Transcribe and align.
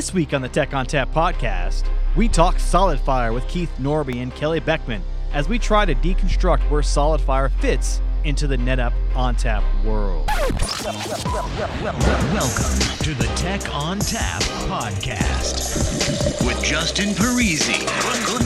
This 0.00 0.14
week 0.14 0.32
on 0.32 0.40
the 0.40 0.48
Tech 0.48 0.70
ONTAP 0.70 1.12
podcast, 1.12 1.86
we 2.16 2.26
talk 2.26 2.54
SolidFire 2.54 3.34
with 3.34 3.46
Keith 3.48 3.70
Norbie 3.78 4.20
and 4.20 4.34
Kelly 4.34 4.58
Boeckman 4.58 5.02
as 5.34 5.46
we 5.46 5.58
try 5.58 5.84
to 5.84 5.94
deconstruct 5.94 6.70
where 6.70 6.80
SolidFire 6.80 7.50
fits 7.60 8.00
into 8.24 8.46
the 8.46 8.56
NetApp 8.56 8.94
ONTAP 9.12 9.62
world. 9.84 10.26
Welcome 12.32 12.78
to 13.04 13.12
the 13.12 13.30
Tech 13.36 13.60
ONTAP 13.60 14.40
podcast 14.70 16.46
with 16.46 16.64
Justin 16.64 17.10
Parisi, 17.10 17.84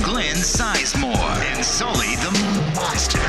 Glenn 0.03 0.35
Sizemore, 0.35 1.15
and 1.55 1.65
Sully 1.65 2.17
the 2.17 2.33
Monster. 2.75 3.21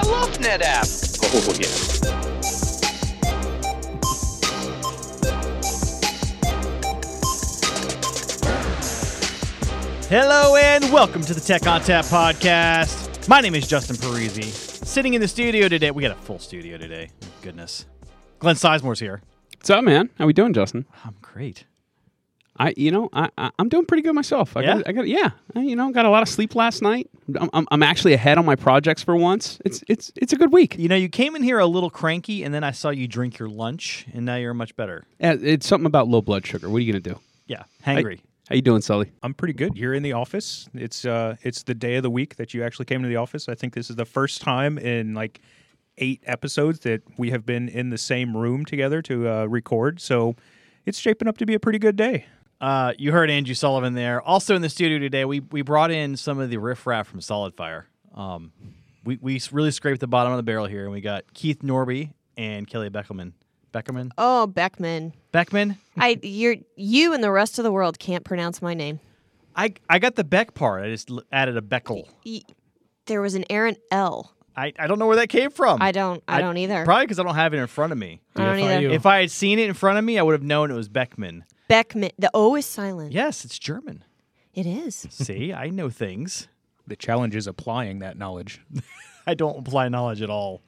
I 0.00 0.06
love 0.08 0.38
NetApp. 0.38 1.20
Oh, 1.22 2.10
yeah. 2.10 2.21
Hello 10.12 10.56
and 10.56 10.92
welcome 10.92 11.22
to 11.22 11.32
the 11.32 11.40
Tech 11.40 11.62
ONTAP 11.62 12.10
podcast. 12.10 13.26
My 13.30 13.40
name 13.40 13.54
is 13.54 13.66
Justin 13.66 13.96
Parisi. 13.96 14.44
Sitting 14.44 15.14
in 15.14 15.22
the 15.22 15.26
studio 15.26 15.68
today, 15.68 15.90
we 15.90 16.02
got 16.02 16.10
a 16.10 16.20
full 16.20 16.38
studio 16.38 16.76
today. 16.76 17.08
Goodness. 17.40 17.86
Glenn 18.38 18.56
Sizemore's 18.56 19.00
here. 19.00 19.22
What's 19.56 19.70
up, 19.70 19.82
man? 19.82 20.10
How 20.18 20.26
we 20.26 20.34
doing, 20.34 20.52
Justin? 20.52 20.84
I'm 21.02 21.14
great. 21.22 21.64
I, 22.58 22.74
you 22.76 22.90
know, 22.90 23.08
I, 23.14 23.30
I 23.38 23.52
I'm 23.58 23.70
doing 23.70 23.86
pretty 23.86 24.02
good 24.02 24.12
myself. 24.12 24.54
I 24.54 24.60
Yeah? 24.60 24.74
got, 24.74 24.88
I 24.88 24.92
got, 24.92 25.08
yeah. 25.08 25.30
I, 25.54 25.60
you 25.60 25.76
know, 25.76 25.90
got 25.92 26.04
a 26.04 26.10
lot 26.10 26.20
of 26.20 26.28
sleep 26.28 26.54
last 26.54 26.82
night. 26.82 27.08
I'm, 27.40 27.48
I'm, 27.54 27.66
I'm 27.70 27.82
actually 27.82 28.12
ahead 28.12 28.36
on 28.36 28.44
my 28.44 28.54
projects 28.54 29.02
for 29.02 29.16
once. 29.16 29.60
It's, 29.64 29.82
it's, 29.88 30.12
it's 30.16 30.34
a 30.34 30.36
good 30.36 30.52
week. 30.52 30.76
You 30.78 30.88
know, 30.88 30.96
you 30.96 31.08
came 31.08 31.34
in 31.36 31.42
here 31.42 31.58
a 31.58 31.64
little 31.64 31.88
cranky, 31.88 32.44
and 32.44 32.52
then 32.52 32.64
I 32.64 32.72
saw 32.72 32.90
you 32.90 33.08
drink 33.08 33.38
your 33.38 33.48
lunch, 33.48 34.04
and 34.12 34.26
now 34.26 34.36
you're 34.36 34.52
much 34.52 34.76
better. 34.76 35.06
Yeah, 35.18 35.36
it's 35.40 35.66
something 35.66 35.86
about 35.86 36.06
low 36.06 36.20
blood 36.20 36.46
sugar. 36.46 36.68
What 36.68 36.76
are 36.76 36.80
you 36.80 36.92
gonna 36.92 37.00
do? 37.00 37.18
Yeah, 37.46 37.62
hangry. 37.86 38.20
How 38.48 38.56
you 38.56 38.62
doing, 38.62 38.82
Sully? 38.82 39.12
I'm 39.22 39.34
pretty 39.34 39.54
good. 39.54 39.76
You're 39.76 39.94
in 39.94 40.02
the 40.02 40.14
office. 40.14 40.68
It's 40.74 41.04
uh 41.04 41.36
it's 41.42 41.62
the 41.62 41.74
day 41.74 41.96
of 41.96 42.02
the 42.02 42.10
week 42.10 42.36
that 42.36 42.52
you 42.52 42.64
actually 42.64 42.86
came 42.86 43.02
to 43.02 43.08
the 43.08 43.16
office. 43.16 43.48
I 43.48 43.54
think 43.54 43.74
this 43.74 43.88
is 43.88 43.96
the 43.96 44.04
first 44.04 44.40
time 44.40 44.78
in 44.78 45.14
like 45.14 45.40
eight 45.98 46.22
episodes 46.26 46.80
that 46.80 47.02
we 47.16 47.30
have 47.30 47.46
been 47.46 47.68
in 47.68 47.90
the 47.90 47.98
same 47.98 48.36
room 48.36 48.64
together 48.64 49.00
to 49.02 49.28
uh, 49.28 49.44
record. 49.44 50.00
So 50.00 50.34
it's 50.86 50.98
shaping 50.98 51.28
up 51.28 51.38
to 51.38 51.46
be 51.46 51.54
a 51.54 51.60
pretty 51.60 51.78
good 51.78 51.96
day. 51.96 52.26
Uh, 52.60 52.92
you 52.98 53.12
heard 53.12 53.30
Andrew 53.30 53.54
Sullivan 53.54 53.94
there. 53.94 54.20
Also 54.22 54.56
in 54.56 54.62
the 54.62 54.68
studio 54.68 54.98
today, 54.98 55.24
we 55.24 55.40
we 55.40 55.62
brought 55.62 55.92
in 55.92 56.16
some 56.16 56.40
of 56.40 56.50
the 56.50 56.56
riffraff 56.56 57.06
from 57.06 57.20
SolidFire. 57.20 57.84
Um, 58.14 58.52
we 59.04 59.18
we 59.20 59.40
really 59.52 59.70
scraped 59.70 60.00
the 60.00 60.08
bottom 60.08 60.32
of 60.32 60.36
the 60.36 60.42
barrel 60.42 60.66
here, 60.66 60.82
and 60.82 60.92
we 60.92 61.00
got 61.00 61.32
Keith 61.32 61.62
Norbie 61.62 62.12
and 62.36 62.66
Kelly 62.66 62.90
Beckelman. 62.90 63.32
Beckerman? 63.72 64.10
Oh, 64.18 64.50
Boeckman. 64.52 65.12
Boeckman? 65.32 65.78
I 65.96 66.18
you're 66.22 66.56
you 66.76 67.12
and 67.14 67.22
the 67.24 67.30
rest 67.30 67.58
of 67.58 67.64
the 67.64 67.72
world 67.72 67.98
can't 67.98 68.24
pronounce 68.24 68.60
my 68.62 68.74
name. 68.74 69.00
I 69.56 69.74
I 69.88 69.98
got 69.98 70.14
the 70.16 70.24
Beck 70.24 70.54
part. 70.54 70.84
I 70.84 70.88
just 70.90 71.10
l- 71.10 71.22
added 71.32 71.56
a 71.56 71.62
Beckel. 71.62 72.06
Y- 72.24 72.42
There 73.06 73.20
was 73.20 73.34
an 73.34 73.44
errant 73.50 73.78
L. 73.90 74.32
I, 74.54 74.72
I 74.78 74.86
don't 74.86 74.98
know 74.98 75.06
where 75.06 75.16
that 75.16 75.28
came 75.30 75.50
from. 75.50 75.80
I 75.80 75.92
don't 75.92 76.22
I, 76.28 76.40
don't 76.42 76.58
either. 76.58 76.84
Probably 76.84 77.06
because 77.06 77.18
I 77.18 77.22
don't 77.22 77.34
have 77.34 77.54
it 77.54 77.58
in 77.58 77.66
front 77.66 77.92
of 77.92 77.98
me. 77.98 78.20
I 78.36 78.44
don't 78.44 78.60
either. 78.60 78.90
If 78.90 79.06
I 79.06 79.20
had 79.22 79.30
seen 79.30 79.58
it 79.58 79.66
in 79.66 79.74
front 79.74 79.98
of 79.98 80.04
me, 80.04 80.18
I 80.18 80.22
would 80.22 80.32
have 80.34 80.42
known 80.42 80.70
it 80.70 80.74
was 80.74 80.90
Boeckman. 80.90 81.42
Boeckman. 81.70 82.10
The 82.18 82.30
O 82.34 82.54
is 82.56 82.66
silent. 82.66 83.12
Yes, 83.12 83.44
it's 83.46 83.58
German. 83.58 84.04
It 84.54 84.66
is. 84.66 85.06
See, 85.10 85.54
I 85.54 85.70
know 85.70 85.88
things. 85.88 86.48
The 86.86 86.96
challenge 86.96 87.34
is 87.34 87.46
applying 87.46 88.00
that 88.00 88.18
knowledge. 88.18 88.60
I 89.26 89.32
don't 89.34 89.60
apply 89.66 89.88
knowledge 89.88 90.20
at 90.20 90.28
all. 90.28 90.60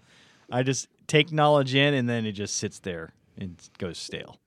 I 0.50 0.62
just 0.62 0.88
take 1.06 1.32
knowledge 1.32 1.74
in 1.74 1.94
and 1.94 2.08
then 2.08 2.26
it 2.26 2.32
just 2.32 2.56
sits 2.56 2.78
there 2.80 3.12
and 3.38 3.56
goes 3.78 3.98
stale. 3.98 4.38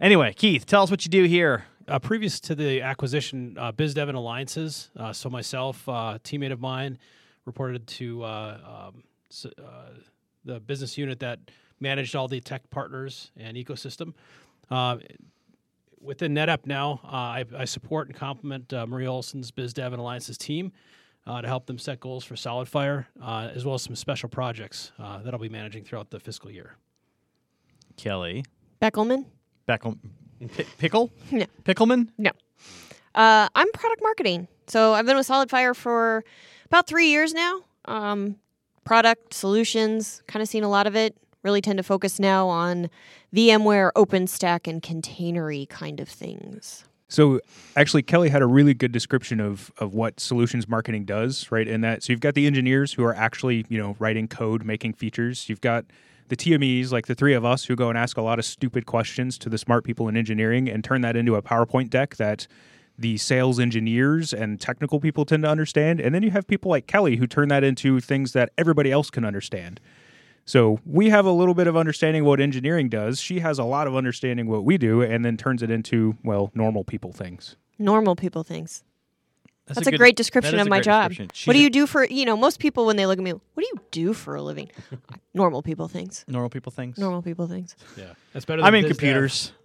Anyway, 0.00 0.32
Keith, 0.34 0.66
tell 0.66 0.82
us 0.82 0.90
what 0.90 1.04
you 1.04 1.10
do 1.10 1.24
here. 1.24 1.64
uh, 1.88 1.98
previous 1.98 2.40
to 2.40 2.54
the 2.54 2.80
acquisition, 2.82 3.56
uh, 3.58 3.72
BizDev 3.72 4.08
and 4.08 4.16
Alliances. 4.16 4.90
Uh, 4.96 5.12
so 5.12 5.28
myself, 5.28 5.86
uh, 5.88 6.18
teammate 6.24 6.52
of 6.52 6.60
mine, 6.60 6.98
reported 7.44 7.86
to 7.86 8.22
uh, 8.24 8.88
um, 8.88 9.04
s- 9.30 9.46
uh, 9.58 9.90
the 10.44 10.60
business 10.60 10.96
unit 10.96 11.20
that 11.20 11.38
managed 11.80 12.16
all 12.16 12.26
the 12.28 12.40
tech 12.40 12.68
partners 12.70 13.30
and 13.36 13.56
ecosystem. 13.56 14.14
Uh, 14.70 14.96
within 16.00 16.34
NetApp 16.34 16.64
now, 16.66 17.00
I, 17.04 17.44
I 17.56 17.64
support 17.66 18.08
and 18.08 18.16
complement 18.16 18.72
Maria 18.72 19.10
Olson's 19.10 19.50
BizDev 19.50 19.86
and 19.86 19.96
Alliances 19.96 20.38
team 20.38 20.72
uh, 21.26 21.40
to 21.40 21.48
help 21.48 21.66
them 21.66 21.78
set 21.78 22.00
goals 22.00 22.24
for 22.24 22.34
SolidFire, 22.34 23.06
uh, 23.22 23.50
as 23.54 23.64
well 23.64 23.74
as 23.74 23.82
some 23.82 23.96
special 23.96 24.28
projects 24.28 24.92
uh, 24.98 25.18
that 25.22 25.32
I'll 25.32 25.40
be 25.40 25.48
managing 25.48 25.84
throughout 25.84 26.10
the 26.10 26.20
fiscal 26.20 26.50
year. 26.50 26.76
Kelly. 27.96 28.44
Beckelman. 28.82 29.26
Beckel. 29.68 29.98
P- 30.56 30.64
Pickle? 30.78 31.10
No. 31.30 31.46
Pickleman? 31.64 32.08
No. 32.18 32.30
Uh, 33.14 33.48
I'm 33.54 33.70
product 33.72 34.02
marketing. 34.02 34.48
So 34.66 34.92
I've 34.92 35.06
been 35.06 35.16
with 35.16 35.28
SolidFire 35.28 35.74
for 35.74 36.24
about 36.66 36.86
three 36.86 37.06
years 37.08 37.32
now. 37.32 37.60
Um, 37.86 38.36
product 38.84 39.32
solutions, 39.32 40.22
kind 40.26 40.42
of 40.42 40.48
seen 40.48 40.64
a 40.64 40.68
lot 40.68 40.86
of 40.86 40.96
it. 40.96 41.16
Really 41.42 41.60
tend 41.60 41.76
to 41.76 41.82
focus 41.82 42.18
now 42.18 42.48
on 42.48 42.88
VMware, 43.34 43.92
OpenStack, 43.96 44.66
and 44.66 44.82
containery 44.82 45.66
kind 45.66 46.00
of 46.00 46.08
things. 46.08 46.84
So 47.14 47.38
actually, 47.76 48.02
Kelly 48.02 48.28
had 48.28 48.42
a 48.42 48.46
really 48.46 48.74
good 48.74 48.90
description 48.90 49.38
of 49.38 49.70
of 49.78 49.94
what 49.94 50.18
solutions 50.18 50.68
marketing 50.68 51.04
does, 51.04 51.48
right? 51.52 51.68
In 51.68 51.80
that, 51.82 52.02
so 52.02 52.12
you've 52.12 52.18
got 52.18 52.34
the 52.34 52.44
engineers 52.44 52.92
who 52.92 53.04
are 53.04 53.14
actually 53.14 53.64
you 53.68 53.78
know 53.78 53.94
writing 54.00 54.26
code, 54.26 54.64
making 54.64 54.94
features. 54.94 55.48
You've 55.48 55.60
got 55.60 55.84
the 56.26 56.36
TMEs, 56.36 56.90
like 56.90 57.06
the 57.06 57.14
three 57.14 57.34
of 57.34 57.44
us, 57.44 57.66
who 57.66 57.76
go 57.76 57.88
and 57.88 57.96
ask 57.96 58.16
a 58.16 58.22
lot 58.22 58.40
of 58.40 58.44
stupid 58.44 58.86
questions 58.86 59.38
to 59.38 59.48
the 59.48 59.58
smart 59.58 59.84
people 59.84 60.08
in 60.08 60.16
engineering 60.16 60.68
and 60.68 60.82
turn 60.82 61.02
that 61.02 61.14
into 61.14 61.36
a 61.36 61.42
PowerPoint 61.42 61.88
deck 61.88 62.16
that 62.16 62.48
the 62.98 63.16
sales 63.16 63.60
engineers 63.60 64.32
and 64.32 64.60
technical 64.60 64.98
people 64.98 65.24
tend 65.24 65.44
to 65.44 65.48
understand. 65.48 66.00
And 66.00 66.12
then 66.12 66.24
you 66.24 66.32
have 66.32 66.48
people 66.48 66.72
like 66.72 66.88
Kelly 66.88 67.14
who 67.16 67.28
turn 67.28 67.46
that 67.48 67.62
into 67.62 68.00
things 68.00 68.32
that 68.32 68.50
everybody 68.58 68.90
else 68.90 69.10
can 69.10 69.24
understand. 69.24 69.80
So 70.46 70.78
we 70.84 71.08
have 71.10 71.24
a 71.26 71.30
little 71.32 71.54
bit 71.54 71.66
of 71.66 71.76
understanding 71.76 72.24
what 72.24 72.40
engineering 72.40 72.88
does. 72.88 73.20
She 73.20 73.40
has 73.40 73.58
a 73.58 73.64
lot 73.64 73.86
of 73.86 73.96
understanding 73.96 74.46
what 74.46 74.64
we 74.64 74.76
do, 74.78 75.00
and 75.02 75.24
then 75.24 75.36
turns 75.36 75.62
it 75.62 75.70
into 75.70 76.16
well 76.22 76.50
normal 76.54 76.84
people 76.84 77.12
things. 77.12 77.56
Normal 77.78 78.14
people 78.16 78.42
things. 78.42 78.84
That's, 79.66 79.86
a, 79.86 79.90
good- 79.90 79.96
great 79.98 80.16
description 80.16 80.58
of 80.58 80.68
my 80.68 80.80
job. 80.80 81.12
What 81.46 81.54
do 81.54 81.58
you 81.58 81.70
do 81.70 81.86
for, 81.86 82.04
you 82.04 82.26
know, 82.26 82.36
most 82.36 82.58
people 82.60 82.84
when 82.84 82.96
they 82.96 83.06
look 83.06 83.16
at 83.18 83.24
me, 83.24 83.32
what 83.32 83.42
do 83.56 83.62
you 83.62 83.80
do 83.90 84.12
for 84.12 84.34
a 84.34 84.42
living? 84.42 84.68
Normal 85.34 85.62
people 85.62 85.88
things. 85.88 86.22
Normal 86.28 86.50
people 86.50 86.70
things? 86.70 86.98
Normal 86.98 87.22
people 87.22 87.46
things. 87.46 87.74
Yeah, 87.96 88.12
that's 88.34 88.44
better. 88.44 88.60
Than 88.60 88.66
I'm 88.66 88.74
in 88.74 88.86
computers. 88.86 89.52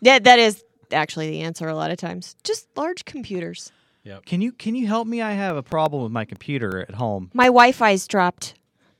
Yeah, 0.00 0.20
that 0.20 0.38
is 0.38 0.62
actually 0.92 1.28
the 1.30 1.40
answer 1.40 1.66
a 1.66 1.74
lot 1.74 1.90
of 1.90 1.96
times. 1.96 2.36
Just 2.44 2.68
large 2.76 3.04
computers. 3.04 3.72
Yeah. 4.04 4.18
Can 4.24 4.40
you 4.40 4.52
can 4.52 4.76
you 4.76 4.86
help 4.86 5.08
me? 5.08 5.20
I 5.20 5.32
have 5.32 5.56
a 5.56 5.62
problem 5.62 6.04
with 6.04 6.12
my 6.12 6.24
computer 6.24 6.80
at 6.88 6.94
home. 6.94 7.32
My 7.34 7.46
Wi-Fi's 7.46 8.06
dropped, 8.06 8.54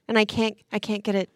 and 0.08 0.18
I 0.18 0.24
can't. 0.24 0.56
I 0.72 0.78
can't 0.78 1.04
get 1.04 1.14
it. 1.14 1.30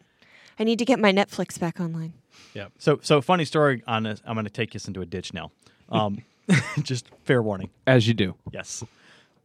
I 0.59 0.65
need 0.65 0.79
to 0.79 0.85
get 0.85 0.99
my 0.99 1.13
Netflix 1.13 1.59
back 1.59 1.81
online. 1.81 2.15
Yeah. 2.55 2.69
So 2.79 2.99
so 3.03 3.21
funny 3.21 3.45
story 3.45 3.83
on 3.87 4.03
this. 4.05 4.23
I'm 4.25 4.35
going 4.35 4.45
to 4.45 4.51
take 4.51 4.75
us 4.75 4.89
into 4.89 5.01
a 5.01 5.07
ditch 5.07 5.33
now. 5.33 5.51
Um, 5.89 6.23
just 6.83 7.11
fair 7.25 7.43
warning. 7.43 7.69
As 7.87 8.09
you 8.09 8.15
do. 8.15 8.35
Yes. 8.51 8.83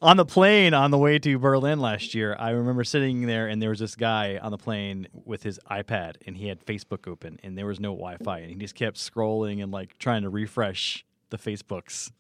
On 0.02 0.16
the 0.16 0.26
plane 0.26 0.74
on 0.74 0.92
the 0.92 0.98
way 0.98 1.20
to 1.20 1.40
Berlin 1.40 1.80
last 1.80 2.14
year, 2.14 2.38
I 2.40 2.52
remember 2.52 2.84
sitting 2.84 3.26
there 3.26 3.48
and 3.48 3.62
there 3.62 3.72
was 3.72 3.80
this 3.80 3.96
guy 3.96 4.38
on 4.42 4.52
the 4.52 4.58
plane 4.58 5.08
with 5.26 5.44
his 5.44 5.60
iPad 5.70 6.16
and 6.26 6.38
he 6.38 6.48
had 6.48 6.66
Facebook 6.66 7.06
open 7.06 7.40
and 7.44 7.58
there 7.58 7.66
was 7.66 7.80
no 7.80 7.90
Wi-Fi 7.90 8.40
and 8.40 8.50
he 8.50 8.56
just 8.56 8.76
kept 8.76 8.96
scrolling 8.96 9.62
and 9.62 9.72
like 9.72 9.98
trying 9.98 10.22
to 10.22 10.30
refresh 10.30 11.04
the 11.32 11.38
Facebooks. 11.38 12.12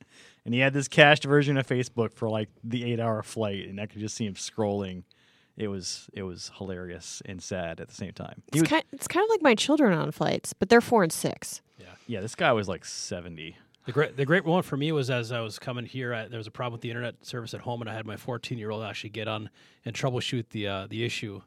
And 0.43 0.53
he 0.53 0.59
had 0.59 0.73
this 0.73 0.87
cached 0.87 1.23
version 1.23 1.55
of 1.55 1.67
Facebook 1.67 2.15
for 2.15 2.29
like 2.29 2.49
the 2.63 2.83
8-hour 2.97 3.23
flight 3.23 3.67
and 3.67 3.79
I 3.79 3.85
could 3.85 4.01
just 4.01 4.15
see 4.15 4.25
him 4.25 4.33
scrolling. 4.33 5.03
It 5.57 5.67
was 5.69 6.09
it 6.13 6.23
was 6.23 6.51
hilarious 6.57 7.21
and 7.25 7.41
sad 7.41 7.79
at 7.79 7.87
the 7.87 7.95
same 7.95 8.13
time. 8.13 8.43
It's 8.49 8.61
was, 8.61 8.69
kind. 8.69 8.83
It's 8.93 9.07
kind 9.07 9.23
of 9.23 9.29
like 9.29 9.41
my 9.41 9.55
children 9.55 9.97
on 9.97 10.11
flights, 10.11 10.53
but 10.53 10.69
they're 10.69 10.81
four 10.81 11.03
and 11.03 11.11
six. 11.11 11.61
yeah, 11.79 11.87
yeah. 12.05 12.21
this 12.21 12.35
guy 12.35 12.53
was 12.53 12.67
like 12.67 12.85
70. 12.85 13.57
The 13.87 13.93
great, 13.93 14.17
the 14.17 14.25
great 14.25 14.43
one 14.43 14.63
for 14.63 14.75
me 14.75 14.91
was 14.91 15.09
as 15.09 15.31
I 15.31 15.39
was 15.39 15.57
coming 15.57 15.85
here, 15.85 16.13
I, 16.13 16.27
there 16.27 16.37
was 16.37 16.47
a 16.47 16.51
problem 16.51 16.73
with 16.73 16.81
the 16.81 16.89
internet 16.89 17.25
service 17.25 17.53
at 17.53 17.61
home, 17.61 17.79
and 17.81 17.89
I 17.89 17.93
had 17.93 18.05
my 18.05 18.17
14 18.17 18.57
year 18.57 18.69
old 18.69 18.83
actually 18.83 19.11
get 19.11 19.27
on 19.27 19.49
and 19.85 19.95
troubleshoot 19.95 20.49
the 20.49 20.67
uh, 20.67 20.87
the 20.87 21.03
issue. 21.03 21.41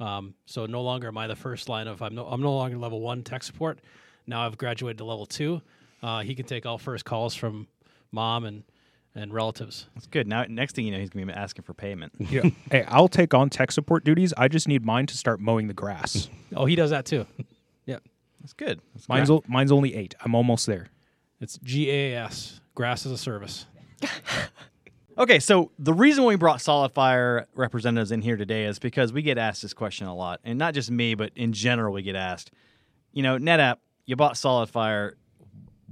Um, 0.00 0.34
so 0.46 0.66
no 0.66 0.82
longer 0.82 1.08
am 1.08 1.18
I 1.18 1.26
the 1.28 1.36
first 1.36 1.68
line 1.68 1.86
of 1.86 2.02
I'm 2.02 2.14
no 2.14 2.26
I'm 2.26 2.40
no 2.40 2.54
longer 2.54 2.78
level 2.78 3.00
one 3.00 3.22
tech 3.22 3.42
support. 3.42 3.78
Now 4.26 4.44
I've 4.44 4.58
graduated 4.58 4.98
to 4.98 5.04
level 5.04 5.26
two. 5.26 5.62
Uh, 6.02 6.20
he 6.20 6.34
can 6.34 6.46
take 6.46 6.66
all 6.66 6.78
first 6.78 7.04
calls 7.04 7.34
from 7.34 7.68
mom 8.10 8.44
and 8.44 8.64
and 9.14 9.32
relatives. 9.32 9.86
That's 9.94 10.06
good. 10.06 10.26
Now 10.26 10.44
next 10.48 10.74
thing 10.74 10.86
you 10.86 10.92
know 10.92 10.98
he's 10.98 11.10
going 11.10 11.26
to 11.26 11.32
be 11.32 11.38
asking 11.38 11.64
for 11.64 11.74
payment. 11.74 12.12
Yeah. 12.30 12.42
hey, 12.70 12.84
I'll 12.88 13.08
take 13.08 13.34
on 13.34 13.50
tech 13.50 13.70
support 13.72 14.04
duties. 14.04 14.32
I 14.36 14.48
just 14.48 14.68
need 14.68 14.84
mine 14.84 15.06
to 15.06 15.16
start 15.16 15.40
mowing 15.40 15.68
the 15.68 15.74
grass. 15.74 16.28
Oh, 16.54 16.66
he 16.66 16.76
does 16.76 16.90
that 16.90 17.06
too. 17.06 17.26
yeah, 17.86 17.96
That's 18.40 18.52
good. 18.52 18.80
That's 18.94 19.08
Mine's 19.08 19.30
o- 19.30 19.42
mine's 19.48 19.72
only 19.72 19.94
eight. 19.94 20.14
I'm 20.22 20.34
almost 20.34 20.66
there. 20.66 20.88
it's 21.40 21.56
GAS, 21.58 22.60
grass 22.74 23.06
as 23.06 23.12
a 23.12 23.16
service. 23.18 23.64
Okay, 25.18 25.40
so 25.40 25.70
the 25.78 25.92
reason 25.92 26.24
we 26.24 26.36
brought 26.36 26.58
SolidFire 26.58 27.44
representatives 27.54 28.12
in 28.12 28.22
here 28.22 28.36
today 28.36 28.64
is 28.64 28.78
because 28.78 29.12
we 29.12 29.20
get 29.20 29.36
asked 29.36 29.60
this 29.60 29.74
question 29.74 30.06
a 30.06 30.14
lot, 30.14 30.40
and 30.42 30.58
not 30.58 30.72
just 30.72 30.90
me, 30.90 31.14
but 31.14 31.32
in 31.36 31.52
general, 31.52 31.92
we 31.92 32.02
get 32.02 32.16
asked. 32.16 32.50
You 33.12 33.22
know, 33.22 33.36
NetApp, 33.38 33.76
you 34.06 34.16
bought 34.16 34.34
SolidFire. 34.34 35.12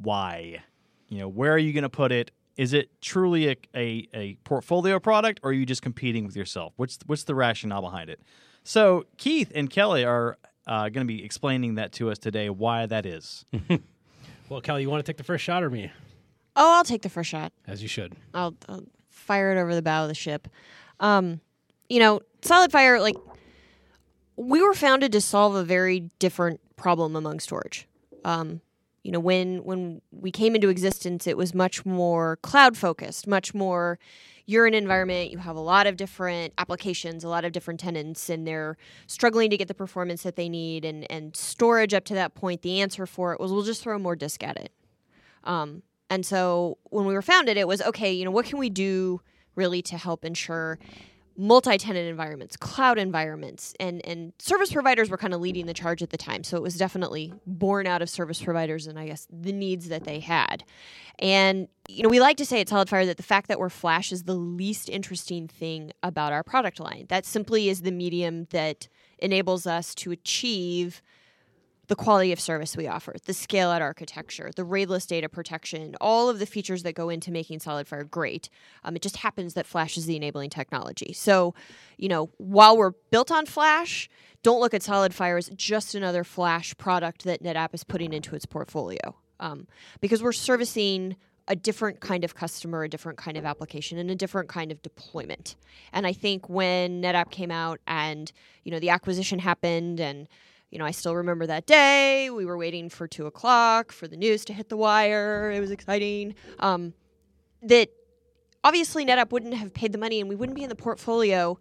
Why? 0.00 0.62
You 1.10 1.18
know, 1.18 1.28
where 1.28 1.52
are 1.52 1.58
you 1.58 1.74
going 1.74 1.82
to 1.82 1.90
put 1.90 2.12
it? 2.12 2.30
Is 2.60 2.74
it 2.74 2.90
truly 3.00 3.48
a, 3.48 3.56
a, 3.74 4.08
a 4.12 4.34
portfolio 4.44 5.00
product, 5.00 5.40
or 5.42 5.50
are 5.50 5.52
you 5.54 5.64
just 5.64 5.80
competing 5.80 6.26
with 6.26 6.36
yourself? 6.36 6.74
What's 6.76 6.98
what's 7.06 7.24
the 7.24 7.34
rationale 7.34 7.80
behind 7.80 8.10
it? 8.10 8.20
So 8.64 9.06
Keith 9.16 9.50
and 9.54 9.70
Kelly 9.70 10.04
are 10.04 10.36
uh, 10.66 10.90
going 10.90 11.06
to 11.06 11.12
be 11.12 11.24
explaining 11.24 11.76
that 11.76 11.92
to 11.92 12.10
us 12.10 12.18
today. 12.18 12.50
Why 12.50 12.84
that 12.86 13.06
is. 13.06 13.46
Well, 14.50 14.60
Kelly, 14.60 14.82
you 14.82 14.90
want 14.90 15.06
to 15.06 15.08
take 15.08 15.16
the 15.16 15.22
first 15.22 15.44
shot 15.44 15.62
or 15.62 15.70
me? 15.70 15.92
Oh, 16.56 16.78
I'll 16.78 16.84
take 16.84 17.02
the 17.02 17.08
first 17.08 17.30
shot. 17.30 17.52
As 17.68 17.82
you 17.82 17.88
should. 17.88 18.16
I'll, 18.34 18.56
I'll 18.68 18.82
fire 19.08 19.52
it 19.52 19.60
over 19.60 19.76
the 19.76 19.80
bow 19.80 20.02
of 20.02 20.08
the 20.08 20.14
ship. 20.14 20.48
Um, 20.98 21.40
you 21.88 22.00
know, 22.00 22.20
SolidFire, 22.42 23.00
like, 23.00 23.14
we 24.34 24.60
were 24.60 24.74
founded 24.74 25.12
to 25.12 25.20
solve 25.20 25.54
a 25.54 25.62
very 25.62 26.10
different 26.18 26.60
problem 26.74 27.14
among 27.14 27.38
storage. 27.38 27.86
Um, 28.24 28.60
you 29.02 29.12
know, 29.12 29.20
when 29.20 29.58
when 29.64 30.02
we 30.10 30.30
came 30.30 30.54
into 30.54 30.68
existence, 30.68 31.26
it 31.26 31.36
was 31.36 31.54
much 31.54 31.86
more 31.86 32.36
cloud 32.42 32.76
focused, 32.76 33.26
much 33.26 33.54
more. 33.54 33.98
You're 34.46 34.66
an 34.66 34.74
environment, 34.74 35.30
you 35.30 35.38
have 35.38 35.54
a 35.54 35.60
lot 35.60 35.86
of 35.86 35.96
different 35.96 36.54
applications, 36.58 37.22
a 37.22 37.28
lot 37.28 37.44
of 37.44 37.52
different 37.52 37.78
tenants, 37.78 38.28
and 38.28 38.46
they're 38.46 38.76
struggling 39.06 39.48
to 39.50 39.56
get 39.56 39.68
the 39.68 39.74
performance 39.74 40.24
that 40.24 40.34
they 40.34 40.48
need. 40.48 40.84
And, 40.84 41.06
and 41.08 41.36
storage 41.36 41.94
up 41.94 42.04
to 42.06 42.14
that 42.14 42.34
point, 42.34 42.62
the 42.62 42.80
answer 42.80 43.06
for 43.06 43.32
it 43.32 43.38
was 43.38 43.52
we'll 43.52 43.62
just 43.62 43.80
throw 43.80 43.96
more 43.98 44.16
disk 44.16 44.42
at 44.42 44.56
it. 44.56 44.72
Um, 45.44 45.82
and 46.08 46.26
so 46.26 46.78
when 46.84 47.06
we 47.06 47.14
were 47.14 47.22
founded, 47.22 47.56
it 47.56 47.68
was 47.68 47.80
okay, 47.80 48.12
you 48.12 48.24
know, 48.24 48.32
what 48.32 48.44
can 48.44 48.58
we 48.58 48.70
do 48.70 49.20
really 49.54 49.82
to 49.82 49.96
help 49.96 50.24
ensure 50.24 50.78
multi-tenant 51.40 52.06
environments, 52.06 52.54
cloud 52.54 52.98
environments, 52.98 53.74
and 53.80 54.04
and 54.06 54.32
service 54.38 54.70
providers 54.70 55.08
were 55.08 55.16
kind 55.16 55.32
of 55.32 55.40
leading 55.40 55.64
the 55.64 55.72
charge 55.72 56.02
at 56.02 56.10
the 56.10 56.18
time. 56.18 56.44
So 56.44 56.56
it 56.58 56.62
was 56.62 56.76
definitely 56.76 57.32
born 57.46 57.86
out 57.86 58.02
of 58.02 58.10
service 58.10 58.42
providers 58.42 58.86
and 58.86 58.98
I 58.98 59.06
guess 59.06 59.26
the 59.30 59.52
needs 59.52 59.88
that 59.88 60.04
they 60.04 60.20
had. 60.20 60.64
And 61.18 61.68
you 61.88 62.02
know, 62.02 62.10
we 62.10 62.20
like 62.20 62.36
to 62.36 62.44
say 62.44 62.60
at 62.60 62.68
SolidFire 62.68 63.06
that 63.06 63.16
the 63.16 63.22
fact 63.22 63.48
that 63.48 63.58
we're 63.58 63.70
Flash 63.70 64.12
is 64.12 64.24
the 64.24 64.34
least 64.34 64.90
interesting 64.90 65.48
thing 65.48 65.92
about 66.02 66.32
our 66.32 66.42
product 66.42 66.78
line. 66.78 67.06
That 67.08 67.24
simply 67.24 67.70
is 67.70 67.82
the 67.82 67.92
medium 67.92 68.46
that 68.50 68.88
enables 69.18 69.66
us 69.66 69.94
to 69.96 70.12
achieve 70.12 71.02
the 71.90 71.96
quality 71.96 72.30
of 72.30 72.38
service 72.38 72.76
we 72.76 72.86
offer, 72.86 73.16
the 73.26 73.34
scale 73.34 73.68
out 73.68 73.82
architecture, 73.82 74.52
the 74.54 74.62
RAIDless 74.62 75.06
data 75.06 75.28
protection, 75.28 75.96
all 76.00 76.28
of 76.28 76.38
the 76.38 76.46
features 76.46 76.84
that 76.84 76.94
go 76.94 77.08
into 77.08 77.32
making 77.32 77.58
SolidFire 77.58 78.08
great. 78.08 78.48
Um, 78.84 78.94
it 78.94 79.02
just 79.02 79.16
happens 79.16 79.54
that 79.54 79.66
Flash 79.66 79.98
is 79.98 80.06
the 80.06 80.14
enabling 80.14 80.50
technology. 80.50 81.12
So, 81.12 81.52
you 81.98 82.08
know, 82.08 82.30
while 82.38 82.76
we're 82.76 82.92
built 83.10 83.32
on 83.32 83.44
Flash, 83.44 84.08
don't 84.44 84.60
look 84.60 84.72
at 84.72 84.82
SolidFire 84.82 85.36
as 85.36 85.50
just 85.56 85.96
another 85.96 86.22
Flash 86.22 86.76
product 86.76 87.24
that 87.24 87.42
NetApp 87.42 87.74
is 87.74 87.82
putting 87.82 88.12
into 88.12 88.36
its 88.36 88.46
portfolio. 88.46 89.16
Um, 89.40 89.66
because 90.00 90.22
we're 90.22 90.30
servicing 90.30 91.16
a 91.48 91.56
different 91.56 91.98
kind 91.98 92.22
of 92.22 92.36
customer, 92.36 92.84
a 92.84 92.88
different 92.88 93.18
kind 93.18 93.36
of 93.36 93.44
application, 93.44 93.98
and 93.98 94.12
a 94.12 94.14
different 94.14 94.48
kind 94.48 94.70
of 94.70 94.80
deployment. 94.82 95.56
And 95.92 96.06
I 96.06 96.12
think 96.12 96.48
when 96.48 97.02
NetApp 97.02 97.32
came 97.32 97.50
out 97.50 97.80
and 97.88 98.30
you 98.62 98.70
know 98.70 98.78
the 98.78 98.90
acquisition 98.90 99.40
happened 99.40 99.98
and 99.98 100.28
you 100.70 100.78
know, 100.78 100.84
I 100.84 100.92
still 100.92 101.16
remember 101.16 101.46
that 101.46 101.66
day. 101.66 102.30
We 102.30 102.44
were 102.46 102.56
waiting 102.56 102.88
for 102.88 103.08
two 103.08 103.26
o'clock 103.26 103.92
for 103.92 104.06
the 104.06 104.16
news 104.16 104.44
to 104.46 104.52
hit 104.52 104.68
the 104.68 104.76
wire. 104.76 105.50
It 105.50 105.60
was 105.60 105.70
exciting. 105.70 106.34
Um, 106.58 106.94
that 107.62 107.90
obviously 108.62 109.04
NetApp 109.04 109.32
wouldn't 109.32 109.54
have 109.54 109.74
paid 109.74 109.92
the 109.92 109.98
money 109.98 110.20
and 110.20 110.28
we 110.28 110.36
wouldn't 110.36 110.56
be 110.56 110.62
in 110.62 110.68
the 110.68 110.76
portfolio 110.76 111.58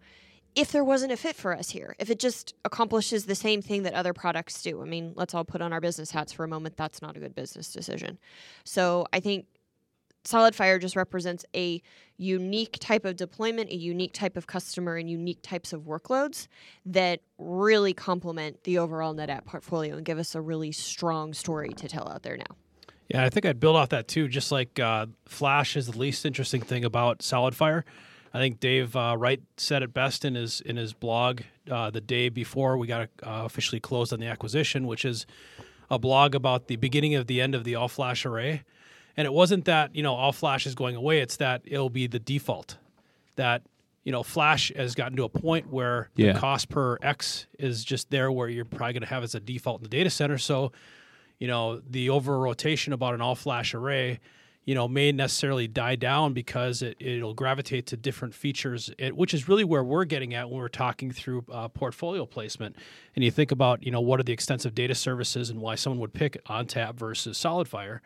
if 0.54 0.72
there 0.72 0.84
wasn't 0.84 1.12
a 1.12 1.16
fit 1.16 1.36
for 1.36 1.56
us 1.56 1.70
here. 1.70 1.94
If 1.98 2.10
it 2.10 2.18
just 2.18 2.54
accomplishes 2.64 3.26
the 3.26 3.34
same 3.34 3.62
thing 3.62 3.84
that 3.84 3.94
other 3.94 4.12
products 4.12 4.62
do. 4.62 4.82
I 4.82 4.84
mean, 4.84 5.12
let's 5.16 5.34
all 5.34 5.44
put 5.44 5.62
on 5.62 5.72
our 5.72 5.80
business 5.80 6.10
hats 6.10 6.32
for 6.32 6.44
a 6.44 6.48
moment. 6.48 6.76
That's 6.76 7.02
not 7.02 7.16
a 7.16 7.20
good 7.20 7.34
business 7.34 7.72
decision. 7.72 8.18
So 8.64 9.06
I 9.12 9.20
think 9.20 9.46
SolidFire 10.24 10.80
just 10.80 10.96
represents 10.96 11.44
a 11.54 11.82
unique 12.16 12.76
type 12.80 13.04
of 13.04 13.16
deployment, 13.16 13.70
a 13.70 13.76
unique 13.76 14.12
type 14.12 14.36
of 14.36 14.46
customer, 14.46 14.96
and 14.96 15.08
unique 15.08 15.40
types 15.42 15.72
of 15.72 15.82
workloads 15.82 16.46
that 16.84 17.20
really 17.38 17.94
complement 17.94 18.62
the 18.64 18.78
overall 18.78 19.14
NetApp 19.14 19.46
portfolio 19.46 19.96
and 19.96 20.04
give 20.04 20.18
us 20.18 20.34
a 20.34 20.40
really 20.40 20.72
strong 20.72 21.32
story 21.32 21.70
to 21.70 21.88
tell 21.88 22.08
out 22.08 22.22
there 22.22 22.36
now. 22.36 22.56
Yeah, 23.08 23.24
I 23.24 23.30
think 23.30 23.46
I'd 23.46 23.58
build 23.58 23.76
off 23.76 23.88
that 23.88 24.06
too. 24.06 24.28
Just 24.28 24.52
like 24.52 24.78
uh, 24.78 25.06
Flash 25.26 25.76
is 25.76 25.86
the 25.86 25.98
least 25.98 26.24
interesting 26.24 26.60
thing 26.60 26.84
about 26.84 27.20
SolidFire. 27.20 27.82
I 28.32 28.38
think 28.38 28.60
Dave 28.60 28.94
uh, 28.94 29.16
Wright 29.18 29.42
said 29.56 29.82
it 29.82 29.92
best 29.92 30.24
in 30.24 30.36
his 30.36 30.60
in 30.60 30.76
his 30.76 30.92
blog 30.92 31.40
uh, 31.68 31.90
the 31.90 32.00
day 32.00 32.28
before 32.28 32.76
we 32.76 32.86
got 32.86 33.08
uh, 33.22 33.42
officially 33.44 33.80
closed 33.80 34.12
on 34.12 34.20
the 34.20 34.26
acquisition, 34.26 34.86
which 34.86 35.04
is 35.04 35.26
a 35.90 35.98
blog 35.98 36.36
about 36.36 36.68
the 36.68 36.76
beginning 36.76 37.16
of 37.16 37.26
the 37.26 37.40
end 37.40 37.56
of 37.56 37.64
the 37.64 37.74
all 37.74 37.88
flash 37.88 38.24
array. 38.24 38.62
And 39.20 39.26
it 39.26 39.34
wasn't 39.34 39.66
that, 39.66 39.94
you 39.94 40.02
know, 40.02 40.14
all 40.14 40.32
flash 40.32 40.66
is 40.66 40.74
going 40.74 40.96
away, 40.96 41.20
it's 41.20 41.36
that 41.36 41.60
it'll 41.66 41.90
be 41.90 42.06
the 42.06 42.18
default. 42.18 42.78
That, 43.36 43.60
you 44.02 44.12
know, 44.12 44.22
flash 44.22 44.72
has 44.74 44.94
gotten 44.94 45.14
to 45.18 45.24
a 45.24 45.28
point 45.28 45.70
where 45.70 46.08
Yeah. 46.16 46.32
the 46.32 46.38
cost 46.38 46.70
per 46.70 46.96
X 47.02 47.46
is 47.58 47.84
just 47.84 48.08
there 48.08 48.32
where 48.32 48.48
you're 48.48 48.64
probably 48.64 48.94
going 48.94 49.02
to 49.02 49.08
have 49.08 49.22
as 49.22 49.34
a 49.34 49.40
default 49.40 49.80
in 49.80 49.82
the 49.82 49.90
data 49.90 50.08
center. 50.08 50.38
So, 50.38 50.72
you 51.38 51.48
know, 51.48 51.82
the 51.86 52.08
over 52.08 52.38
rotation 52.38 52.94
about 52.94 53.12
an 53.12 53.20
all 53.20 53.34
flash 53.34 53.74
array, 53.74 54.20
you 54.64 54.74
know, 54.74 54.88
may 54.88 55.12
necessarily 55.12 55.68
die 55.68 55.96
down 55.96 56.32
because 56.32 56.80
it, 56.80 56.96
it'll 56.98 57.34
gravitate 57.34 57.84
to 57.88 57.98
different 57.98 58.34
features, 58.34 58.90
it, 58.96 59.14
which 59.14 59.34
is 59.34 59.48
really 59.48 59.64
where 59.64 59.84
we're 59.84 60.06
getting 60.06 60.32
at 60.32 60.48
when 60.48 60.60
we're 60.60 60.68
talking 60.68 61.10
through 61.10 61.44
uh, 61.52 61.68
portfolio 61.68 62.24
placement. 62.24 62.74
And 63.14 63.22
you 63.22 63.30
think 63.30 63.52
about, 63.52 63.82
you 63.82 63.92
know, 63.92 64.00
what 64.00 64.18
are 64.18 64.22
the 64.22 64.32
extensive 64.32 64.74
data 64.74 64.94
services 64.94 65.50
and 65.50 65.60
why 65.60 65.74
someone 65.74 66.00
would 66.00 66.14
pick 66.14 66.42
ONTAP 66.46 66.94
versus 66.94 67.36
SolidFire. 67.36 68.00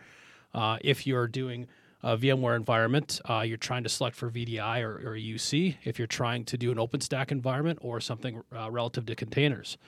Uh, 0.54 0.78
if 0.80 1.06
you're 1.06 1.26
doing 1.26 1.66
a 2.02 2.16
VMware 2.16 2.54
environment, 2.54 3.20
uh, 3.28 3.40
you're 3.40 3.56
trying 3.56 3.82
to 3.82 3.88
select 3.88 4.14
for 4.14 4.30
VDI 4.30 4.82
or, 4.82 4.96
or 4.96 5.16
UC. 5.16 5.76
If 5.84 5.98
you're 5.98 6.06
trying 6.06 6.44
to 6.44 6.58
do 6.58 6.70
an 6.70 6.76
OpenStack 6.76 7.32
environment 7.32 7.78
or 7.82 8.00
something 8.00 8.42
uh, 8.54 8.70
relative 8.70 9.06
to 9.06 9.14
containers. 9.14 9.78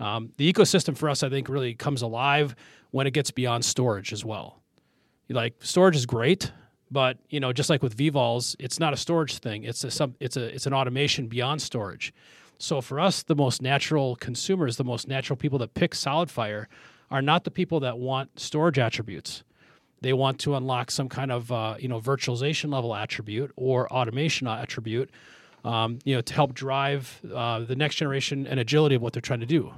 Um, 0.00 0.32
the 0.36 0.52
ecosystem 0.52 0.96
for 0.96 1.08
us, 1.08 1.22
I 1.22 1.28
think, 1.28 1.48
really 1.48 1.74
comes 1.74 2.02
alive 2.02 2.56
when 2.90 3.06
it 3.06 3.12
gets 3.12 3.30
beyond 3.30 3.64
storage 3.64 4.12
as 4.12 4.24
well. 4.24 4.60
Like 5.28 5.54
storage 5.60 5.96
is 5.96 6.06
great, 6.06 6.52
but 6.90 7.18
you 7.30 7.40
know, 7.40 7.52
just 7.52 7.70
like 7.70 7.82
with 7.82 7.96
vVols, 7.96 8.56
it's 8.58 8.80
not 8.80 8.92
a 8.92 8.96
storage 8.96 9.38
thing. 9.38 9.64
It's 9.64 9.84
a 9.84 9.90
some, 9.90 10.16
it's 10.20 10.36
a 10.36 10.52
it's 10.54 10.66
an 10.66 10.74
automation 10.74 11.28
beyond 11.28 11.62
storage. 11.62 12.12
So 12.58 12.80
for 12.80 13.00
us, 13.00 13.22
the 13.22 13.34
most 13.34 13.62
natural 13.62 14.16
consumers, 14.16 14.76
the 14.76 14.84
most 14.84 15.08
natural 15.08 15.36
people 15.36 15.58
that 15.60 15.74
pick 15.74 15.92
SolidFire, 15.92 16.66
are 17.10 17.22
not 17.22 17.44
the 17.44 17.50
people 17.50 17.80
that 17.80 17.98
want 17.98 18.38
storage 18.38 18.78
attributes. 18.78 19.44
They 20.04 20.12
want 20.12 20.38
to 20.40 20.54
unlock 20.54 20.90
some 20.90 21.08
kind 21.08 21.32
of 21.32 21.50
uh, 21.50 21.76
you 21.78 21.88
know 21.88 21.98
virtualization 21.98 22.70
level 22.70 22.94
attribute 22.94 23.52
or 23.56 23.90
automation 23.90 24.46
attribute, 24.46 25.08
um, 25.64 25.98
you 26.04 26.14
know, 26.14 26.20
to 26.20 26.34
help 26.34 26.52
drive 26.52 27.22
uh, 27.34 27.60
the 27.60 27.74
next 27.74 27.94
generation 27.94 28.46
and 28.46 28.60
agility 28.60 28.96
of 28.96 29.00
what 29.00 29.14
they're 29.14 29.22
trying 29.22 29.40
to 29.40 29.46
do. 29.46 29.72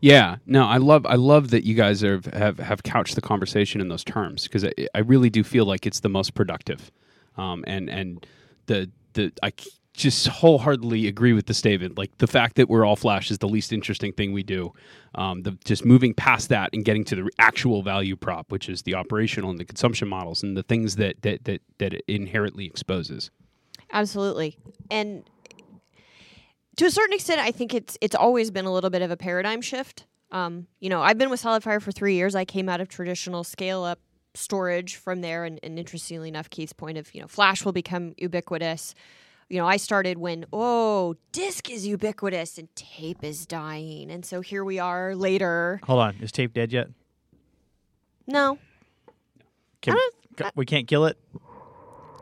Yeah, 0.00 0.36
no, 0.44 0.66
I 0.66 0.76
love 0.76 1.06
I 1.06 1.14
love 1.14 1.48
that 1.48 1.64
you 1.64 1.74
guys 1.74 2.02
have 2.02 2.26
have, 2.26 2.58
have 2.58 2.82
couched 2.82 3.14
the 3.14 3.22
conversation 3.22 3.80
in 3.80 3.88
those 3.88 4.04
terms 4.04 4.42
because 4.42 4.66
I, 4.66 4.72
I 4.94 4.98
really 4.98 5.30
do 5.30 5.42
feel 5.42 5.64
like 5.64 5.86
it's 5.86 6.00
the 6.00 6.10
most 6.10 6.34
productive, 6.34 6.92
um, 7.38 7.64
and 7.66 7.88
and 7.88 8.26
the 8.66 8.90
the 9.14 9.32
I 9.42 9.50
just 9.94 10.26
wholeheartedly 10.26 11.06
agree 11.06 11.32
with 11.32 11.46
the 11.46 11.54
statement. 11.54 11.98
Like 11.98 12.16
the 12.18 12.26
fact 12.26 12.56
that 12.56 12.68
we're 12.68 12.84
all 12.84 12.96
flash 12.96 13.30
is 13.30 13.38
the 13.38 13.48
least 13.48 13.72
interesting 13.72 14.12
thing 14.12 14.32
we 14.32 14.42
do. 14.42 14.72
Um, 15.14 15.42
the 15.42 15.52
just 15.64 15.84
moving 15.84 16.14
past 16.14 16.48
that 16.48 16.70
and 16.72 16.84
getting 16.84 17.04
to 17.04 17.16
the 17.16 17.30
actual 17.38 17.82
value 17.82 18.16
prop, 18.16 18.50
which 18.50 18.68
is 18.68 18.82
the 18.82 18.94
operational 18.94 19.50
and 19.50 19.58
the 19.58 19.64
consumption 19.64 20.08
models 20.08 20.42
and 20.42 20.56
the 20.56 20.62
things 20.62 20.96
that 20.96 21.20
that 21.22 21.44
that 21.44 21.60
that 21.78 21.94
it 21.94 22.04
inherently 22.08 22.64
exposes. 22.64 23.30
Absolutely. 23.92 24.56
And 24.90 25.24
to 26.76 26.86
a 26.86 26.90
certain 26.90 27.14
extent, 27.14 27.40
I 27.40 27.50
think 27.50 27.74
it's 27.74 27.98
it's 28.00 28.16
always 28.16 28.50
been 28.50 28.64
a 28.64 28.72
little 28.72 28.90
bit 28.90 29.02
of 29.02 29.10
a 29.10 29.16
paradigm 29.16 29.60
shift. 29.60 30.06
Um, 30.30 30.66
you 30.80 30.88
know, 30.88 31.02
I've 31.02 31.18
been 31.18 31.28
with 31.28 31.42
SolidFire 31.42 31.82
for 31.82 31.92
three 31.92 32.14
years. 32.14 32.34
I 32.34 32.46
came 32.46 32.70
out 32.70 32.80
of 32.80 32.88
traditional 32.88 33.44
scale 33.44 33.84
up 33.84 33.98
storage 34.34 34.96
from 34.96 35.20
there, 35.20 35.44
and, 35.44 35.60
and 35.62 35.78
interestingly 35.78 36.28
enough, 36.28 36.48
Keith's 36.48 36.72
point 36.72 36.96
of 36.96 37.14
you 37.14 37.20
know 37.20 37.28
Flash 37.28 37.64
will 37.64 37.72
become 37.72 38.14
ubiquitous. 38.16 38.94
You 39.52 39.58
know, 39.58 39.66
I 39.66 39.76
started 39.76 40.16
when 40.16 40.46
oh, 40.50 41.14
disk 41.30 41.68
is 41.68 41.86
ubiquitous 41.86 42.56
and 42.56 42.74
tape 42.74 43.22
is 43.22 43.44
dying, 43.44 44.10
and 44.10 44.24
so 44.24 44.40
here 44.40 44.64
we 44.64 44.78
are 44.78 45.14
later. 45.14 45.78
Hold 45.84 46.00
on, 46.00 46.16
is 46.22 46.32
tape 46.32 46.54
dead 46.54 46.72
yet? 46.72 46.88
No, 48.26 48.56
Can, 49.82 49.94
I 50.40 50.50
we 50.54 50.64
can't 50.64 50.88
kill 50.88 51.04
it. 51.04 51.18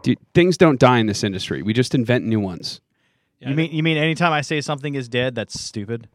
Dude, 0.02 0.18
things 0.34 0.58
don't 0.58 0.80
die 0.80 0.98
in 0.98 1.06
this 1.06 1.22
industry. 1.22 1.62
We 1.62 1.72
just 1.72 1.94
invent 1.94 2.24
new 2.24 2.40
ones. 2.40 2.80
you 3.38 3.54
mean 3.54 3.70
you 3.70 3.84
mean 3.84 3.96
anytime 3.96 4.32
I 4.32 4.40
say 4.40 4.60
something 4.60 4.96
is 4.96 5.08
dead, 5.08 5.36
that's 5.36 5.60
stupid? 5.60 6.08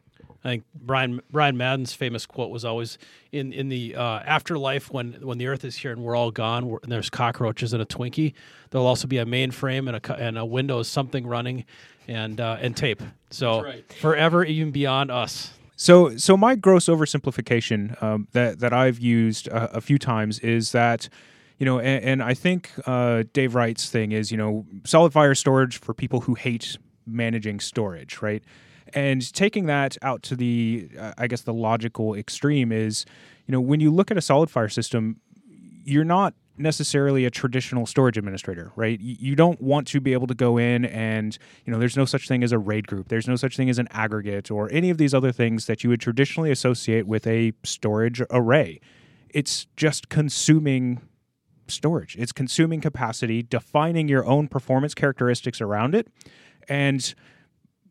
I 0.46 0.50
think 0.50 0.64
Brian 0.74 1.20
Brian 1.32 1.56
Madden's 1.56 1.92
famous 1.92 2.24
quote 2.24 2.50
was 2.50 2.64
always 2.64 2.98
in 3.32 3.52
in 3.52 3.68
the 3.68 3.96
uh, 3.96 4.20
afterlife 4.20 4.92
when 4.92 5.14
when 5.14 5.38
the 5.38 5.48
Earth 5.48 5.64
is 5.64 5.74
here 5.74 5.90
and 5.90 6.02
we're 6.04 6.14
all 6.14 6.30
gone 6.30 6.68
we're- 6.68 6.78
and 6.84 6.92
there's 6.92 7.10
cockroaches 7.10 7.72
and 7.72 7.82
a 7.82 7.84
Twinkie. 7.84 8.32
There'll 8.70 8.86
also 8.86 9.08
be 9.08 9.18
a 9.18 9.24
mainframe 9.24 9.88
and 9.88 9.96
a 9.96 10.00
co- 10.00 10.14
and 10.14 10.38
a 10.38 10.44
Windows 10.44 10.86
something 10.86 11.26
running, 11.26 11.64
and 12.06 12.40
uh, 12.40 12.58
and 12.60 12.76
tape. 12.76 13.02
So 13.30 13.72
forever, 14.00 14.44
even 14.44 14.70
beyond 14.70 15.10
us. 15.10 15.52
So, 15.74 16.16
so 16.16 16.36
my 16.36 16.54
gross 16.54 16.86
oversimplification 16.86 18.00
um, 18.00 18.28
that 18.32 18.60
that 18.60 18.72
I've 18.72 19.00
used 19.00 19.48
a, 19.48 19.76
a 19.78 19.80
few 19.80 19.98
times 19.98 20.38
is 20.38 20.70
that 20.70 21.08
you 21.58 21.66
know, 21.66 21.80
and, 21.80 22.04
and 22.04 22.22
I 22.22 22.34
think 22.34 22.70
uh, 22.86 23.24
Dave 23.32 23.54
Wright's 23.54 23.90
thing 23.90 24.12
is, 24.12 24.30
you 24.30 24.36
know, 24.36 24.64
SolidFire 24.82 25.36
storage 25.36 25.78
for 25.78 25.92
people 25.92 26.20
who 26.20 26.34
hate 26.34 26.76
managing 27.06 27.60
storage, 27.60 28.20
right? 28.20 28.44
And 28.94 29.32
taking 29.32 29.66
that 29.66 29.96
out 30.02 30.22
to 30.24 30.36
the, 30.36 30.88
uh, 30.98 31.12
I 31.18 31.26
guess, 31.26 31.42
the 31.42 31.54
logical 31.54 32.14
extreme 32.14 32.72
is, 32.72 33.04
you 33.46 33.52
know, 33.52 33.60
when 33.60 33.80
you 33.80 33.90
look 33.90 34.10
at 34.10 34.16
a 34.16 34.20
SolidFire 34.20 34.72
system, 34.72 35.20
you're 35.84 36.04
not 36.04 36.34
necessarily 36.58 37.24
a 37.24 37.30
traditional 37.30 37.86
storage 37.86 38.16
administrator, 38.16 38.72
right? 38.76 38.98
You, 39.00 39.36
don't 39.36 39.60
want 39.60 39.86
to 39.88 40.00
be 40.00 40.12
able 40.14 40.26
to 40.26 40.34
go 40.34 40.56
in 40.56 40.84
and, 40.86 41.36
you 41.64 41.72
know, 41.72 41.78
there's 41.78 41.96
no 41.96 42.04
such 42.04 42.28
thing 42.28 42.42
as 42.42 42.52
a 42.52 42.58
RAID 42.58 42.86
group. 42.86 43.08
There's 43.08 43.28
no 43.28 43.36
such 43.36 43.56
thing 43.56 43.68
as 43.68 43.78
an 43.78 43.88
aggregate 43.90 44.50
or 44.50 44.70
any 44.72 44.90
of 44.90 44.98
these 44.98 45.12
other 45.12 45.32
things 45.32 45.66
that 45.66 45.84
you 45.84 45.90
would 45.90 46.00
traditionally 46.00 46.50
associate 46.50 47.06
with 47.06 47.26
a 47.26 47.52
storage 47.62 48.22
array. 48.30 48.80
It's 49.28 49.66
just 49.76 50.08
consuming 50.08 51.02
storage. 51.68 52.16
It's 52.16 52.32
consuming 52.32 52.80
capacity, 52.80 53.42
defining 53.42 54.08
your 54.08 54.24
own 54.24 54.48
performance 54.48 54.94
characteristics 54.94 55.60
around 55.60 55.94
it, 55.94 56.08
and 56.68 57.14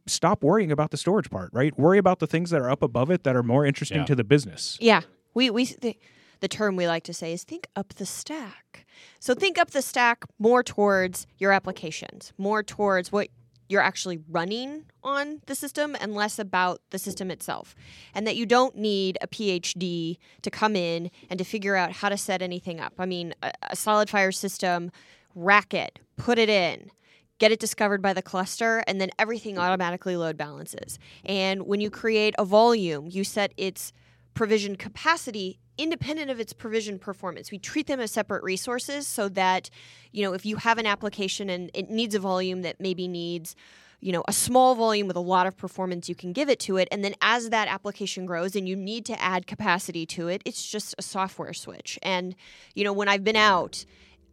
stop 0.07 0.43
worrying 0.43 0.71
about 0.71 0.91
the 0.91 0.97
storage 0.97 1.29
part, 1.29 1.50
right? 1.53 1.77
Worry 1.77 1.97
about 1.97 2.19
the 2.19 2.27
things 2.27 2.50
that 2.51 2.62
are 2.62 2.69
up 2.69 2.81
above 2.83 3.09
it 3.09 3.24
that 3.24 3.35
are 3.35 3.43
more 3.43 3.65
interesting 3.65 4.00
Yeah. 4.00 4.05
to 4.05 4.15
the 4.15 4.24
business. 4.24 4.77
Yeah, 4.79 5.01
we 5.33 5.50
we 5.50 5.65
the, 5.65 5.97
the 6.41 6.47
term 6.47 6.75
we 6.75 6.88
like 6.88 7.03
to 7.05 7.13
say 7.13 7.33
is 7.33 7.43
think 7.43 7.67
up 7.75 7.93
the 7.95 8.05
stack. 8.05 8.85
So 9.19 9.33
think 9.33 9.57
up 9.57 9.71
the 9.71 9.81
stack 9.81 10.24
more 10.39 10.63
towards 10.63 11.27
your 11.38 11.51
applications, 11.51 12.33
more 12.38 12.62
towards 12.63 13.12
what 13.12 13.29
you're 13.67 13.81
actually 13.81 14.19
running 14.29 14.85
on 15.01 15.41
the 15.47 15.55
system 15.55 15.95
and 16.00 16.13
less 16.13 16.38
about 16.38 16.81
the 16.91 17.00
system 17.00 17.31
itself. 17.31 17.74
And 18.13 18.27
that 18.27 18.35
you 18.35 18.45
don't 18.45 18.75
need 18.75 19.17
a 19.21 19.27
PhD 19.27 20.17
to 20.43 20.51
come 20.51 20.75
in 20.75 21.09
and 21.31 21.39
to 21.39 21.43
figure 21.43 21.75
out 21.75 21.91
how 21.91 22.09
to 22.09 22.15
set 22.17 22.43
anything 22.43 22.79
up. 22.79 22.93
I 23.00 23.07
mean, 23.07 23.33
a, 23.41 23.51
a 23.71 23.75
SolidFire 23.75 24.33
system, 24.35 24.91
rack 25.33 25.74
it, 25.74 26.00
put 26.15 26.38
it 26.38 26.47
in, 26.47 26.91
get 27.39 27.51
it 27.51 27.60
discovered 27.60 28.01
by 28.01 28.13
the 28.13 28.22
cluster, 28.22 28.84
and 28.88 29.00
then 29.00 29.10
everything 29.20 29.56
mm-hmm. 29.56 29.63
automatically 29.63 30.15
load 30.15 30.38
balances. 30.38 31.00
And 31.25 31.68
when 31.68 31.82
you 31.82 31.89
create 31.89 32.36
a 32.38 32.46
volume, 32.46 33.08
you 33.10 33.24
set 33.24 33.54
its 33.58 33.92
provision 34.34 34.75
capacity 34.75 35.60
independent 35.77 36.32
of 36.32 36.39
its 36.39 36.54
provision 36.54 37.00
performance. 37.00 37.51
We 37.51 37.60
treat 37.60 37.88
them 37.88 38.00
as 38.00 38.12
separate 38.12 38.44
resources 38.44 39.08
so 39.08 39.27
that, 39.30 39.70
you 40.12 40.24
know, 40.24 40.34
if 40.34 40.46
you 40.46 40.58
have 40.58 40.77
an 40.77 40.86
application 40.86 41.50
and 41.50 41.70
it 41.74 41.89
needs 41.89 42.15
a 42.15 42.20
volume 42.20 42.62
that 42.62 42.80
maybe 42.80 43.08
needs 43.08 43.56
you 44.01 44.12
know 44.12 44.24
a 44.27 44.34
small 44.34 44.75
volume 44.75 45.08
with 45.08 45.15
a 45.15 45.22
lot 45.22 45.48
of 45.48 45.58
performance 45.58 46.10
you 46.10 46.13
can 46.13 46.34
give 46.34 46.50
it 46.50 46.60
to 46.60 46.77
it 46.77 46.88
and 46.92 47.04
then 47.04 47.15
as 47.22 47.50
that 47.50 47.68
application 47.68 48.25
grows 48.25 48.56
and 48.56 48.68
you 48.68 48.75
need 48.75 49.06
to 49.06 49.20
add 49.22 49.48
capacity 49.48 50.06
to 50.06 50.27
it 50.27 50.42
it's 50.46 50.70
just 50.70 50.94
a 50.98 51.01
software 51.01 51.54
switch 51.54 51.98
and 52.04 52.36
you 52.75 52.84
know 52.84 52.92
when 52.94 53.08
i've 53.08 53.24
been 53.24 53.38
out 53.38 53.86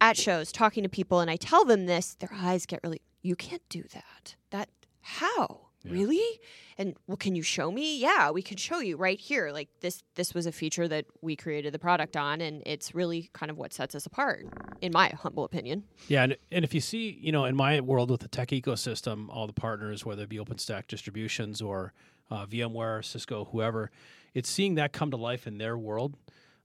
at 0.03 0.17
shows 0.17 0.51
talking 0.51 0.83
to 0.83 0.89
people 0.89 1.19
and 1.19 1.31
i 1.31 1.35
tell 1.35 1.63
them 1.65 1.85
this 1.85 2.15
their 2.15 2.33
eyes 2.33 2.65
get 2.65 2.79
really 2.83 3.01
you 3.23 3.35
can't 3.35 3.67
do 3.69 3.83
that. 3.93 4.35
That 4.51 4.69
how? 5.01 5.61
Really? 5.85 6.39
And 6.77 6.95
well 7.07 7.17
can 7.17 7.35
you 7.35 7.41
show 7.41 7.71
me? 7.71 7.99
Yeah 7.99 8.31
we 8.31 8.41
can 8.41 8.57
show 8.57 8.79
you 8.79 8.95
right 8.95 9.19
here. 9.19 9.51
Like 9.51 9.69
this 9.81 10.03
this 10.15 10.33
was 10.33 10.45
a 10.45 10.51
feature 10.51 10.87
that 10.87 11.05
we 11.21 11.35
created 11.35 11.73
the 11.73 11.79
product 11.79 12.15
on 12.15 12.39
and 12.39 12.61
it's 12.65 12.93
really 12.93 13.29
kind 13.33 13.49
of 13.49 13.57
what 13.57 13.73
sets 13.73 13.95
us 13.95 14.05
apart 14.05 14.45
in 14.81 14.91
my 14.93 15.09
humble 15.09 15.43
opinion. 15.43 15.83
Yeah, 16.07 16.23
and, 16.23 16.37
and 16.51 16.63
if 16.63 16.73
you 16.73 16.81
see, 16.81 17.17
you 17.19 17.31
know, 17.31 17.45
in 17.45 17.55
my 17.55 17.81
world 17.81 18.11
with 18.11 18.21
the 18.21 18.27
tech 18.27 18.49
ecosystem, 18.49 19.27
all 19.29 19.47
the 19.47 19.53
partners, 19.53 20.05
whether 20.05 20.23
it 20.23 20.29
be 20.29 20.37
OpenStack 20.37 20.87
distributions 20.87 21.61
or 21.61 21.93
uh, 22.29 22.45
VMware, 22.45 23.03
Cisco, 23.03 23.45
whoever, 23.45 23.91
it's 24.33 24.49
seeing 24.49 24.75
that 24.75 24.93
come 24.93 25.11
to 25.11 25.17
life 25.17 25.47
in 25.47 25.57
their 25.57 25.77
world 25.77 26.15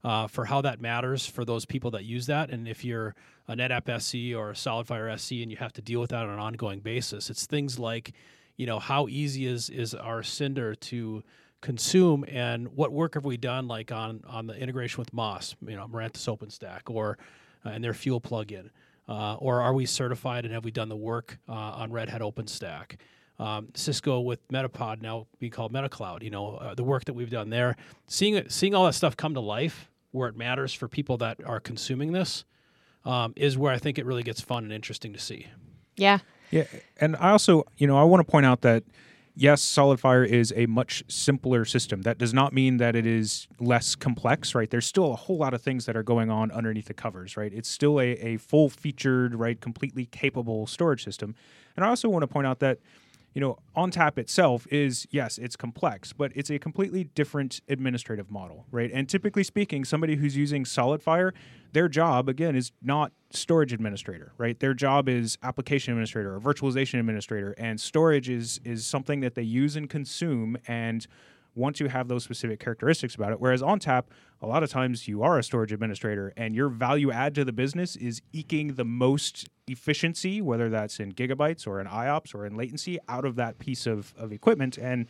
uh, 0.03 0.27
for 0.27 0.45
how 0.45 0.61
that 0.61 0.79
matters 0.79 1.25
for 1.25 1.43
those 1.43 1.65
people 1.65 1.91
that 1.91 2.05
use 2.05 2.25
that. 2.27 2.49
And 2.49 2.67
if 2.67 2.85
you're 2.85 3.15
a 3.47 3.55
NetApp 3.55 4.01
SC 4.01 4.37
or 4.37 4.51
a 4.51 4.53
SolidFire 4.53 5.17
SC 5.19 5.41
and 5.41 5.51
you 5.51 5.57
have 5.57 5.73
to 5.73 5.81
deal 5.81 5.99
with 5.99 6.11
that 6.11 6.23
on 6.23 6.29
an 6.29 6.39
ongoing 6.39 6.79
basis, 6.79 7.29
it's 7.29 7.45
things 7.45 7.79
like, 7.79 8.13
you 8.57 8.65
know, 8.65 8.79
how 8.79 9.07
easy 9.07 9.45
is 9.45 9.69
is 9.69 9.93
our 9.93 10.23
Cinder 10.23 10.75
to 10.75 11.23
consume 11.61 12.23
and 12.29 12.69
what 12.69 12.93
work 12.93 13.15
have 13.15 13.25
we 13.25 13.35
done 13.35 13.67
like 13.67 13.91
on 13.91 14.23
on 14.27 14.47
the 14.47 14.55
integration 14.55 14.99
with 14.99 15.13
Moss, 15.13 15.55
you 15.65 15.75
know, 15.75 15.87
Mirantis 15.87 16.27
OpenStack 16.27 16.81
or 16.85 17.17
uh, 17.65 17.69
and 17.69 17.83
their 17.83 17.93
fuel 17.93 18.21
plugin. 18.21 18.69
Uh, 19.07 19.35
or 19.35 19.61
are 19.61 19.73
we 19.73 19.87
certified 19.87 20.45
and 20.45 20.53
have 20.53 20.63
we 20.63 20.69
done 20.69 20.87
the 20.87 20.95
work 20.95 21.39
uh, 21.49 21.53
on 21.53 21.91
Red 21.91 22.09
Hat 22.09 22.21
OpenStack? 22.21 22.97
Um, 23.39 23.69
Cisco 23.73 24.19
with 24.19 24.45
Metapod 24.49 25.01
now 25.01 25.25
being 25.39 25.51
called 25.51 25.73
MetaCloud. 25.73 26.21
You 26.23 26.29
know 26.29 26.55
uh, 26.55 26.75
the 26.75 26.83
work 26.83 27.05
that 27.05 27.13
we've 27.13 27.29
done 27.29 27.49
there, 27.49 27.75
seeing 28.07 28.47
seeing 28.49 28.75
all 28.75 28.85
that 28.85 28.93
stuff 28.93 29.17
come 29.17 29.33
to 29.33 29.39
life 29.39 29.88
where 30.11 30.27
it 30.27 30.35
matters 30.35 30.73
for 30.73 30.87
people 30.87 31.17
that 31.17 31.37
are 31.45 31.59
consuming 31.59 32.11
this, 32.11 32.45
um, 33.05 33.33
is 33.35 33.57
where 33.57 33.73
I 33.73 33.77
think 33.77 33.97
it 33.97 34.05
really 34.05 34.23
gets 34.23 34.41
fun 34.41 34.63
and 34.63 34.73
interesting 34.73 35.13
to 35.13 35.19
see. 35.19 35.47
yeah 35.95 36.19
Yeah, 36.51 36.65
and 36.99 37.15
I 37.17 37.31
also, 37.31 37.65
you 37.77 37.87
know, 37.87 37.97
I 37.97 38.03
want 38.03 38.25
to 38.25 38.29
point 38.29 38.45
out 38.45 38.61
that 38.61 38.83
yes, 39.39 39.63
SolidFire 39.63 40.27
is 40.27 40.53
a 40.55 40.65
much 40.65 41.01
simpler 41.07 41.63
system. 41.63 42.01
That 42.01 42.17
does 42.17 42.33
not 42.33 42.51
mean 42.51 42.77
that 42.77 42.95
it 42.95 43.05
is 43.05 43.47
less 43.59 43.95
complex, 43.95 44.53
right? 44.53 44.69
There's 44.69 44.85
still 44.85 45.13
a 45.13 45.15
whole 45.15 45.37
lot 45.37 45.53
of 45.53 45.61
things 45.61 45.85
that 45.85 45.95
are 45.95 46.03
going 46.03 46.29
on 46.29 46.51
underneath 46.51 46.85
the 46.87 46.93
covers, 46.93 47.37
right? 47.37 47.53
It's 47.53 47.69
still 47.69 48.01
a, 48.01 48.11
a 48.15 48.37
full 48.37 48.69
featured, 48.69 49.35
right, 49.35 49.59
completely 49.59 50.05
capable 50.05 50.67
storage 50.67 51.05
system. 51.05 51.35
And 51.77 51.85
I 51.85 51.89
also 51.89 52.09
want 52.09 52.23
to 52.23 52.27
point 52.27 52.47
out 52.47 52.59
that 52.59 52.79
you 53.33 53.41
know, 53.41 53.59
ONTAP 53.75 54.17
itself 54.17 54.67
is 54.71 55.07
yes, 55.11 55.37
it's 55.37 55.55
complex, 55.55 56.13
but 56.13 56.31
it's 56.35 56.49
a 56.49 56.59
completely 56.59 57.03
different 57.03 57.61
administrative 57.67 58.31
model, 58.31 58.65
right? 58.71 58.89
And 58.93 59.07
typically 59.07 59.43
speaking, 59.43 59.85
somebody 59.85 60.15
who's 60.15 60.35
using 60.35 60.63
SolidFire, 60.63 61.31
their 61.73 61.87
job 61.87 62.27
again 62.27 62.55
is 62.55 62.71
not 62.81 63.11
storage 63.31 63.73
administrator, 63.73 64.33
right? 64.37 64.59
Their 64.59 64.73
job 64.73 65.07
is 65.07 65.37
application 65.43 65.93
administrator 65.93 66.35
or 66.35 66.39
virtualization 66.39 66.99
administrator, 66.99 67.53
and 67.57 67.79
storage 67.79 68.29
is 68.29 68.59
is 68.63 68.85
something 68.85 69.19
that 69.19 69.35
they 69.35 69.43
use 69.43 69.75
and 69.75 69.89
consume 69.89 70.57
and 70.67 71.05
want 71.55 71.75
to 71.77 71.87
have 71.87 72.07
those 72.07 72.23
specific 72.23 72.59
characteristics 72.59 73.15
about 73.15 73.31
it. 73.31 73.39
Whereas 73.39 73.61
ONTAP, 73.61 74.03
a 74.41 74.47
lot 74.47 74.63
of 74.63 74.69
times 74.69 75.07
you 75.07 75.23
are 75.23 75.37
a 75.37 75.43
storage 75.43 75.71
administrator 75.71 76.31
and 76.37 76.55
your 76.55 76.69
value 76.69 77.11
add 77.11 77.35
to 77.35 77.43
the 77.45 77.51
business 77.51 77.95
is 77.95 78.21
eking 78.31 78.75
the 78.75 78.85
most 78.85 79.49
efficiency, 79.67 80.41
whether 80.41 80.69
that's 80.69 80.99
in 80.99 81.11
gigabytes 81.13 81.67
or 81.67 81.79
in 81.81 81.87
IOPS 81.87 82.33
or 82.35 82.45
in 82.45 82.55
latency, 82.55 82.99
out 83.09 83.25
of 83.25 83.35
that 83.35 83.59
piece 83.59 83.85
of, 83.87 84.13
of 84.17 84.31
equipment. 84.31 84.77
And 84.77 85.07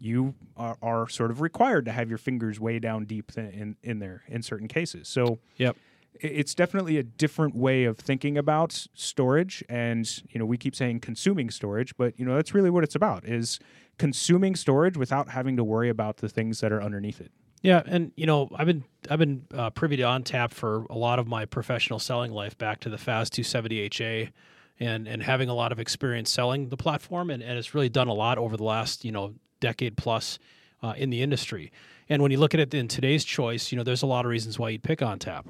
you 0.00 0.34
are, 0.56 0.76
are 0.82 1.08
sort 1.08 1.30
of 1.30 1.40
required 1.40 1.84
to 1.84 1.92
have 1.92 2.08
your 2.08 2.18
fingers 2.18 2.58
way 2.58 2.78
down 2.78 3.04
deep 3.04 3.32
th- 3.32 3.54
in, 3.54 3.76
in 3.82 4.00
there 4.00 4.22
in 4.28 4.42
certain 4.42 4.68
cases. 4.68 5.06
So 5.08 5.38
Yep. 5.58 5.76
it's 6.20 6.54
definitely 6.54 6.98
a 6.98 7.02
different 7.02 7.54
way 7.54 7.84
of 7.84 7.96
thinking 7.98 8.36
about 8.36 8.86
storage 8.94 9.64
and 9.68 10.22
you 10.30 10.38
know 10.38 10.46
we 10.46 10.56
keep 10.56 10.74
saying 10.76 11.00
consuming 11.00 11.50
storage 11.50 11.96
but 11.96 12.18
you 12.18 12.24
know 12.24 12.36
that's 12.36 12.54
really 12.54 12.70
what 12.70 12.84
it's 12.84 12.94
about 12.94 13.24
is 13.24 13.58
consuming 13.98 14.56
storage 14.56 14.96
without 14.96 15.28
having 15.28 15.56
to 15.56 15.64
worry 15.64 15.88
about 15.88 16.18
the 16.18 16.28
things 16.28 16.60
that 16.60 16.72
are 16.72 16.82
underneath 16.82 17.20
it 17.20 17.30
Yeah, 17.64 17.82
and 17.86 18.12
you 18.14 18.26
know, 18.26 18.50
I've 18.54 18.66
been 18.66 18.84
I've 19.08 19.18
been 19.18 19.46
uh, 19.54 19.70
privy 19.70 19.96
to 19.96 20.02
ONTAP 20.02 20.52
for 20.52 20.84
a 20.90 20.98
lot 20.98 21.18
of 21.18 21.26
my 21.26 21.46
professional 21.46 21.98
selling 21.98 22.30
life, 22.30 22.58
back 22.58 22.80
to 22.80 22.90
the 22.90 22.98
FAS 22.98 23.30
270HA, 23.30 24.30
and 24.78 25.08
and 25.08 25.22
having 25.22 25.48
a 25.48 25.54
lot 25.54 25.72
of 25.72 25.80
experience 25.80 26.30
selling 26.30 26.68
the 26.68 26.76
platform, 26.76 27.30
and, 27.30 27.42
and 27.42 27.56
it's 27.56 27.74
really 27.74 27.88
done 27.88 28.06
a 28.06 28.12
lot 28.12 28.36
over 28.36 28.58
the 28.58 28.64
last 28.64 29.02
you 29.02 29.12
know 29.12 29.32
decade 29.60 29.96
plus 29.96 30.38
uh, 30.82 30.92
in 30.98 31.08
the 31.08 31.22
industry. 31.22 31.72
And 32.10 32.20
when 32.20 32.30
you 32.30 32.38
look 32.38 32.52
at 32.52 32.60
it 32.60 32.74
in 32.74 32.86
today's 32.86 33.24
choice, 33.24 33.72
you 33.72 33.78
know, 33.78 33.82
there's 33.82 34.02
a 34.02 34.06
lot 34.06 34.26
of 34.26 34.30
reasons 34.30 34.58
why 34.58 34.68
you'd 34.68 34.82
pick 34.82 34.98
ONTAP. 34.98 35.46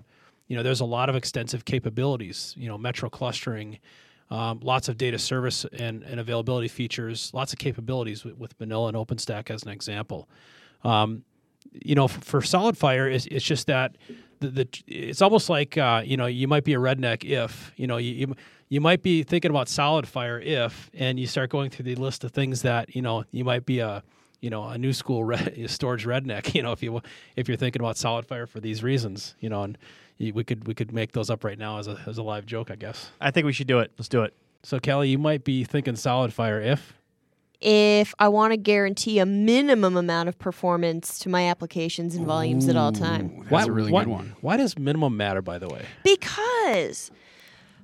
You 0.46 0.56
know, 0.56 0.62
there's 0.62 0.80
a 0.80 0.84
lot 0.84 1.08
of 1.08 1.16
extensive 1.16 1.64
capabilities. 1.64 2.54
You 2.56 2.68
know, 2.68 2.78
metro 2.78 3.10
clustering. 3.10 3.80
Um, 4.34 4.58
lots 4.64 4.88
of 4.88 4.98
data 4.98 5.16
service 5.16 5.64
and, 5.78 6.02
and 6.02 6.18
availability 6.18 6.66
features, 6.66 7.30
lots 7.32 7.52
of 7.52 7.60
capabilities 7.60 8.24
with, 8.24 8.36
with 8.36 8.58
Manila 8.58 8.88
and 8.88 8.96
OpenStack 8.96 9.48
as 9.48 9.62
an 9.62 9.68
example. 9.68 10.28
Um, 10.82 11.22
you 11.72 11.94
know, 11.94 12.06
f- 12.06 12.24
for 12.24 12.40
SolidFire, 12.40 13.14
it's, 13.14 13.26
it's 13.26 13.44
just 13.44 13.68
that 13.68 13.96
the, 14.40 14.48
the 14.48 14.68
it's 14.88 15.22
almost 15.22 15.48
like 15.48 15.78
uh, 15.78 16.02
you 16.04 16.16
know 16.16 16.26
you 16.26 16.48
might 16.48 16.64
be 16.64 16.74
a 16.74 16.78
redneck 16.78 17.24
if 17.24 17.72
you 17.76 17.86
know 17.86 17.96
you, 17.96 18.12
you 18.12 18.34
you 18.70 18.80
might 18.80 19.04
be 19.04 19.22
thinking 19.22 19.52
about 19.52 19.68
SolidFire 19.68 20.44
if 20.44 20.90
and 20.94 21.20
you 21.20 21.28
start 21.28 21.50
going 21.50 21.70
through 21.70 21.84
the 21.84 21.94
list 21.94 22.24
of 22.24 22.32
things 22.32 22.62
that 22.62 22.94
you 22.96 23.02
know 23.02 23.24
you 23.30 23.44
might 23.44 23.64
be 23.64 23.78
a 23.78 24.02
you 24.40 24.50
know 24.50 24.64
a 24.64 24.76
new 24.76 24.92
school 24.92 25.24
storage 25.66 26.04
redneck 26.04 26.54
you 26.54 26.62
know 26.62 26.72
if 26.72 26.82
you 26.82 27.00
if 27.36 27.46
you're 27.46 27.56
thinking 27.56 27.80
about 27.80 27.94
SolidFire 27.96 28.48
for 28.48 28.58
these 28.58 28.82
reasons 28.82 29.36
you 29.38 29.48
know 29.48 29.62
and 29.62 29.78
we 30.18 30.44
could 30.44 30.66
we 30.66 30.74
could 30.74 30.92
make 30.92 31.12
those 31.12 31.30
up 31.30 31.44
right 31.44 31.58
now 31.58 31.78
as 31.78 31.88
a 31.88 32.00
as 32.06 32.18
a 32.18 32.22
live 32.22 32.46
joke 32.46 32.70
I 32.70 32.76
guess. 32.76 33.10
I 33.20 33.30
think 33.30 33.46
we 33.46 33.52
should 33.52 33.66
do 33.66 33.80
it. 33.80 33.92
Let's 33.98 34.08
do 34.08 34.22
it. 34.22 34.34
So 34.62 34.78
Kelly, 34.78 35.08
you 35.08 35.18
might 35.18 35.44
be 35.44 35.64
thinking 35.64 35.94
SolidFire 35.94 36.64
if 36.64 36.94
if 37.60 38.14
I 38.18 38.28
want 38.28 38.52
to 38.52 38.56
guarantee 38.56 39.18
a 39.18 39.26
minimum 39.26 39.96
amount 39.96 40.28
of 40.28 40.38
performance 40.38 41.18
to 41.20 41.28
my 41.28 41.48
applications 41.48 42.14
and 42.14 42.26
volumes 42.26 42.68
at 42.68 42.76
all 42.76 42.92
time. 42.92 43.46
That's 43.50 43.66
a 43.66 43.72
really 43.72 43.90
why, 43.90 44.04
good 44.04 44.10
one. 44.10 44.36
Why 44.42 44.58
does 44.58 44.78
minimum 44.78 45.16
matter, 45.16 45.40
by 45.40 45.58
the 45.58 45.68
way? 45.68 45.86
Because 46.02 47.10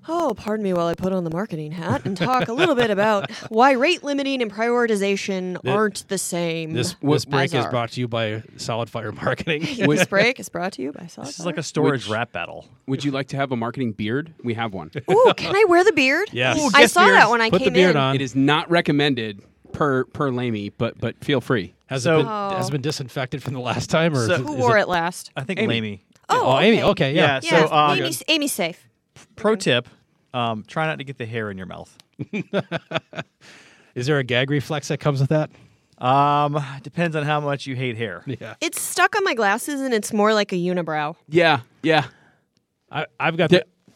Oh, 0.09 0.33
pardon 0.37 0.65
me 0.65 0.73
while 0.73 0.87
I 0.87 0.95
put 0.95 1.13
on 1.13 1.25
the 1.25 1.31
marketing 1.31 1.73
hat 1.73 2.07
and 2.07 2.17
talk 2.17 2.49
a 2.49 2.53
little 2.53 2.75
bit 2.75 2.91
about 2.91 3.31
why 3.51 3.73
rate 3.73 4.03
limiting 4.03 4.41
and 4.43 4.51
prioritization 4.51 5.59
aren't 5.69 6.09
the 6.09 6.19
same. 6.19 6.73
This 6.73 6.93
What- 7.01 7.17
this 7.17 7.25
break 7.27 7.55
is 7.55 7.67
brought 7.67 7.91
to 7.93 8.01
you 8.01 8.09
by 8.09 8.41
SolidFire 8.57 9.15
Marketing. 9.15 9.61
this 9.89 10.07
break 10.09 10.41
is 10.41 10.49
brought 10.49 10.73
to 10.75 10.83
you 10.83 10.93
by 10.93 11.07
Solid 11.07 11.29
This 11.29 11.39
is 11.39 11.47
like 11.47 11.59
a 11.59 11.63
storage 11.63 12.05
Which- 12.07 12.11
rap 12.11 12.33
battle. 12.33 12.67
Would 12.87 13.05
you 13.05 13.11
like 13.13 13.29
to 13.29 13.37
have 13.37 13.53
a 13.53 13.57
marketing 13.57 13.93
beard? 13.93 14.33
We 14.43 14.55
have 14.55 14.73
one. 14.73 14.91
Ooh, 15.11 15.33
can 15.37 15.55
I 15.55 15.65
wear 15.69 15.85
the 15.85 15.93
beard? 15.93 16.29
Yes. 16.33 16.59
Ooh, 16.59 16.71
I 16.75 16.87
saw 16.87 17.05
beard. 17.05 17.17
that 17.17 17.31
when 17.31 17.41
I 17.41 17.51
Put 17.51 17.59
the 17.61 17.65
came 17.67 17.73
beard 17.75 17.91
in. 17.93 17.97
on. 17.99 18.15
it 18.17 18.21
is 18.23 18.35
not 18.35 18.69
recommended 18.71 19.43
per 19.73 20.05
per 20.05 20.31
Lamy, 20.31 20.71
but 20.71 20.99
but 20.99 21.23
feel 21.23 21.41
free. 21.41 21.75
Has 21.87 22.05
So- 22.05 22.21
it 22.21 22.23
been, 22.23 22.27
has 22.57 22.69
it 22.69 22.73
been 22.73 22.81
disinfected 22.83 23.43
from 23.43 23.53
the 23.55 23.61
last 23.61 23.91
time, 23.91 24.15
or 24.15 24.27
So- 24.27 24.33
is 24.35 24.41
it- 24.41 24.47
Who 24.47 24.55
is 24.55 24.59
wore 24.61 24.79
it? 24.79 24.83
it 24.83 24.89
last? 24.89 25.31
I 25.37 25.45
think 25.45 25.61
Amy. 25.61 25.75
Lamy. 25.75 26.05
Oh, 26.29 26.53
Oh, 26.57 26.59
Amy. 26.61 26.83
Okay, 26.83 27.15
yeah. 27.15 27.41
Yeah. 27.43 27.51
Yeah, 27.61 27.67
So, 27.67 27.75
um, 27.75 27.99
Amy's, 27.99 28.23
Amy's 28.29 28.53
safe. 28.53 28.87
Pro 29.37 29.57
tip: 29.57 29.89
um, 30.35 30.65
try 30.67 30.87
not 30.87 30.99
to 30.99 31.05
get 31.05 31.19
the 31.19 31.27
hair 31.27 31.51
in 31.51 31.57
your 31.57 31.67
mouth. 31.67 31.97
Is 33.95 34.07
there 34.07 34.19
a 34.19 34.25
gag 34.25 34.51
reflex 34.51 34.89
that 34.89 34.99
comes 34.99 35.21
with 35.21 35.31
that? 35.31 35.51
Um, 35.99 36.59
depends 36.83 37.15
on 37.17 37.25
how 37.25 37.41
much 37.41 37.67
you 37.67 37.75
hate 37.77 37.97
hair. 37.97 38.23
Yeah. 38.27 38.55
It's 38.61 38.81
stuck 38.81 39.17
on 39.17 39.25
my 39.25 39.35
glasses 39.35 39.81
and 39.81 39.93
it's 39.93 40.13
more 40.13 40.33
like 40.33 40.53
a 40.53 40.57
unibrow. 40.57 41.17
Yeah, 41.29 41.61
yeah. 41.83 42.07
I, 42.91 43.07
I've 43.19 43.37
got 43.37 43.51
There- 43.51 43.65
the, 43.87 43.93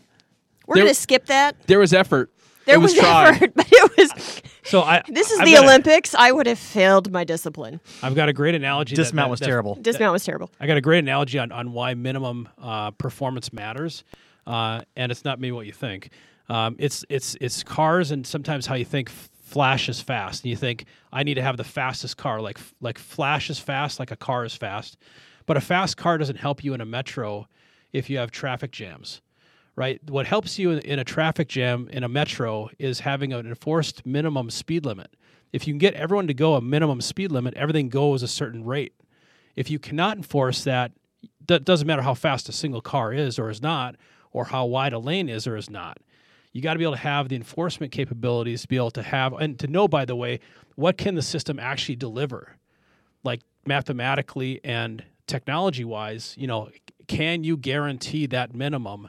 We're 0.66 0.75
There- 0.76 0.85
going 0.85 0.95
to 0.95 1.00
skip 1.00 1.26
that. 1.26 1.57
There 1.66 1.78
was 1.78 1.93
effort. 1.95 2.31
There 2.66 2.75
it 2.76 2.78
was, 2.78 2.93
was, 2.93 3.00
tried. 3.00 3.28
effort, 3.35 3.52
but 3.54 3.66
it 3.71 3.97
was. 3.97 4.43
so 4.64 4.83
I. 4.83 5.02
This 5.09 5.31
is 5.31 5.38
I've 5.40 5.47
the 5.47 5.52
got 5.52 5.64
a- 5.64 5.66
Olympics. 5.66 6.14
I 6.14 6.33
would 6.33 6.47
have 6.47 6.59
failed 6.59 7.11
my 7.12 7.23
discipline. 7.25 7.81
I've 8.02 8.14
got 8.14 8.28
a 8.28 8.33
great 8.33 8.54
analogy. 8.54 8.97
that- 8.97 9.02
Dismount 9.02 9.26
that- 9.28 9.31
was 9.31 9.40
that- 9.40 9.47
terrible. 9.47 9.76
Dismount 9.76 10.12
was 10.12 10.25
terrible. 10.25 10.50
I 10.61 10.66
got 10.66 10.76
a 10.76 10.81
great 10.83 10.99
analogy 11.00 11.38
on, 11.38 11.52
on 11.52 11.73
why 11.73 11.95
minimum 11.95 12.49
uh, 12.61 12.90
performance 12.93 13.52
matters, 13.52 14.02
uh, 14.47 14.83
and 14.97 15.11
it's 15.11 15.25
not 15.25 15.41
maybe 15.41 15.53
what 15.53 15.67
you 15.67 15.73
think. 15.73 16.11
Um, 16.49 16.77
it's 16.79 17.05
it's 17.09 17.37
it's 17.41 17.63
cars 17.63 18.11
and 18.11 18.27
sometimes 18.27 18.67
how 18.67 18.75
you 18.75 18.85
think 18.85 19.09
flash 19.11 19.89
is 19.89 20.01
fast, 20.01 20.43
and 20.43 20.51
you 20.51 20.57
think 20.57 20.85
I 21.13 21.23
need 21.23 21.35
to 21.35 21.43
have 21.43 21.57
the 21.57 21.65
fastest 21.65 22.17
car, 22.17 22.41
like 22.41 22.59
like 22.81 22.99
flash 22.99 23.51
is 23.51 23.59
fast, 23.59 23.99
like 23.99 24.11
a 24.11 24.17
car 24.17 24.45
is 24.45 24.55
fast, 24.55 24.97
but 25.47 25.57
a 25.57 25.61
fast 25.61 25.97
car 25.97 26.19
doesn't 26.19 26.37
help 26.37 26.65
you 26.65 26.75
in 26.75 26.81
a 26.81 26.87
metro 26.87 27.49
if 27.93 28.11
you 28.11 28.19
have 28.19 28.31
traffic 28.31 28.73
jams. 28.73 29.21
Right. 29.77 30.01
What 30.09 30.27
helps 30.27 30.57
you 30.57 30.71
in, 30.71 30.79
in 30.81 30.99
a 31.01 31.05
traffic 31.05 31.49
jam 31.49 31.89
in 31.91 32.05
a 32.05 32.09
metro 32.09 32.71
is 32.79 33.01
having 33.01 33.33
an 33.33 33.45
enforced 33.45 34.07
minimum 34.07 34.51
speed 34.51 34.87
limit. 34.87 35.17
If 35.53 35.67
you 35.67 35.73
can 35.73 35.79
get 35.79 35.95
everyone 35.95 36.29
to 36.29 36.35
go 36.35 36.55
a 36.55 36.61
minimum 36.61 37.01
speed 37.01 37.33
limit, 37.33 37.55
everything 37.55 37.89
goes 37.89 38.23
a 38.23 38.29
certain 38.29 38.65
rate. 38.65 38.95
If 39.57 39.71
you 39.71 39.81
cannot 39.81 40.17
enforce 40.17 40.63
that, 40.65 40.93
that 41.47 41.65
doesn't 41.65 41.87
matter 41.87 42.03
how 42.03 42.15
fast 42.15 42.49
a 42.49 42.53
single 42.53 42.81
car 42.81 43.13
is 43.13 43.39
or 43.39 43.51
is 43.51 43.63
not, 43.63 43.97
or 44.35 44.45
how 44.45 44.67
wide 44.67 44.93
a 44.93 44.99
lane 44.99 45.31
is 45.31 45.47
or 45.47 45.57
is 45.57 45.71
not. 45.71 45.97
You 46.53 46.61
got 46.61 46.75
to 46.75 46.79
be 46.79 46.85
able 46.85 46.95
to 46.95 47.00
have 47.00 47.31
the 47.31 47.37
enforcement 47.37 47.91
capabilities 47.91 48.62
to 48.62 48.69
be 48.69 48.76
able 48.76 48.91
to 48.93 49.03
have 49.03 49.33
and 49.33 49.59
to 49.59 49.67
know, 49.67 49.88
by 49.88 50.05
the 50.05 50.14
way, 50.14 50.41
what 50.76 50.99
can 50.99 51.14
the 51.14 51.23
system 51.23 51.59
actually 51.59 51.97
deliver, 51.97 52.57
like 53.25 53.41
mathematically 53.67 54.61
and 54.62 55.03
technology 55.26 55.85
wise. 55.85 56.35
You 56.38 56.47
know, 56.47 56.71
can 57.07 57.45
you 57.45 57.57
guarantee 57.57 58.26
that 58.26 58.55
minimum 58.55 59.09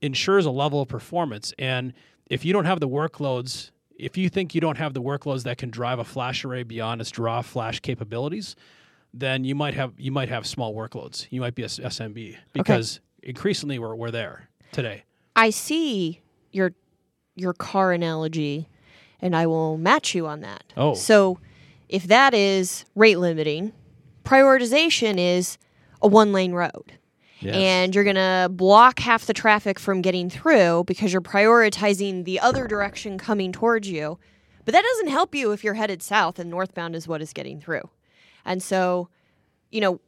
ensures 0.00 0.46
a 0.46 0.50
level 0.50 0.82
of 0.82 0.88
performance? 0.88 1.52
And 1.58 1.92
if 2.26 2.44
you 2.44 2.52
don't 2.52 2.64
have 2.64 2.80
the 2.80 2.88
workloads, 2.88 3.70
if 3.96 4.16
you 4.16 4.28
think 4.28 4.54
you 4.54 4.60
don't 4.60 4.78
have 4.78 4.94
the 4.94 5.02
workloads 5.02 5.42
that 5.44 5.58
can 5.58 5.70
drive 5.70 5.98
a 5.98 6.04
flash 6.04 6.44
array 6.44 6.62
beyond 6.62 7.00
its 7.00 7.10
draw 7.10 7.42
flash 7.42 7.80
capabilities, 7.80 8.56
then 9.12 9.44
you 9.44 9.54
might 9.54 9.74
have 9.74 9.92
you 9.98 10.12
might 10.12 10.28
have 10.28 10.46
small 10.46 10.74
workloads. 10.74 11.26
You 11.30 11.40
might 11.40 11.54
be 11.54 11.64
a 11.64 11.66
SMB 11.66 12.36
because 12.52 13.00
increasingly 13.22 13.78
we're 13.78 13.94
we're 13.94 14.10
there 14.10 14.48
today. 14.72 15.04
I 15.36 15.50
see 15.50 16.20
your 16.52 16.72
your 17.36 17.52
car 17.52 17.92
analogy, 17.92 18.68
and 19.20 19.34
I 19.34 19.46
will 19.46 19.78
match 19.78 20.14
you 20.14 20.26
on 20.26 20.40
that. 20.40 20.64
Oh. 20.76 20.94
so 20.94 21.38
if 21.88 22.04
that 22.04 22.34
is 22.34 22.84
rate 22.94 23.18
limiting, 23.18 23.72
prioritization 24.24 25.18
is 25.18 25.58
a 26.00 26.08
one 26.08 26.32
lane 26.32 26.52
road. 26.52 26.92
And 27.42 27.94
you're 27.94 28.04
going 28.04 28.16
to 28.16 28.50
block 28.50 28.98
half 28.98 29.24
the 29.24 29.32
traffic 29.32 29.78
from 29.78 30.02
getting 30.02 30.28
through 30.28 30.84
because 30.86 31.10
you're 31.10 31.22
prioritizing 31.22 32.26
the 32.26 32.38
other 32.38 32.66
direction 32.66 33.16
coming 33.16 33.50
towards 33.50 33.88
you. 33.88 34.18
But 34.66 34.72
that 34.72 34.84
doesn't 34.84 35.08
help 35.08 35.34
you 35.34 35.52
if 35.52 35.64
you're 35.64 35.74
headed 35.74 36.02
south 36.02 36.38
and 36.38 36.50
northbound 36.50 36.94
is 36.94 37.08
what 37.08 37.22
is 37.22 37.32
getting 37.32 37.58
through. 37.58 37.88
And 38.44 38.62
so, 38.62 39.08
you 39.70 39.80
know, 39.80 40.00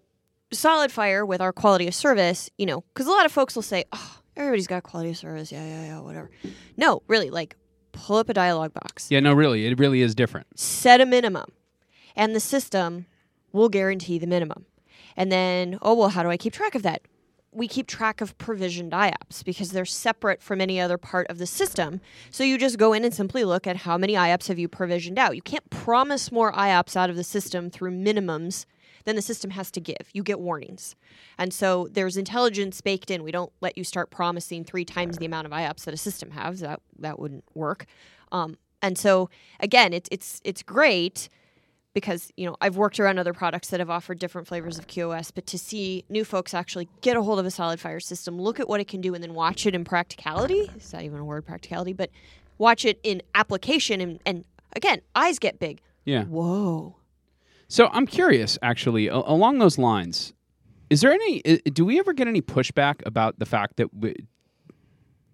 SolidFire 0.52 1.26
with 1.26 1.40
our 1.40 1.52
quality 1.52 1.86
of 1.88 1.94
service, 1.94 2.50
you 2.58 2.66
know, 2.66 2.82
because 2.94 3.06
a 3.06 3.10
lot 3.10 3.26
of 3.26 3.32
folks 3.32 3.54
will 3.54 3.62
say, 3.62 3.84
oh, 3.92 4.18
everybody's 4.36 4.66
got 4.66 4.82
quality 4.82 5.10
of 5.10 5.16
service. 5.16 5.50
Yeah, 5.50 5.64
yeah, 5.64 5.84
yeah, 5.86 6.00
whatever. 6.00 6.30
No, 6.76 7.02
really, 7.08 7.30
like 7.30 7.56
pull 7.92 8.16
up 8.16 8.28
a 8.28 8.34
dialog 8.34 8.72
box, 8.72 9.10
Yeah, 9.10 9.20
no, 9.20 9.32
really, 9.34 9.66
it 9.66 9.78
really 9.78 10.00
is 10.02 10.14
different. 10.14 10.58
set 10.58 11.00
a 11.00 11.06
minimum, 11.06 11.50
and 12.16 12.34
the 12.34 12.40
system 12.40 13.06
will 13.52 13.68
guarantee 13.68 14.18
the 14.18 14.26
minimum. 14.26 14.64
And 15.16 15.30
then, 15.30 15.78
oh, 15.82 15.94
well, 15.94 16.08
how 16.08 16.22
do 16.22 16.30
I 16.30 16.38
keep 16.38 16.54
track 16.54 16.74
of 16.74 16.82
that? 16.84 17.02
We 17.54 17.68
keep 17.68 17.86
track 17.86 18.22
of 18.22 18.38
provisioned 18.38 18.92
IOPS 18.92 19.44
because 19.44 19.72
they're 19.72 19.84
separate 19.84 20.42
from 20.42 20.62
any 20.62 20.80
other 20.80 20.96
part 20.96 21.26
of 21.28 21.36
the 21.36 21.46
system. 21.46 22.00
So 22.30 22.44
you 22.44 22.56
just 22.56 22.78
go 22.78 22.94
in 22.94 23.04
and 23.04 23.12
simply 23.12 23.44
look 23.44 23.66
at 23.66 23.76
how 23.76 23.98
many 23.98 24.14
IOPS 24.14 24.48
have 24.48 24.58
you 24.58 24.68
provisioned 24.68 25.18
out. 25.18 25.36
You 25.36 25.42
can't 25.42 25.68
promise 25.68 26.32
more 26.32 26.50
IOPS 26.52 26.96
out 26.96 27.10
of 27.10 27.16
the 27.16 27.24
system 27.24 27.68
through 27.68 27.90
minimums 27.90 28.64
than 29.04 29.16
the 29.16 29.22
system 29.22 29.50
has 29.50 29.70
to 29.72 29.80
give. 29.80 30.08
You 30.12 30.22
get 30.22 30.40
warnings. 30.40 30.94
And 31.38 31.52
so 31.52 31.88
there's 31.90 32.16
intelligence 32.16 32.80
baked 32.80 33.10
in. 33.10 33.22
We 33.22 33.32
don't 33.32 33.52
let 33.60 33.76
you 33.76 33.84
start 33.84 34.10
promising 34.10 34.64
three 34.64 34.84
times 34.84 35.18
the 35.18 35.26
amount 35.26 35.46
of 35.46 35.52
IOPS 35.52 35.84
that 35.84 35.94
a 35.94 35.98
system 35.98 36.30
has. 36.32 36.60
That 36.60 36.80
that 36.98 37.18
wouldn't 37.18 37.44
work. 37.54 37.86
Um, 38.30 38.56
and 38.80 38.98
so 38.98 39.30
again, 39.60 39.92
it's 39.92 40.08
it's 40.12 40.40
it's 40.44 40.62
great 40.62 41.28
because 41.94 42.32
you 42.36 42.46
know 42.46 42.56
I've 42.60 42.76
worked 42.76 42.98
around 42.98 43.18
other 43.18 43.32
products 43.32 43.68
that 43.68 43.80
have 43.80 43.90
offered 43.90 44.18
different 44.18 44.48
flavors 44.48 44.78
of 44.78 44.86
QoS, 44.86 45.30
but 45.34 45.46
to 45.46 45.58
see 45.58 46.04
new 46.08 46.24
folks 46.24 46.54
actually 46.54 46.88
get 47.00 47.16
a 47.16 47.22
hold 47.22 47.38
of 47.38 47.46
a 47.46 47.50
SolidFire 47.50 48.02
system, 48.02 48.40
look 48.40 48.60
at 48.60 48.68
what 48.68 48.80
it 48.80 48.88
can 48.88 49.00
do, 49.00 49.14
and 49.14 49.22
then 49.22 49.34
watch 49.34 49.66
it 49.66 49.74
in 49.74 49.84
practicality. 49.84 50.70
Is 50.76 50.90
that 50.90 51.02
even 51.02 51.18
a 51.18 51.24
word, 51.24 51.44
practicality? 51.44 51.92
But 51.92 52.10
watch 52.58 52.84
it 52.84 52.98
in 53.02 53.22
application, 53.34 54.00
and, 54.00 54.20
and 54.24 54.44
again, 54.74 55.00
eyes 55.14 55.38
get 55.38 55.58
big. 55.58 55.80
Yeah. 56.04 56.24
Whoa. 56.24 56.96
So 57.72 57.88
I'm 57.90 58.06
curious, 58.06 58.58
actually, 58.60 59.08
a- 59.08 59.14
along 59.14 59.58
those 59.58 59.78
lines, 59.78 60.34
is 60.90 61.00
there 61.00 61.10
any? 61.10 61.40
Do 61.40 61.86
we 61.86 61.98
ever 61.98 62.12
get 62.12 62.28
any 62.28 62.42
pushback 62.42 62.96
about 63.06 63.38
the 63.38 63.46
fact 63.46 63.78
that 63.78 63.94
we, 63.94 64.14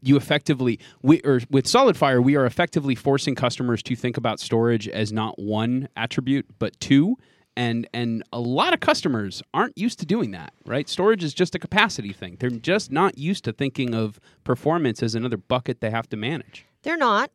you 0.03 0.17
effectively, 0.17 0.79
we 1.03 1.21
or 1.23 1.41
with 1.51 1.65
SolidFire, 1.65 2.23
we 2.23 2.37
are 2.37 2.47
effectively 2.47 2.95
forcing 2.95 3.35
customers 3.35 3.83
to 3.83 3.97
think 3.97 4.17
about 4.17 4.39
storage 4.39 4.87
as 4.87 5.13
not 5.13 5.37
one 5.37 5.89
attribute 5.97 6.47
but 6.61 6.79
two, 6.79 7.17
and 7.57 7.89
and 7.93 8.23
a 8.33 8.39
lot 8.39 8.73
of 8.73 8.79
customers 8.79 9.43
aren't 9.53 9.77
used 9.77 9.99
to 9.99 10.07
doing 10.07 10.31
that, 10.31 10.53
right? 10.65 10.89
Storage 10.89 11.25
is 11.25 11.35
just 11.35 11.57
a 11.57 11.59
capacity 11.59 12.13
thing. 12.13 12.37
They're 12.39 12.51
just 12.51 12.93
not 12.93 13.19
used 13.19 13.43
to 13.47 13.53
thinking 13.53 13.97
of 13.97 14.21
performance 14.45 15.03
as 15.03 15.17
another 15.17 15.39
bucket 15.39 15.81
they 15.81 15.91
have 15.91 16.09
to 16.11 16.17
manage. 16.17 16.67
They're 16.83 16.97
not. 16.97 17.33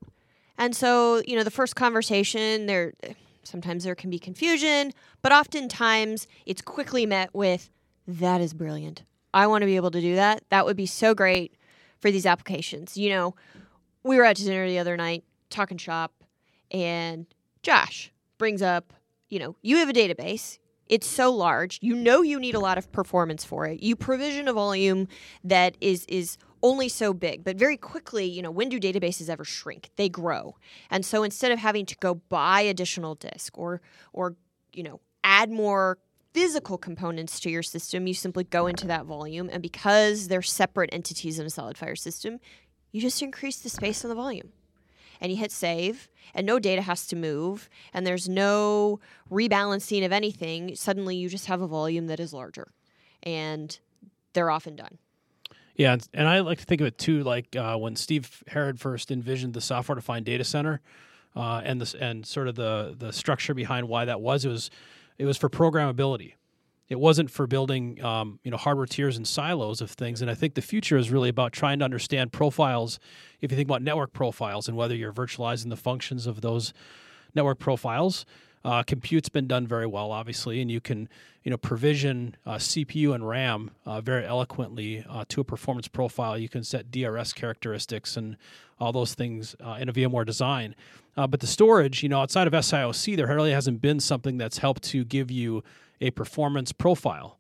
And 0.58 0.74
so, 0.74 1.22
you 1.28 1.36
know, 1.36 1.44
the 1.44 1.52
first 1.52 1.76
conversation, 1.76 2.68
there 2.68 2.94
sometimes 3.44 3.84
there 3.84 3.96
can 3.96 4.10
be 4.10 4.20
confusion, 4.20 4.92
but 5.22 5.32
oftentimes 5.32 6.28
it's 6.46 6.62
quickly 6.62 7.06
met 7.06 7.34
with 7.34 7.70
that 8.08 8.42
is 8.42 8.54
brilliant. 8.54 9.04
I 9.34 9.48
want 9.48 9.62
to 9.62 9.66
be 9.66 9.76
able 9.76 9.92
to 9.92 10.02
do 10.02 10.16
that. 10.16 10.44
That 10.50 10.66
would 10.66 10.78
be 10.78 10.86
so 10.86 11.14
great 11.14 11.56
for 12.00 12.12
these 12.12 12.26
applications. 12.26 12.98
You 12.98 13.10
know, 13.10 13.36
we 14.04 14.18
were 14.18 14.26
at 14.26 14.36
dinner 14.38 14.68
the 14.68 14.80
other 14.80 14.98
night 14.98 15.24
talking 15.50 15.78
shop 15.78 16.14
and 16.72 17.26
Josh 17.62 18.12
brings 18.38 18.62
up, 18.62 18.94
you 19.30 19.40
know, 19.40 19.56
you 19.62 19.78
have 19.78 19.90
a 19.90 19.94
database. 19.94 20.60
It's 20.88 21.08
so 21.08 21.32
large. 21.32 21.80
You 21.82 21.96
know 21.96 22.22
you 22.22 22.40
need 22.40 22.56
a 22.56 22.60
lot 22.60 22.78
of 22.78 22.92
performance 22.92 23.46
for 23.46 23.66
it. 23.66 23.82
You 23.82 23.96
provision 23.96 24.48
a 24.48 24.54
volume 24.54 25.08
that 25.44 25.78
is 25.80 26.06
is 26.08 26.38
only 26.63 26.89
so 26.89 27.13
big, 27.13 27.43
but 27.43 27.58
very 27.58 27.78
quickly, 27.78 28.26
you 28.26 28.41
know, 28.41 28.49
when 28.49 28.69
do 28.69 28.80
databases 28.80 29.30
ever 29.30 29.43
shrink? 29.43 29.89
They 29.97 30.10
grow. 30.10 30.56
And 30.89 31.06
so 31.06 31.21
instead 31.23 31.52
of 31.52 31.60
having 31.60 31.86
to 31.88 31.95
go 31.97 32.15
buy 32.15 32.62
additional 32.62 33.15
disk 33.15 33.58
or 33.58 33.82
or 34.13 34.36
you 34.71 34.82
know, 34.82 34.99
add 35.23 35.52
more 35.52 35.99
physical 36.34 36.78
components 36.80 37.39
to 37.41 37.49
your 37.52 37.62
system, 37.62 38.08
you 38.08 38.13
simply 38.13 38.43
go 38.43 38.65
into 38.65 38.88
that 38.88 39.06
volume 39.06 39.49
and 39.52 39.62
because 39.62 40.28
they're 40.28 40.41
separate 40.41 40.89
entities 40.91 41.38
in 41.38 41.45
a 41.45 41.49
SolidFire 41.49 41.97
system, 41.97 42.39
you 42.91 43.02
just 43.02 43.21
increase 43.21 43.60
the 43.60 43.69
space 43.69 44.04
on 44.04 44.10
the 44.10 44.15
volume 44.15 44.52
and 45.21 45.32
you 45.32 45.38
hit 45.38 45.52
save 45.52 46.10
and 46.34 46.45
no 46.45 46.60
data 46.60 46.82
has 46.82 47.06
to 47.08 47.15
move 47.15 47.69
and 47.93 48.06
there's 48.06 48.28
no 48.28 48.99
rebalancing 49.32 50.06
of 50.06 50.12
anything 50.12 50.76
suddenly 50.76 51.15
you 51.15 51.30
just 51.30 51.45
have 51.45 51.62
a 51.62 51.67
volume 51.67 52.08
that 52.08 52.19
is 52.19 52.34
larger 52.34 52.71
and 53.21 53.80
they're 54.34 54.52
often 54.52 54.76
done 54.76 54.97
Yeah, 55.76 55.98
and- 56.14 56.28
I 56.28 56.40
like 56.42 56.60
to 56.60 56.66
think 56.66 56.82
of 56.82 56.88
it 56.88 56.98
too, 56.98 57.24
like 57.24 57.56
uh, 57.56 57.78
when 57.78 57.96
Steve 57.96 58.44
Herrod 58.48 58.80
first 58.80 59.12
envisioned 59.12 59.54
the 59.54 59.62
software-defined 59.62 60.26
data 60.26 60.44
center, 60.44 60.82
uh, 61.36 61.62
and 61.66 61.82
this 61.82 61.96
and 61.96 62.26
sort 62.26 62.48
of 62.48 62.56
the 62.56 62.96
the 62.98 63.12
structure 63.12 63.54
behind 63.56 63.88
why 63.88 64.06
that 64.06 64.22
was. 64.22 64.46
It 64.46 64.50
was 64.50 64.70
it 65.18 65.26
was 65.26 65.38
for 65.38 65.50
programmability. 65.50 66.34
It 66.90 67.00
wasn't 67.00 67.32
for 67.32 67.48
building, 67.48 68.04
um, 68.04 68.40
you 68.44 68.52
know, 68.52 68.58
hardware 68.58 68.86
tiers 68.86 69.18
and 69.18 69.28
silos 69.28 69.82
of 69.82 69.90
things. 69.90 70.22
And 70.22 70.30
I 70.30 70.36
think 70.36 70.54
the 70.54 70.62
future 70.62 70.98
is 70.98 71.10
really 71.10 71.30
about 71.30 71.52
trying 71.54 71.80
to 71.80 71.86
understand 71.86 72.32
profiles. 72.34 73.00
If 73.42 73.52
you 73.52 73.56
think 73.56 73.68
about 73.68 73.82
network 73.82 74.14
profiles 74.14 74.68
and 74.68 74.78
whether 74.78 74.94
you're 74.94 75.14
virtualizing 75.14 75.70
the 75.70 75.76
functions 75.78 76.28
of 76.28 76.42
those 76.42 76.72
network 77.34 77.58
profiles, 77.58 78.26
uh, 78.65 78.84
compute's 78.84 79.30
been 79.30 79.47
done 79.47 79.67
very 79.67 79.86
well, 79.86 80.12
obviously, 80.12 80.62
and 80.62 80.71
you 80.71 80.80
can, 80.80 81.10
you 81.43 81.52
know, 81.52 81.58
provision 81.58 82.36
uh, 82.45 82.56
CPU 82.56 83.13
and 83.13 83.28
RAM 83.28 83.71
uh, 83.86 83.99
very 83.99 84.26
eloquently 84.26 85.04
uh, 85.10 85.26
to 85.28 85.41
a 85.41 85.43
performance 85.43 85.88
profile. 85.89 86.38
You 86.38 86.47
can 86.47 86.63
set 86.63 86.89
DRS 86.89 87.34
characteristics 87.34 88.15
and 88.15 88.38
all 88.80 88.93
those 88.93 89.15
things 89.15 89.56
uh, 89.63 89.78
in 89.80 89.89
a 89.89 89.93
VMware 89.93 90.26
design. 90.26 90.76
Uh, 91.17 91.28
but 91.28 91.41
the 91.41 91.47
storage, 91.47 92.04
you 92.04 92.10
know, 92.10 92.21
outside 92.21 92.47
of 92.47 92.54
SIOC, 92.54 93.17
there 93.17 93.28
really 93.28 93.52
hasn't 93.52 93.82
been 93.82 93.99
something 93.99 94.38
that's 94.38 94.60
helped 94.60 94.84
to 94.84 95.04
give 95.04 95.30
you 95.30 95.63
a 95.99 96.12
performance 96.12 96.71
profile. 96.71 97.38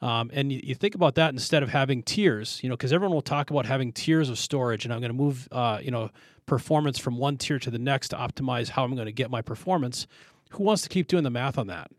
Um, 0.00 0.30
and 0.32 0.50
you, 0.50 0.60
you, 0.64 0.74
think 0.74 0.96
about 0.96 1.14
that 1.14 1.32
instead 1.32 1.62
of 1.62 1.68
having 1.68 2.02
tiers, 2.02 2.58
you 2.62 2.68
know, 2.68 2.76
because 2.76 2.92
everyone 2.92 3.14
will 3.14 3.22
talk 3.22 3.50
about 3.50 3.66
having 3.66 3.92
tiers 3.92 4.28
of 4.28 4.38
storage, 4.38 4.84
and 4.84 4.92
I'm 4.92 4.98
going 4.98 5.10
to 5.10 5.16
move, 5.16 5.48
you 5.80 5.92
know, 5.92 6.10
performance 6.46 6.98
from 6.98 7.18
one 7.18 7.36
tier 7.36 7.60
to 7.60 7.70
the 7.70 7.78
next 7.78 8.08
to 8.08 8.16
optimize 8.16 8.70
how 8.70 8.82
I'm 8.82 8.96
going 8.96 9.06
to 9.06 9.12
get 9.12 9.30
my 9.30 9.42
performance 9.42 10.08
who 10.52 10.62
wants 10.62 10.82
to 10.82 10.88
keep 10.88 11.08
doing 11.08 11.24
the 11.24 11.30
math 11.30 11.58
on 11.58 11.66
that? 11.68 11.90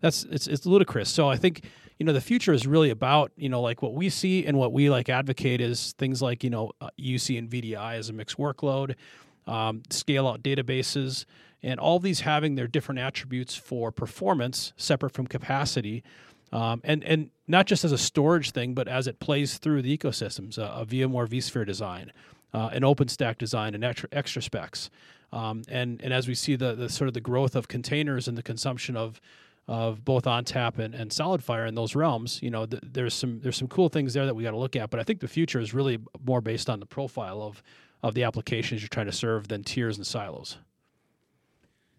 That's 0.00 0.24
it's 0.24 0.46
it's 0.46 0.66
ludicrous. 0.66 1.10
So 1.10 1.28
I 1.28 1.36
think 1.36 1.64
you 1.98 2.06
know 2.06 2.12
the 2.12 2.20
future 2.20 2.52
is 2.52 2.66
really 2.66 2.90
about 2.90 3.32
you 3.36 3.48
know 3.48 3.60
like 3.60 3.82
what 3.82 3.94
we 3.94 4.08
see 4.08 4.46
and 4.46 4.56
what 4.56 4.72
we 4.72 4.90
like 4.90 5.08
advocate 5.08 5.60
is 5.60 5.92
things 5.98 6.22
like 6.22 6.42
you 6.42 6.50
know 6.50 6.72
UC 6.98 7.34
uh, 7.34 7.38
and 7.38 7.50
VDI 7.50 7.94
as 7.96 8.08
a 8.08 8.12
mixed 8.12 8.38
workload, 8.38 8.94
um, 9.46 9.82
scale 9.90 10.26
out 10.26 10.42
databases, 10.42 11.26
and 11.62 11.78
all 11.78 11.98
these 11.98 12.20
having 12.20 12.54
their 12.54 12.66
different 12.66 12.98
attributes 12.98 13.54
for 13.54 13.92
performance 13.92 14.72
separate 14.76 15.12
from 15.12 15.26
capacity. 15.26 16.02
Um, 16.52 16.80
and 16.82 17.04
and 17.04 17.30
not 17.46 17.66
just 17.66 17.84
as 17.84 17.92
a 17.92 17.98
storage 17.98 18.50
thing, 18.50 18.74
but 18.74 18.88
as 18.88 19.06
it 19.06 19.20
plays 19.20 19.58
through 19.58 19.82
the 19.82 19.96
ecosystems, 19.96 20.58
uh, 20.58 20.80
a 20.80 20.86
VMware 20.86 21.28
vSphere 21.28 21.66
design, 21.66 22.12
uh, 22.52 22.70
an 22.72 22.82
OpenStack 22.82 23.38
design, 23.38 23.74
and 23.74 23.84
extra, 23.84 24.08
extra 24.10 24.42
specs. 24.42 24.90
Um, 25.32 25.62
and 25.68 26.00
and 26.02 26.12
as 26.12 26.26
we 26.26 26.34
see 26.34 26.56
the, 26.56 26.74
the 26.74 26.88
sort 26.88 27.08
of 27.08 27.14
the 27.14 27.20
growth 27.20 27.54
of 27.54 27.68
containers 27.68 28.26
and 28.26 28.36
the 28.36 28.42
consumption 28.42 28.96
of 28.96 29.20
of 29.68 30.04
both 30.04 30.24
ONTAP 30.24 30.78
and, 30.78 30.94
and 30.94 31.12
SolidFire 31.12 31.68
in 31.68 31.76
those 31.76 31.94
realms, 31.94 32.42
you 32.42 32.50
know, 32.50 32.66
th- 32.66 32.82
there's 32.84 33.14
some 33.14 33.40
there's 33.40 33.56
some 33.56 33.68
cool 33.68 33.88
things 33.88 34.14
there 34.14 34.26
that 34.26 34.34
we 34.34 34.42
got 34.42 34.50
to 34.50 34.56
look 34.56 34.74
at. 34.74 34.90
But 34.90 34.98
I 34.98 35.04
think 35.04 35.20
the 35.20 35.28
future 35.28 35.60
is 35.60 35.72
really 35.72 35.98
more 36.24 36.40
based 36.40 36.68
on 36.68 36.80
the 36.80 36.86
profile 36.86 37.42
of 37.42 37.62
of 38.02 38.14
the 38.14 38.24
applications 38.24 38.82
you're 38.82 38.88
trying 38.88 39.06
to 39.06 39.12
serve 39.12 39.48
than 39.48 39.62
tiers 39.62 39.96
and 39.96 40.06
silos. 40.06 40.56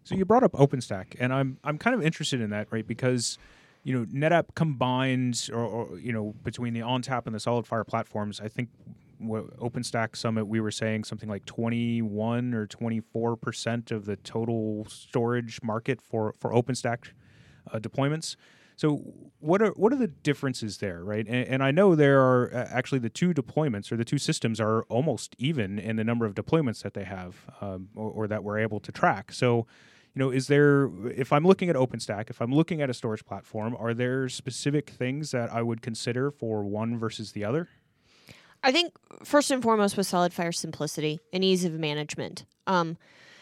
So 0.04 0.16
you 0.16 0.24
brought 0.24 0.42
up 0.42 0.52
OpenStack, 0.52 1.14
and 1.18 1.32
I'm 1.32 1.58
I'm 1.64 1.78
kind 1.78 1.94
of 1.94 2.02
interested 2.02 2.40
in 2.40 2.50
that, 2.50 2.68
right? 2.70 2.86
Because 2.86 3.38
you 3.84 3.98
know 3.98 4.04
NetApp 4.06 4.54
combines, 4.54 5.48
or, 5.48 5.60
or 5.64 5.98
you 5.98 6.12
know, 6.12 6.34
between 6.42 6.74
the 6.74 6.80
ONTAP 6.80 7.26
and 7.26 7.34
the 7.34 7.38
SolidFire 7.38 7.86
platforms, 7.86 8.40
I 8.40 8.48
think 8.48 8.68
OpenStack 9.22 10.16
Summit, 10.16 10.46
we 10.46 10.60
were 10.60 10.70
saying 10.70 11.04
something 11.04 11.28
like 11.28 11.44
21 11.44 12.54
or 12.54 12.66
24 12.66 13.36
percent 13.36 13.90
of 13.90 14.04
the 14.04 14.16
total 14.16 14.86
storage 14.88 15.60
market 15.62 16.00
for 16.00 16.34
for 16.38 16.52
OpenStack 16.52 17.12
uh, 17.72 17.78
deployments. 17.78 18.36
So 18.76 18.96
what 19.38 19.62
are 19.62 19.70
what 19.70 19.92
are 19.92 19.96
the 19.96 20.08
differences 20.08 20.78
there, 20.78 21.04
right? 21.04 21.26
And, 21.26 21.46
and, 21.46 21.62
I 21.62 21.70
know 21.70 21.94
there 21.94 22.20
are 22.20 22.52
actually 22.52 22.98
the 23.00 23.10
two 23.10 23.32
deployments 23.32 23.92
or 23.92 23.96
the 23.96 24.04
two 24.04 24.18
systems 24.18 24.60
are 24.60 24.82
almost 24.84 25.36
even 25.38 25.78
in 25.78 25.96
the 25.96 26.04
number 26.04 26.24
of 26.24 26.34
deployments 26.34 26.82
that 26.82 26.94
they 26.94 27.04
have 27.04 27.36
um, 27.60 27.90
or, 27.94 28.10
or, 28.10 28.26
that 28.26 28.42
we're 28.42 28.58
able 28.58 28.80
to 28.80 28.90
track. 28.90 29.32
So, 29.32 29.66
you 30.14 30.20
know, 30.20 30.30
is 30.30 30.46
there 30.46 30.90
if 31.10 31.32
I'm 31.32 31.44
looking 31.46 31.68
at 31.68 31.76
OpenStack, 31.76 32.30
if 32.30 32.40
I'm 32.40 32.52
looking 32.52 32.80
at 32.80 32.90
a 32.90 32.94
storage 32.94 33.24
platform, 33.24 33.76
are 33.78 33.94
there 33.94 34.28
specific 34.28 34.90
things 34.90 35.30
that 35.30 35.52
I 35.52 35.62
would 35.62 35.82
consider 35.82 36.30
for 36.30 36.64
one 36.64 36.98
versus 36.98 37.32
the 37.32 37.44
other? 37.44 37.68
I 38.62 38.72
think 38.72 38.92
first 39.24 39.50
and 39.50 39.62
foremost 39.62 39.96
with 39.96 40.06
SolidFire 40.08 40.54
simplicity 40.54 41.20
and 41.32 41.42
ease 41.42 41.64
of 41.64 41.72
management. 41.72 42.44
Um, 42.66 42.96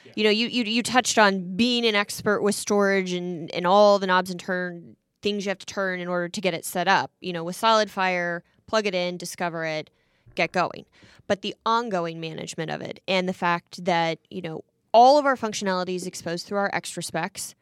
yeah. 0.04 0.12
You 0.16 0.24
know, 0.24 0.30
you, 0.30 0.46
you 0.48 0.64
you 0.64 0.82
touched 0.82 1.18
on 1.18 1.56
being 1.56 1.84
an 1.86 1.94
expert 1.94 2.42
with 2.42 2.54
storage 2.54 3.12
and, 3.12 3.50
and 3.50 3.66
all 3.66 3.98
the 3.98 4.06
knobs 4.06 4.30
and 4.30 4.40
turn 4.40 4.96
things 5.22 5.44
you 5.44 5.50
have 5.50 5.58
to 5.58 5.66
turn 5.66 6.00
in 6.00 6.08
order 6.08 6.28
to 6.28 6.40
get 6.40 6.54
it 6.54 6.64
set 6.64 6.88
up. 6.88 7.10
You 7.20 7.32
know, 7.32 7.44
with 7.44 7.56
SolidFire, 7.60 8.40
plug 8.66 8.86
it 8.86 8.94
in, 8.94 9.18
discover 9.18 9.64
it, 9.64 9.90
get 10.34 10.52
going. 10.52 10.86
But 11.26 11.42
the 11.42 11.54
ongoing 11.64 12.18
management 12.18 12.70
of 12.70 12.80
it 12.80 13.00
and 13.06 13.28
the 13.28 13.34
fact 13.34 13.84
that, 13.84 14.18
you 14.30 14.40
know, 14.40 14.64
all 14.92 15.18
of 15.18 15.26
our 15.26 15.36
functionality 15.36 15.94
is 15.94 16.06
exposed 16.06 16.46
through 16.46 16.58
our 16.58 16.70
extra 16.72 17.02
specs 17.02 17.54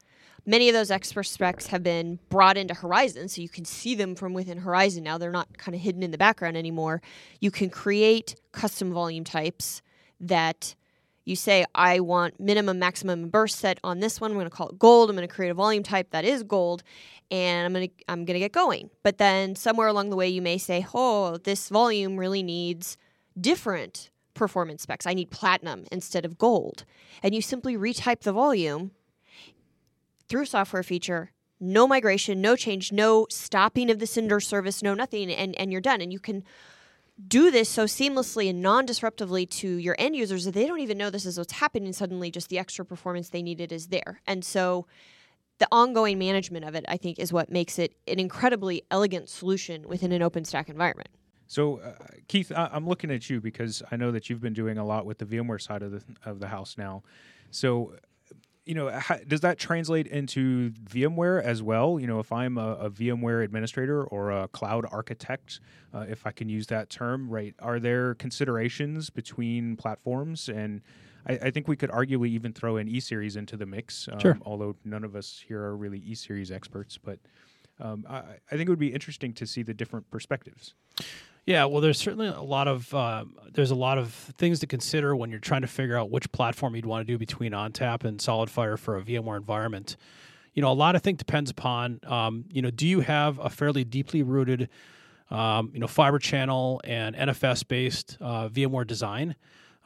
many 0.49 0.71
of 0.71 0.73
those 0.73 0.91
expert 0.91 1.25
specs 1.25 1.67
have 1.67 1.83
been 1.83 2.19
brought 2.31 2.57
into 2.57 2.73
Horizon, 2.73 3.29
so 3.29 3.43
you 3.43 3.51
can 3.51 3.67
see 3.67 3.95
them 3.95 4.15
from 4.15 4.33
within 4.33 4.59
Horizon 4.59 5.05
now. 5.05 5.19
They're 5.19 5.31
not 5.31 5.59
kind 5.59 5.75
of 5.75 5.83
hidden 5.83 6.03
in 6.03 6.11
the 6.11 6.19
background 6.19 6.57
anymore. 6.57 7.03
You 7.39 7.51
can 7.51 7.69
create 7.69 8.35
custom 8.53 8.91
volume 8.91 9.25
types 9.25 9.83
that 10.21 10.75
you 11.27 11.37
say, 11.37 11.67
I 11.75 12.01
want 12.01 12.41
minimum, 12.41 12.79
maximum, 12.79 13.29
burst 13.29 13.59
set 13.59 13.79
on 13.85 14.01
this 14.01 14.23
one. 14.23 14.31
I'm 14.31 14.39
going 14.39 14.49
to 14.49 14.57
call 14.57 14.71
it 14.71 14.79
gold. 14.79 15.11
I'm 15.11 15.17
going 15.17 15.29
to 15.29 15.33
create 15.33 15.51
a 15.51 15.55
volume 15.55 15.83
type 15.83 16.11
that 16.13 16.25
is 16.25 16.43
gold, 16.43 16.83
and 17.31 17.67
I'm 17.67 17.75
going 17.75 17.89
to 17.89 17.95
I'm 18.09 18.25
going 18.25 18.35
to 18.35 18.41
get 18.41 18.53
going. 18.53 18.89
But 19.03 19.19
then 19.19 19.55
somewhere 19.55 19.89
along 19.89 20.09
the 20.09 20.17
way, 20.17 20.29
you 20.29 20.41
may 20.41 20.57
say, 20.57 20.87
oh, 20.95 21.37
this 21.37 21.69
volume 21.69 22.17
really 22.17 22.43
needs 22.43 22.97
different 23.39 24.09
performance 24.33 24.83
specs. 24.83 25.07
I 25.07 25.13
need 25.13 25.31
platinum 25.31 25.85
instead 25.93 26.25
of 26.25 26.39
gold. 26.39 26.87
And 27.23 27.35
you 27.35 27.43
simply 27.43 27.77
retype 27.77 28.21
the 28.21 28.33
volume 28.33 28.93
through 30.29 30.47
software 30.47 30.83
feature, 30.83 31.33
no 31.61 31.87
migration, 31.89 32.41
no 32.41 32.57
change, 32.57 32.93
no 32.93 33.27
stopping 33.31 33.91
of 33.91 33.99
the 33.99 34.07
Cinder 34.07 34.41
service, 34.41 34.83
no 34.83 34.95
nothing, 34.95 35.31
and, 35.31 35.59
and 35.59 35.73
you're 35.73 35.81
done. 35.81 36.01
And 36.01 36.13
you 36.13 36.21
can 36.21 36.45
do 37.27 37.51
this 37.51 37.69
so 37.69 37.85
seamlessly 37.85 38.49
and 38.49 38.63
non-disruptively 38.63 39.51
to 39.51 39.69
your 39.69 39.97
end 39.99 40.15
users 40.15 40.45
that 40.45 40.55
they 40.55 40.67
don't 40.67 40.81
even 40.81 40.97
know 40.97 41.11
this 41.11 41.27
is 41.27 41.37
what's 41.37 41.55
happening. 41.55 41.93
Suddenly, 41.93 42.31
just 42.31 42.49
the 42.49 42.59
extra 42.59 42.85
performance 42.85 43.31
they 43.31 43.43
needed 43.43 43.73
is 43.73 43.89
there. 43.89 44.21
And 44.27 44.45
so 44.45 44.87
the 45.59 45.67
ongoing 45.73 46.19
management 46.19 46.65
of 46.65 46.77
it, 46.77 46.85
I 46.89 46.97
think, 46.97 47.19
is 47.19 47.33
what 47.33 47.51
makes 47.51 47.79
it 47.79 47.95
an 48.07 48.21
incredibly 48.21 48.85
elegant 48.91 49.29
solution 49.29 49.89
within 49.89 50.13
an 50.13 50.23
OpenStack 50.23 50.69
environment. 50.69 51.09
So, 51.49 51.79
uh, 51.79 51.95
Keith, 52.29 52.53
I- 52.55 52.71
am 52.73 52.87
looking 52.87 53.11
at 53.11 53.29
you 53.29 53.41
because 53.41 53.83
I 53.91 53.97
know 53.97 54.13
that 54.13 54.29
you've 54.29 54.41
been 54.41 54.53
doing 54.53 54.79
a 54.79 54.85
lot 54.85 55.07
with 55.07 55.19
the 55.19 55.25
VMware 55.25 55.61
side 55.61 55.83
of 55.83 55.91
the 55.91 56.03
of 56.25 56.41
the 56.41 56.49
house 56.49 56.77
now. 56.77 57.03
So, 57.51 57.95
you 58.69 58.75
know, 58.75 58.91
how, 58.91 59.17
does 59.27 59.41
that 59.41 59.59
translate 59.59 60.07
into 60.07 60.73
VMware 60.91 61.43
as 61.43 61.63
well? 61.63 61.99
You 61.99 62.07
know, 62.07 62.21
if 62.21 62.31
I'm 62.31 62.59
a, 62.59 62.75
a 62.75 62.91
VMware 62.91 63.43
administrator 63.43 64.05
or 64.05 64.31
a 64.31 64.47
cloud 64.49 64.85
architect, 64.93 65.61
uh, 65.95 66.05
if 66.07 66.27
I 66.27 66.33
can 66.33 66.51
use 66.51 66.67
that 66.67 66.91
term, 66.91 67.31
right? 67.31 67.55
Are 67.61 67.81
there 67.81 68.15
considerations 68.17 69.09
between 69.09 69.77
platforms? 69.77 70.51
And 70.51 70.83
I, 71.27 71.39
I 71.45 71.51
think 71.51 71.67
we 71.67 71.77
could 71.77 71.89
arguably 71.89 72.29
even 72.29 72.53
throw 72.53 72.77
an 72.77 72.89
E 72.89 73.01
series 73.01 73.37
into 73.37 73.57
the 73.57 73.65
mix, 73.65 74.07
um, 74.13 74.19
sure. 74.19 74.39
although 74.43 74.77
none 74.85 75.03
of 75.03 75.17
us 75.17 75.43
here 75.49 75.63
are 75.63 75.75
really 75.75 76.01
E 76.01 76.15
series 76.15 76.53
experts. 76.53 76.99
But 76.99 77.21
um, 77.81 78.05
I, 78.07 78.19
I 78.19 78.57
think 78.57 78.63
it 78.63 78.69
would 78.69 78.79
be 78.79 78.93
interesting 78.93 79.33
to 79.33 79.47
see 79.47 79.63
the 79.63 79.73
different 79.73 80.11
perspectives. 80.11 80.75
Yeah, 81.49 81.65
well, 81.65 81.81
there's 81.81 81.97
certainly 81.97 82.27
a 82.27 82.43
lot 82.43 82.69
of 82.69 82.93
uh, 82.93 83.25
there's 83.55 83.71
a 83.71 83.75
lot 83.75 83.97
of 83.97 84.13
things 84.13 84.61
to 84.61 84.67
consider 84.67 85.17
when 85.17 85.31
you're 85.31 85.41
trying 85.41 85.63
to 85.63 85.67
figure 85.67 85.97
out 85.97 86.11
which 86.11 86.31
platform 86.31 86.77
you'd 86.77 86.85
want 86.85 87.07
to 87.07 87.11
do 87.11 87.17
between 87.17 87.53
ONTAP 87.53 88.05
and 88.05 88.21
SolidFire 88.21 88.79
for 88.79 88.99
a 88.99 89.01
VMware 89.01 89.39
environment. 89.39 89.97
You 90.53 90.61
know, 90.61 90.71
a 90.71 90.75
lot 90.75 90.95
of 90.95 91.01
things 91.01 91.17
depends 91.17 91.51
upon 91.51 92.01
um, 92.07 92.45
you 92.53 92.61
know, 92.61 92.69
do 92.71 92.87
you 92.87 93.01
have 93.01 93.39
a 93.39 93.49
fairly 93.49 93.83
deeply 93.83 94.23
rooted 94.23 94.69
um, 95.31 95.71
you 95.73 95.81
know 95.81 95.87
fiber 95.87 96.19
channel 96.19 96.83
and 96.85 97.17
NFS 97.17 97.67
based 97.67 98.19
uh, 98.21 98.51
VMware 98.51 98.87
design? 98.87 99.35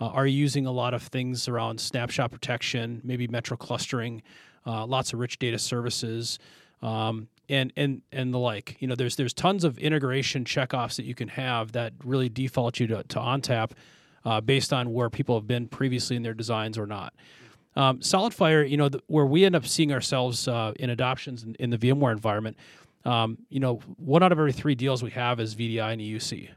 Uh, 0.01 0.07
are 0.07 0.27
you 0.27 0.37
using 0.37 0.67
a 0.67 0.73
lot 0.73 0.95
of 0.95 1.05
things 1.05 1.47
around 1.47 1.81
snapshot 1.81 2.33
protection, 2.33 3.01
maybe 3.05 3.29
metro 3.29 3.57
clustering, 3.57 4.25
uh, 4.67 4.85
lots 4.85 5.13
of 5.13 5.21
rich 5.21 5.39
data 5.39 5.61
services? 5.61 6.41
Um, 6.83 7.29
and 7.53 7.73
and 7.77 8.03
and 8.11 8.33
the 8.33 8.39
like. 8.39 8.77
You 8.81 8.89
know, 8.89 8.95
there's 8.95 9.17
there's 9.17 9.35
tons 9.35 9.63
of 9.63 9.79
integration 9.79 10.45
checkoffs 10.45 10.97
that 10.97 11.05
you 11.05 11.15
can 11.15 11.29
have 11.29 11.73
that 11.73 11.93
really 12.03 12.29
default 12.29 12.81
you 12.81 12.87
to, 12.89 13.03
to 13.05 13.19
ONTAP 13.19 13.73
uh, 14.25 14.41
based 14.41 14.73
on 14.73 14.93
where 14.93 15.11
people 15.11 15.37
have 15.37 15.47
been 15.47 15.69
previously 15.69 16.17
in 16.17 16.23
their 16.23 16.35
designs 16.35 16.79
or 16.79 16.87
not. 16.87 17.13
Um, 17.77 18.01
SolidFire, 18.01 18.69
you 18.69 18.77
know, 18.77 18.89
the, 18.89 19.01
where 19.07 19.25
we 19.25 19.45
end 19.45 19.55
up 19.55 19.67
seeing 19.67 19.93
ourselves 19.93 20.47
uh, 20.47 20.73
in 20.79 20.91
adoptions 20.91 21.43
in, 21.43 21.55
in, 21.55 21.71
the 21.71 21.79
VMware 21.79 22.13
environment, 22.13 22.59
um, 23.07 23.39
you 23.49 23.61
know, 23.61 23.77
one 23.97 24.23
out 24.23 24.31
of 24.31 24.39
every 24.39 24.53
three 24.53 24.75
deals 24.75 25.03
we 25.03 25.11
have 25.13 25.41
is 25.41 25.55
VDI 25.55 25.93
and 25.95 26.01
EUC. 26.03 26.51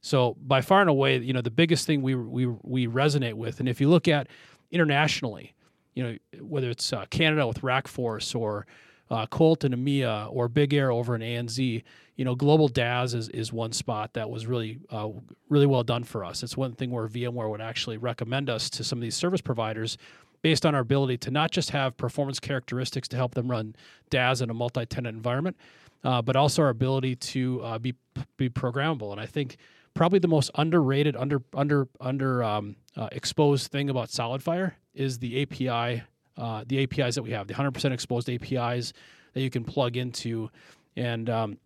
So 0.00 0.36
by 0.40 0.60
far 0.60 0.80
and 0.80 0.88
away, 0.88 1.18
you 1.18 1.32
know, 1.32 1.40
the 1.40 1.50
biggest 1.50 1.86
thing 1.86 2.02
we 2.02 2.14
we 2.14 2.46
we 2.46 2.86
resonate 2.86 3.34
with, 3.34 3.60
and 3.60 3.68
if 3.68 3.80
you 3.80 3.88
look 3.88 4.08
at 4.08 4.28
internationally, 4.70 5.54
you 5.94 6.02
know, 6.02 6.16
whether 6.40 6.70
it's 6.70 6.92
uh, 6.92 7.04
Canada 7.10 7.46
with 7.46 7.60
RackForce 7.62 8.38
or 8.38 8.66
uh, 9.10 9.26
Colt 9.26 9.64
and 9.64 9.74
EMEA 9.74 10.28
or 10.32 10.48
Big 10.48 10.72
Air 10.72 10.90
over 10.90 11.14
in 11.14 11.20
ANZ, 11.20 11.82
you 12.16 12.24
know, 12.24 12.34
global 12.34 12.68
DaaS 12.68 13.14
is, 13.14 13.28
is 13.30 13.52
one 13.52 13.72
spot 13.72 14.12
that 14.14 14.30
was 14.30 14.46
really 14.46 14.78
uh, 14.90 15.08
really 15.48 15.66
well 15.66 15.82
done 15.82 16.04
for 16.04 16.24
us. 16.24 16.42
It's 16.42 16.56
one 16.56 16.72
thing 16.72 16.90
where 16.90 17.08
VMware 17.08 17.50
would 17.50 17.60
actually 17.60 17.96
recommend 17.96 18.48
us 18.48 18.70
to 18.70 18.84
some 18.84 18.98
of 18.98 19.02
these 19.02 19.16
service 19.16 19.40
providers 19.40 19.96
based 20.42 20.64
on 20.64 20.74
our 20.74 20.80
ability 20.80 21.18
to 21.18 21.30
not 21.30 21.50
just 21.50 21.70
have 21.70 21.96
performance 21.96 22.40
characteristics 22.40 23.08
to 23.08 23.16
help 23.16 23.34
them 23.34 23.50
run 23.50 23.74
DaaS 24.10 24.42
in 24.42 24.50
a 24.50 24.54
multi-tenant 24.54 25.14
environment, 25.14 25.56
uh, 26.04 26.22
but 26.22 26.36
also 26.36 26.62
our 26.62 26.68
ability 26.68 27.16
to 27.16 27.62
uh, 27.62 27.78
be 27.78 27.94
be 28.36 28.48
programmable. 28.48 29.12
And 29.12 29.20
I 29.20 29.26
think 29.26 29.56
probably 29.94 30.18
the 30.18 30.28
most 30.28 30.50
underrated, 30.54 31.16
under 31.16 31.42
under 31.54 31.88
under 32.00 32.42
um, 32.42 32.76
uh, 32.96 33.08
exposed 33.12 33.70
thing 33.70 33.90
about 33.90 34.08
SolidFire 34.08 34.72
is 34.94 35.18
the 35.18 35.42
API, 35.42 36.02
uh, 36.40 36.64
the 36.66 36.82
APIs 36.82 37.14
that 37.14 37.22
we 37.22 37.30
have, 37.30 37.46
the 37.46 37.54
100% 37.54 37.92
exposed 37.92 38.30
APIs 38.30 38.92
that 39.34 39.42
you 39.42 39.50
can 39.50 39.62
plug 39.64 39.96
into, 39.96 40.50
and 40.96 41.30
um, 41.30 41.58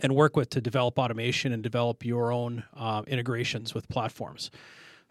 and 0.00 0.14
work 0.14 0.36
with 0.36 0.50
to 0.50 0.60
develop 0.60 0.98
automation 0.98 1.52
and 1.52 1.62
develop 1.62 2.04
your 2.04 2.32
own 2.32 2.62
uh, 2.76 3.02
integrations 3.06 3.74
with 3.74 3.88
platforms. 3.88 4.50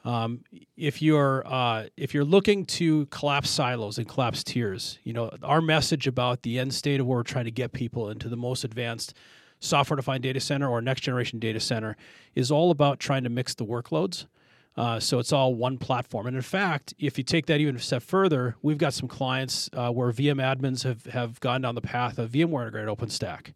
Um, 0.06 0.44
if 0.78 1.02
you're 1.02 1.44
uh, 1.46 1.88
if 1.98 2.14
you're 2.14 2.26
looking 2.26 2.66
to 2.66 3.08
collapse 3.08 3.50
silos 3.50 3.98
and 3.98 4.08
collapse 4.08 4.44
tiers, 4.44 5.00
you 5.04 5.14
know 5.14 5.32
our 5.44 5.62
message 5.62 6.08
about 6.08 6.44
the 6.44 6.60
end 6.60 6.74
state 6.74 7.00
of 7.00 7.08
where 7.08 7.18
we're 7.18 7.24
trying 7.24 7.46
to 7.46 7.52
get 7.52 7.74
people 7.74 8.10
into 8.10 8.30
the 8.30 8.38
most 8.38 8.64
advanced 8.64 9.14
software-defined 9.60 10.22
data 10.22 10.40
center 10.40 10.70
or 10.70 10.82
next 10.82 11.02
generation 11.02 11.40
data 11.40 11.60
center 11.60 11.98
is 12.36 12.52
all 12.52 12.70
about 12.70 13.00
trying 13.00 13.24
to 13.24 13.30
mix 13.30 13.56
the 13.56 13.66
workloads. 13.66 14.28
Uh, 14.78 15.00
so 15.00 15.18
it's 15.18 15.34
all 15.34 15.56
one 15.56 15.78
platform. 15.78 16.28
And 16.28 16.36
in 16.36 16.42
fact, 16.44 16.94
if 17.00 17.18
you 17.18 17.24
take 17.24 17.48
that 17.48 17.60
even 17.60 17.76
a 17.76 17.80
step 17.80 18.04
further, 18.04 18.56
we've 18.62 18.78
got 18.78 18.94
some 18.94 19.08
clients 19.08 19.70
uh, 19.74 19.90
where 19.90 20.12
VM 20.12 20.40
admins 20.40 20.84
have, 20.84 21.06
have 21.06 21.40
gone 21.40 21.62
down 21.62 21.74
the 21.74 21.82
path 21.82 22.20
of 22.20 22.32
VMware 22.32 22.62
integrated 22.62 22.96
OpenStack 22.96 23.54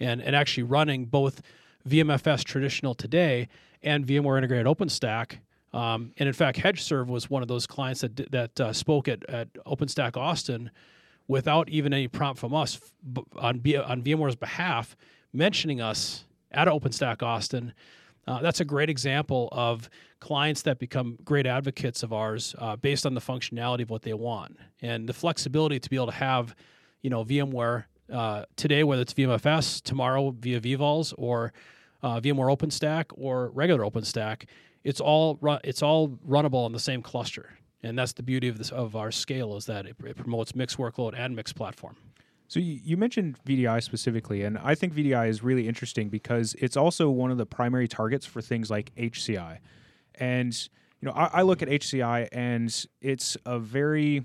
and, 0.00 0.20
and 0.20 0.34
actually 0.34 0.64
running 0.64 1.04
both 1.04 1.40
VMFS 1.88 2.42
traditional 2.42 2.94
today 2.94 3.48
and 3.82 4.04
VMware 4.04 4.38
integrated 4.38 4.66
OpenStack. 4.66 5.38
Um, 5.72 6.12
and 6.18 6.26
in 6.26 6.32
fact, 6.32 6.58
HedgeServ 6.58 7.06
was 7.06 7.30
one 7.30 7.42
of 7.42 7.48
those 7.48 7.66
clients 7.66 8.00
that 8.00 8.16
that 8.32 8.60
uh, 8.60 8.72
spoke 8.72 9.06
at, 9.06 9.28
at 9.30 9.52
OpenStack 9.64 10.16
Austin 10.16 10.72
without 11.28 11.68
even 11.68 11.94
any 11.94 12.08
prompt 12.08 12.40
from 12.40 12.52
us 12.52 12.80
on 13.36 13.62
on 13.84 14.02
VMware's 14.02 14.34
behalf, 14.34 14.96
mentioning 15.32 15.80
us 15.80 16.24
at 16.50 16.66
OpenStack 16.66 17.22
Austin. 17.22 17.72
Uh, 18.30 18.40
that's 18.40 18.60
a 18.60 18.64
great 18.64 18.88
example 18.88 19.48
of 19.50 19.90
clients 20.20 20.62
that 20.62 20.78
become 20.78 21.18
great 21.24 21.46
advocates 21.46 22.04
of 22.04 22.12
ours 22.12 22.54
uh, 22.58 22.76
based 22.76 23.04
on 23.04 23.12
the 23.14 23.20
functionality 23.20 23.82
of 23.82 23.90
what 23.90 24.02
they 24.02 24.14
want 24.14 24.56
and 24.82 25.08
the 25.08 25.12
flexibility 25.12 25.80
to 25.80 25.90
be 25.90 25.96
able 25.96 26.06
to 26.06 26.12
have, 26.12 26.54
you 27.02 27.10
know, 27.10 27.24
VMware 27.24 27.86
uh, 28.12 28.44
today, 28.54 28.84
whether 28.84 29.02
it's 29.02 29.14
VMFS, 29.14 29.82
tomorrow 29.82 30.30
via 30.38 30.60
vVols 30.60 31.12
or 31.18 31.52
uh, 32.04 32.20
VMware 32.20 32.56
OpenStack 32.56 33.06
or 33.14 33.50
regular 33.50 33.82
OpenStack, 33.84 34.44
it's 34.84 35.00
all 35.00 35.36
run, 35.40 35.58
it's 35.64 35.82
all 35.82 36.10
runnable 36.28 36.64
on 36.64 36.70
the 36.70 36.78
same 36.78 37.02
cluster, 37.02 37.58
and 37.82 37.98
that's 37.98 38.12
the 38.12 38.22
beauty 38.22 38.46
of 38.46 38.58
this 38.58 38.70
of 38.70 38.94
our 38.94 39.10
scale 39.10 39.56
is 39.56 39.66
that 39.66 39.86
it, 39.86 39.96
it 40.04 40.16
promotes 40.16 40.54
mixed 40.54 40.78
workload 40.78 41.18
and 41.18 41.34
mixed 41.34 41.56
platform. 41.56 41.96
So 42.50 42.58
you 42.58 42.96
mentioned 42.96 43.38
VDI 43.46 43.80
specifically, 43.80 44.42
and 44.42 44.58
I 44.58 44.74
think 44.74 44.92
VDI 44.92 45.28
is 45.28 45.40
really 45.40 45.68
interesting 45.68 46.08
because 46.08 46.56
it's 46.58 46.76
also 46.76 47.08
one 47.08 47.30
of 47.30 47.38
the 47.38 47.46
primary 47.46 47.86
targets 47.86 48.26
for 48.26 48.42
things 48.42 48.68
like 48.68 48.92
HCI. 48.96 49.58
And 50.16 50.52
you 51.00 51.06
know, 51.06 51.12
I, 51.12 51.26
I 51.32 51.42
look 51.42 51.62
at 51.62 51.68
HCI, 51.68 52.28
and 52.32 52.86
it's 53.00 53.36
a 53.46 53.60
very 53.60 54.24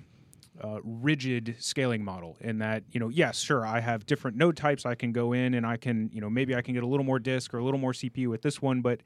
uh, 0.59 0.79
rigid 0.83 1.55
scaling 1.59 2.03
model 2.03 2.35
in 2.41 2.57
that 2.59 2.83
you 2.91 2.99
know 2.99 3.09
yes 3.09 3.39
sure 3.41 3.65
i 3.67 3.81
have 3.81 4.05
different 4.05 4.37
node 4.37 4.55
types 4.55 4.85
i 4.85 4.95
can 4.95 5.11
go 5.11 5.33
in 5.33 5.53
and 5.53 5.65
i 5.65 5.75
can 5.75 6.09
you 6.13 6.21
know 6.21 6.29
maybe 6.29 6.55
i 6.55 6.61
can 6.61 6.73
get 6.73 6.81
a 6.81 6.87
little 6.87 7.03
more 7.03 7.19
disk 7.19 7.53
or 7.53 7.57
a 7.57 7.63
little 7.63 7.77
more 7.77 7.91
cpu 7.91 8.29
with 8.29 8.41
this 8.41 8.61
one 8.61 8.79
but 8.79 9.01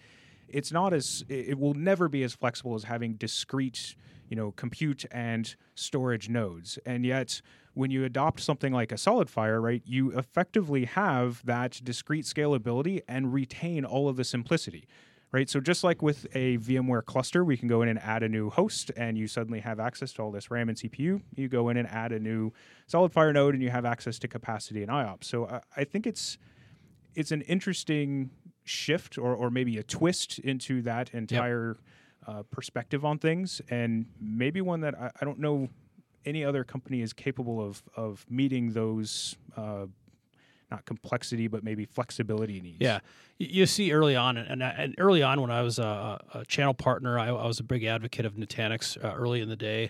it's 0.52 0.72
not 0.72 0.94
as 0.94 1.24
it 1.30 1.58
will 1.58 1.74
never 1.74 2.08
be 2.08 2.24
as 2.24 2.34
flexible 2.34 2.76
as 2.76 2.84
having 2.84 3.14
discrete 3.14 3.96
you 4.28 4.36
know 4.36 4.52
compute 4.52 5.06
and 5.12 5.56
storage 5.76 6.30
nodes 6.30 6.80
and 6.86 7.06
yet 7.06 7.42
when 7.74 7.92
you 7.92 8.04
adopt 8.04 8.40
something 8.42 8.74
like 8.74 8.92
a 8.92 8.96
SolidFire 8.96 9.62
right 9.62 9.82
you 9.86 10.12
effectively 10.12 10.86
have 10.86 11.46
that 11.46 11.80
discrete 11.84 12.26
scalability 12.26 13.02
and 13.08 13.34
retain 13.34 13.86
all 13.86 14.10
of 14.10 14.16
the 14.18 14.24
simplicity 14.24 14.88
right? 15.32 15.50
So 15.50 15.60
just 15.60 15.84
like 15.84 16.02
with 16.02 16.26
a 16.34 16.58
VMware 16.58 17.06
cluster, 17.06 17.44
we 17.44 17.58
can 17.58 17.68
go 17.68 17.82
in 17.82 17.90
and 17.90 18.00
add 18.00 18.24
a 18.24 18.30
new 18.30 18.50
host, 18.50 18.92
and 18.98 19.18
you 19.18 19.28
suddenly 19.28 19.60
have 19.60 19.80
access 19.80 20.12
to 20.14 20.22
all 20.22 20.32
this 20.32 20.50
RAM 20.50 20.70
and 20.70 20.78
CPU. 20.78 21.22
You 21.36 21.48
go 21.48 21.70
in 21.70 21.78
and 21.78 21.88
add 21.88 22.12
a 22.12 22.20
new 22.20 22.52
SolidFire 22.92 23.34
node, 23.34 23.54
and 23.54 23.64
you 23.64 23.70
have 23.70 23.86
access 23.86 24.20
to 24.20 24.28
capacity 24.28 24.82
and 24.82 24.92
IOPS. 24.92 25.26
So 25.26 25.48
I, 25.48 25.62
I 25.78 25.84
think 25.84 26.08
it's 26.08 26.38
it's 27.16 27.32
an 27.32 27.42
interesting 27.42 28.30
shift, 28.70 29.18
or 29.18 29.36
or 29.36 29.50
maybe 29.50 29.78
a 29.78 29.84
twist 29.84 30.40
into 30.40 30.82
that 30.84 31.10
entire 31.14 31.78
yep. 32.28 32.38
uh, 32.38 32.44
perspective 32.44 33.04
on 33.04 33.18
things, 33.18 33.62
and 33.70 34.06
maybe 34.22 34.62
one 34.62 34.82
that 34.82 34.96
I, 34.96 35.12
I, 35.20 35.26
don't 35.26 35.40
know 35.40 35.70
any 36.26 36.46
other 36.46 36.64
company 36.64 37.02
is 37.02 37.12
capable 37.12 37.62
of 37.62 37.84
of 37.96 38.26
meeting 38.30 38.72
those. 38.74 39.36
Uh, 39.58 39.88
not 40.72 40.86
complexity, 40.86 41.48
but 41.48 41.64
maybe 41.64 41.84
flexibility 41.84 42.62
needs. 42.62 42.78
Yeah, 42.80 43.00
you 43.40 43.66
see 43.66 43.92
early 43.92 44.16
on, 44.16 44.38
and, 44.38 44.62
and 44.62 44.94
early 45.00 45.24
on 45.24 45.42
when 45.42 45.50
I 45.50 45.64
was 45.64 45.80
a, 45.80 46.22
a 46.36 46.46
channel 46.46 46.76
partner, 46.76 47.18
I, 47.18 47.30
I, 47.30 47.48
was 47.48 47.60
a 47.60 47.64
big 47.64 47.84
advocate 47.86 48.24
of 48.24 48.36
Nutanix 48.36 49.04
uh, 49.04 49.16
early 49.16 49.42
in 49.42 49.50
the 49.50 49.56
day. 49.56 49.90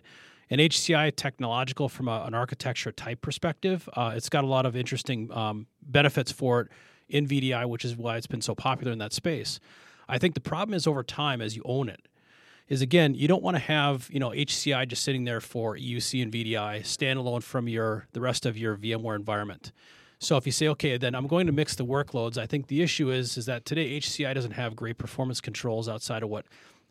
And 0.49 0.61
HCI 0.61 1.17
technological 1.17 1.89
from 1.89 2.07
a, 2.07 2.23
an 2.25 2.33
architecture 2.33 2.93
type 2.93 3.19
perspective, 3.19 3.89
uh, 3.91 4.13
it's 4.15 4.29
got 4.29 4.45
a 4.45 4.47
lot 4.47 4.65
of 4.65 4.77
interesting 4.77 5.29
um, 5.33 5.67
benefits 5.81 6.31
for 6.31 6.61
it 6.61 6.69
in 7.09 7.27
VDI, 7.27 7.67
which 7.67 7.83
is 7.83 7.95
why 7.95 8.17
it's 8.17 8.27
been 8.27 8.41
so 8.41 8.55
popular 8.55 8.91
in 8.91 8.99
that 8.99 9.13
space. 9.13 9.59
I 10.07 10.17
think 10.17 10.33
the 10.33 10.41
problem 10.41 10.73
is 10.73 10.87
over 10.87 11.03
time 11.03 11.41
as 11.41 11.55
you 11.55 11.61
own 11.65 11.89
it 11.89 12.07
is 12.69 12.81
again 12.81 13.15
you 13.15 13.27
don't 13.27 13.41
want 13.41 13.55
to 13.55 13.59
have 13.59 14.07
you 14.11 14.19
know 14.19 14.29
HCI 14.29 14.87
just 14.87 15.03
sitting 15.03 15.25
there 15.25 15.41
for 15.41 15.75
EUC 15.75 16.21
and 16.21 16.31
VDI 16.31 16.81
standalone 16.81 17.43
from 17.43 17.67
your 17.67 18.07
the 18.13 18.21
rest 18.21 18.45
of 18.45 18.57
your 18.57 18.77
VMware 18.77 19.15
environment. 19.15 19.71
So 20.21 20.35
if 20.35 20.45
you 20.45 20.51
say, 20.51 20.67
okay, 20.69 20.97
then 20.97 21.15
I'm 21.15 21.27
going 21.27 21.47
to 21.47 21.53
mix 21.53 21.75
the 21.75 21.85
workloads, 21.85 22.37
I 22.37 22.45
think 22.45 22.67
the 22.67 22.81
issue 22.81 23.09
is 23.11 23.37
is 23.37 23.45
that 23.47 23.65
today 23.65 23.99
HCI 23.99 24.33
doesn't 24.33 24.51
have 24.51 24.75
great 24.75 24.97
performance 24.97 25.41
controls 25.41 25.89
outside 25.89 26.23
of 26.23 26.29
what 26.29 26.45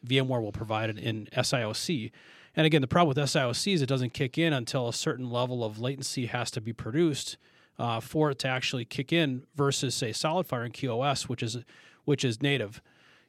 VMware 0.07 0.43
will 0.43 0.53
provide 0.53 0.91
in 0.99 1.29
SIOC. 1.33 2.11
And 2.57 2.67
again, 2.67 2.81
the 2.81 2.89
problem 2.89 3.09
with 3.09 3.19
SIOC 3.19 3.75
is 3.75 3.83
it 3.83 3.87
doesn't 3.87 4.15
kick 4.15 4.39
in 4.39 4.53
until 4.53 4.89
a 4.89 4.93
certain 4.93 5.31
level 5.31 5.63
of 5.63 5.79
latency 5.79 6.27
has 6.27 6.51
to 6.53 6.61
be 6.61 6.73
produced 6.73 7.37
uh, 7.79 8.01
for 8.01 8.31
it 8.31 8.39
to 8.41 8.49
actually 8.49 8.85
kick 8.85 9.13
in 9.13 9.45
versus 9.55 9.95
say 9.95 10.11
SolidFire 10.11 10.65
and 10.65 10.75
QoS, 10.75 11.29
which 11.29 11.43
is 11.43 11.59
which 12.05 12.25
is 12.25 12.43
native. 12.43 12.81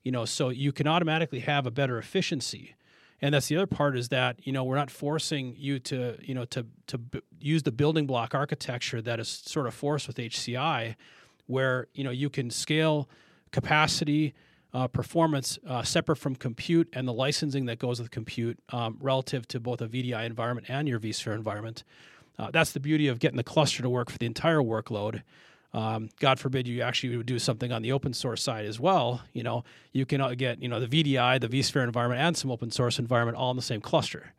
You 0.04 0.12
know, 0.12 0.26
so 0.26 0.50
you 0.50 0.72
can 0.72 0.88
automatically 0.88 1.40
have 1.42 1.66
a 1.66 1.72
better 1.72 1.98
efficiency 1.98 2.76
and 3.22 3.34
that's 3.34 3.48
the 3.48 3.58
other 3.58 3.68
part 3.68 3.98
is 3.98 4.10
that 4.10 4.38
you 4.46 4.54
know 4.54 4.64
we're 4.64 4.76
not 4.76 4.90
forcing 4.90 5.56
you 5.58 5.80
to 5.80 6.18
you 6.22 6.34
know 6.34 6.46
to 6.46 6.66
to 6.88 6.98
b- 6.98 7.22
use 7.40 7.64
the 7.64 7.72
building 7.72 8.06
block 8.06 8.34
architecture 8.34 9.02
that 9.02 9.20
is 9.20 9.28
sort 9.28 9.68
of 9.68 9.74
forced 9.74 10.08
with 10.08 10.18
HCI, 10.18 10.96
where 11.48 11.88
you 11.94 12.04
know 12.04 12.12
you 12.12 12.30
can 12.30 12.50
scale 12.50 13.10
capacity. 13.52 14.34
Uh, 14.72 14.88
performance 14.88 15.58
uh, 15.68 15.82
separate 15.82 16.18
from 16.18 16.36
compute 16.36 16.88
and 16.94 17.08
the 17.08 17.12
licensing 17.12 17.66
that 17.66 17.80
goes 17.80 18.00
with 18.00 18.12
compute 18.12 18.60
um, 18.72 19.00
relative 19.02 19.48
to 19.48 19.60
both 19.60 19.82
a 19.82 19.88
VDI 19.88 20.28
environment 20.28 20.68
and 20.70 20.88
your 20.88 21.00
vSphere 21.00 21.34
environment. 21.34 21.84
Uh, 22.40 22.50
that's 22.52 22.72
the 22.72 22.80
beauty 22.80 23.08
of 23.08 23.20
getting 23.20 23.38
the 23.38 23.44
cluster 23.44 23.84
to 23.84 23.90
work 23.90 24.10
for 24.10 24.18
the 24.18 24.26
entire 24.26 24.60
workload. 24.60 25.24
Um, 25.74 26.10
God 26.20 26.40
forbid 26.40 26.68
you 26.68 26.82
actually 26.82 27.16
would 27.18 27.26
do 27.26 27.38
something 27.38 27.72
on 27.72 27.82
the 27.82 27.92
open 27.92 28.14
source 28.14 28.42
side 28.42 28.66
as 28.66 28.80
well. 28.80 29.22
You 29.34 29.44
know, 29.44 29.64
you 29.92 30.06
can 30.06 30.22
uh, 30.22 30.34
get 30.34 30.62
you 30.62 30.70
know 30.70 30.80
the 30.80 30.88
VDI, 30.88 31.40
the 31.42 31.50
vSphere 31.50 31.84
environment, 31.84 32.22
and 32.22 32.36
some 32.36 32.50
open 32.50 32.72
source 32.72 32.98
environment 32.98 33.38
all 33.38 33.52
in 33.52 33.58
the 33.58 33.62
same 33.62 33.82
cluster. 33.82 34.34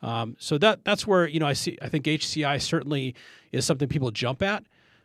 Um, 0.00 0.36
so 0.38 0.56
that 0.58 0.84
that's 0.84 1.06
where 1.06 1.26
you 1.26 1.40
know 1.40 1.46
I 1.46 1.52
see. 1.52 1.76
I 1.82 1.88
think 1.88 2.04
HCI 2.06 2.62
certainly 2.62 3.14
is 3.52 3.66
something 3.66 3.88
people 3.88 4.10
jump 4.10 4.42
at, 4.42 4.64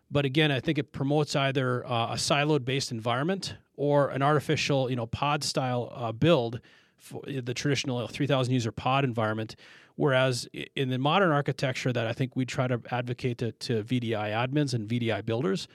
but 0.10 0.24
again, 0.24 0.52
I 0.52 0.62
think 0.62 0.78
it 0.78 0.94
promotes 0.94 1.36
either 1.36 1.86
uh, 1.86 2.14
a 2.14 2.16
siloed 2.16 2.64
based 2.64 2.92
environment 2.92 3.56
or 3.76 4.10
an 4.10 4.22
artificial 4.22 4.90
you 4.90 4.96
know 4.96 5.08
pod 5.08 5.44
style 5.44 5.92
uh, 5.94 6.14
build 6.14 6.62
for 6.96 7.22
the 7.28 7.54
traditional 7.54 8.08
3,000 8.08 8.52
user 8.54 8.72
pod 8.72 9.04
environment 9.04 9.56
Whereas 9.96 10.48
in 10.76 10.90
the 10.90 10.98
modern 10.98 11.32
architecture 11.32 11.94
that 11.94 12.06
I 12.06 12.14
think 12.14 12.36
we 12.36 12.46
try 12.46 12.68
to 12.68 12.82
advocate 12.92 13.38
to, 13.38 13.52
to 13.54 13.84
VDI 13.84 14.32
admins 14.32 14.74
and 14.74 14.90
VDI 14.90 15.26
builders 15.26 15.68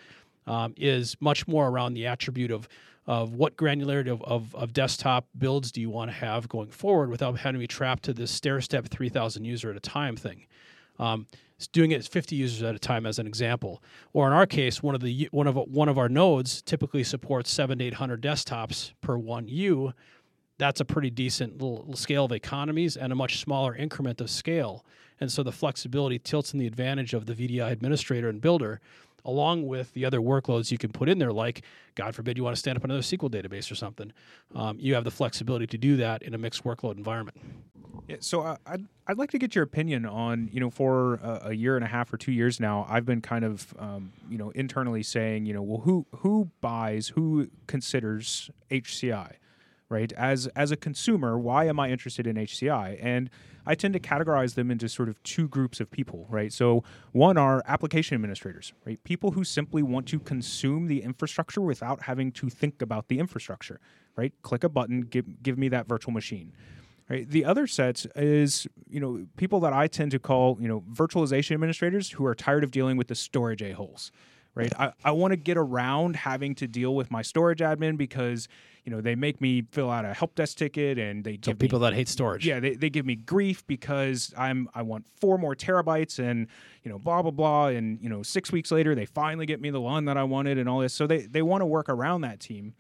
um, 0.46 0.74
is 0.76 1.16
much 1.20 1.48
more 1.48 1.68
around 1.68 1.94
the 1.94 2.06
attribute 2.06 2.50
of 2.50 2.68
of 3.06 3.34
what 3.34 3.56
granularity 3.56 4.08
of, 4.08 4.22
of, 4.22 4.54
of, 4.54 4.72
desktop 4.72 5.26
builds 5.36 5.72
do 5.72 5.80
you 5.80 5.90
want 5.90 6.10
to 6.10 6.14
have 6.14 6.48
going 6.48 6.70
forward 6.70 7.10
without 7.10 7.36
having 7.38 7.54
to 7.54 7.58
be 7.58 7.66
trapped 7.66 8.04
to 8.04 8.12
this 8.12 8.30
stair 8.30 8.60
step 8.60 8.86
3,000 8.86 9.44
user 9.44 9.70
at 9.70 9.76
a 9.76 9.80
time 9.80 10.16
thing. 10.16 10.46
Um, 10.98 11.26
doing 11.72 11.90
it 11.90 12.06
50 12.06 12.36
users 12.36 12.62
at 12.62 12.74
a 12.74 12.78
time 12.78 13.06
as 13.06 13.18
an 13.18 13.26
example, 13.26 13.82
or 14.12 14.26
in 14.26 14.32
our 14.32 14.46
case, 14.46 14.82
one 14.82 14.94
of 14.94 15.00
the 15.00 15.28
one 15.32 15.46
of 15.46 15.56
one 15.56 15.88
of 15.88 15.98
our 15.98 16.08
nodes 16.08 16.62
typically 16.62 17.02
supports 17.02 17.50
seven 17.50 17.78
to 17.78 17.84
800 17.84 18.22
desktops 18.22 18.92
per 19.00 19.16
one 19.16 19.48
U 19.48 19.92
that's 20.60 20.80
a 20.80 20.84
pretty 20.84 21.10
decent 21.10 21.54
little 21.60 21.96
scale 21.96 22.26
of 22.26 22.32
economies 22.32 22.96
and 22.96 23.12
a 23.12 23.16
much 23.16 23.40
smaller 23.40 23.74
increment 23.74 24.20
of 24.20 24.28
scale. 24.28 24.84
And 25.18 25.32
so 25.32 25.42
the 25.42 25.52
flexibility 25.52 26.18
tilts 26.18 26.52
in 26.52 26.60
the 26.60 26.66
advantage 26.66 27.14
of 27.14 27.26
the 27.26 27.34
VDI 27.34 27.72
administrator 27.72 28.28
and 28.28 28.40
builder, 28.40 28.80
along 29.24 29.66
with 29.66 29.92
the 29.94 30.04
other 30.04 30.20
workloads 30.20 30.70
you 30.70 30.76
can 30.76 30.92
put 30.92 31.08
in 31.08 31.18
there, 31.18 31.32
like, 31.32 31.62
God 31.94 32.14
forbid, 32.14 32.36
you 32.36 32.44
want 32.44 32.54
to 32.56 32.60
stand 32.60 32.76
up 32.76 32.84
another 32.84 33.00
SQL 33.00 33.30
database 33.30 33.70
or 33.72 33.74
something. 33.74 34.12
Um, 34.54 34.78
you 34.78 34.94
have 34.94 35.04
the 35.04 35.10
flexibility 35.10 35.66
to 35.66 35.78
do 35.78 35.96
that 35.96 36.22
in 36.22 36.34
a 36.34 36.38
mixed 36.38 36.62
workload 36.62 36.96
environment. 36.98 37.38
Yeah, 38.06 38.16
so 38.20 38.56
I'd 38.66 38.86
I'd 39.06 39.18
like 39.18 39.30
to 39.30 39.38
get 39.38 39.54
your 39.54 39.64
opinion 39.64 40.04
on 40.04 40.48
you 40.52 40.58
know 40.58 40.70
for 40.70 41.14
a, 41.16 41.40
a 41.46 41.52
year 41.52 41.76
and 41.76 41.84
a 41.84 41.88
half 41.88 42.12
or 42.12 42.16
two 42.16 42.32
years 42.32 42.58
now 42.58 42.86
I've 42.88 43.04
been 43.04 43.20
kind 43.20 43.44
of 43.44 43.72
um, 43.78 44.12
you 44.28 44.36
know 44.36 44.50
internally 44.50 45.02
saying 45.04 45.46
you 45.46 45.54
know 45.54 45.62
well 45.62 45.80
who 45.82 46.06
who 46.16 46.50
buys 46.60 47.08
who 47.08 47.48
considers 47.68 48.50
HCI 48.70 49.34
right 49.90 50.12
as 50.12 50.46
as 50.56 50.70
a 50.70 50.76
consumer 50.76 51.38
why 51.38 51.66
am 51.66 51.78
I 51.78 51.90
interested 51.90 52.26
in 52.26 52.36
HCI 52.36 52.98
and 53.02 53.28
I 53.66 53.74
tend 53.74 53.92
to 53.92 54.00
categorize 54.00 54.54
them 54.54 54.70
into 54.70 54.88
sort 54.88 55.10
of 55.10 55.22
two 55.22 55.48
groups 55.48 55.80
of 55.80 55.90
people 55.90 56.26
right 56.30 56.52
so 56.52 56.82
one 57.12 57.36
are 57.36 57.62
application 57.66 58.14
administrators 58.14 58.72
right 58.86 59.02
people 59.04 59.32
who 59.32 59.44
simply 59.44 59.82
want 59.82 60.06
to 60.08 60.20
consume 60.20 60.86
the 60.86 61.02
infrastructure 61.02 61.60
without 61.60 62.04
having 62.04 62.32
to 62.32 62.48
think 62.48 62.80
about 62.80 63.08
the 63.08 63.18
infrastructure 63.18 63.80
right 64.16 64.32
click 64.40 64.64
a 64.64 64.68
button 64.68 65.02
give 65.02 65.42
give 65.42 65.58
me 65.58 65.68
that 65.68 65.86
virtual 65.86 66.14
machine 66.14 66.52
Right. 67.10 67.28
The 67.28 67.44
other 67.44 67.66
set 67.66 68.06
is, 68.14 68.68
you 68.88 69.00
know, 69.00 69.26
people 69.36 69.58
that 69.60 69.72
I 69.72 69.88
tend 69.88 70.12
to 70.12 70.20
call, 70.20 70.56
you 70.60 70.68
know, 70.68 70.84
virtualization 70.92 71.54
administrators 71.54 72.12
who 72.12 72.24
are 72.24 72.36
tired 72.36 72.62
of 72.62 72.70
dealing 72.70 72.96
with 72.96 73.08
the 73.08 73.16
storage 73.16 73.62
a-holes. 73.62 74.12
Right. 74.54 74.72
I, 74.78 74.92
I 75.04 75.12
want 75.12 75.30
to 75.32 75.36
get 75.36 75.56
around 75.56 76.16
having 76.16 76.54
to 76.56 76.66
deal 76.66 76.94
with 76.94 77.10
my 77.10 77.22
storage 77.22 77.60
admin 77.60 77.96
because, 77.96 78.48
you 78.84 78.90
know, 78.90 79.00
they 79.00 79.14
make 79.14 79.40
me 79.40 79.62
fill 79.70 79.90
out 79.90 80.04
a 80.04 80.12
help 80.12 80.34
desk 80.34 80.58
ticket 80.58 80.98
and 80.98 81.22
they 81.22 81.34
So 81.34 81.52
give 81.52 81.58
people 81.60 81.78
me, 81.78 81.86
that 81.86 81.94
hate 81.94 82.08
storage. 82.08 82.44
yeah, 82.44 82.58
they, 82.58 82.74
they 82.74 82.90
give 82.90 83.06
me 83.06 83.14
grief 83.14 83.64
because 83.68 84.34
I'm 84.36 84.68
I 84.74 84.82
want 84.82 85.06
four 85.20 85.38
more 85.38 85.54
terabytes 85.54 86.18
and 86.18 86.48
you 86.82 86.90
know 86.90 86.98
blah 86.98 87.22
blah 87.22 87.30
blah 87.30 87.66
and 87.68 88.00
you 88.02 88.08
know 88.08 88.22
six 88.24 88.50
weeks 88.50 88.72
later 88.72 88.94
they 88.94 89.06
finally 89.06 89.46
get 89.46 89.60
me 89.60 89.70
the 89.70 89.80
one 89.80 90.04
that 90.06 90.16
I 90.16 90.24
wanted 90.24 90.58
and 90.58 90.68
all 90.68 90.80
this. 90.80 90.94
So 90.94 91.06
they 91.06 91.18
they 91.26 91.42
want 91.42 91.60
to 91.62 91.66
work 91.66 91.88
around 91.88 92.22
that 92.22 92.40
team, 92.40 92.74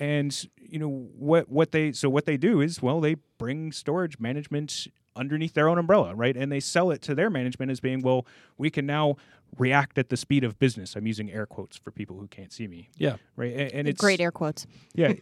and 0.00 0.36
you 0.60 0.80
know 0.80 0.88
what 1.16 1.48
what 1.48 1.70
they 1.72 1.92
so 1.92 2.10
what 2.10 2.24
they 2.26 2.36
do 2.36 2.60
is 2.60 2.82
well 2.82 3.00
they 3.00 3.14
bring 3.38 3.70
storage 3.70 4.18
management 4.18 4.88
underneath 5.16 5.54
their 5.54 5.68
own 5.68 5.78
umbrella, 5.78 6.14
right? 6.14 6.36
And 6.36 6.50
they 6.50 6.60
sell 6.60 6.90
it 6.90 7.02
to 7.02 7.14
their 7.14 7.30
management 7.30 7.70
as 7.70 7.80
being 7.80 8.00
well 8.02 8.26
we 8.58 8.70
can 8.70 8.86
now 8.86 9.16
react 9.58 9.98
at 9.98 10.08
the 10.08 10.16
speed 10.16 10.44
of 10.44 10.58
business. 10.58 10.96
I'm 10.96 11.06
using 11.06 11.30
air 11.30 11.44
quotes 11.46 11.76
for 11.76 11.90
people 11.90 12.18
who 12.18 12.26
can't 12.28 12.52
see 12.52 12.66
me, 12.66 12.88
Yeah. 12.96 13.16
right? 13.36 13.52
And, 13.52 13.72
and 13.72 13.88
it's 13.88 14.00
Great 14.00 14.20
air 14.20 14.32
quotes. 14.32 14.66
yeah. 14.94 15.12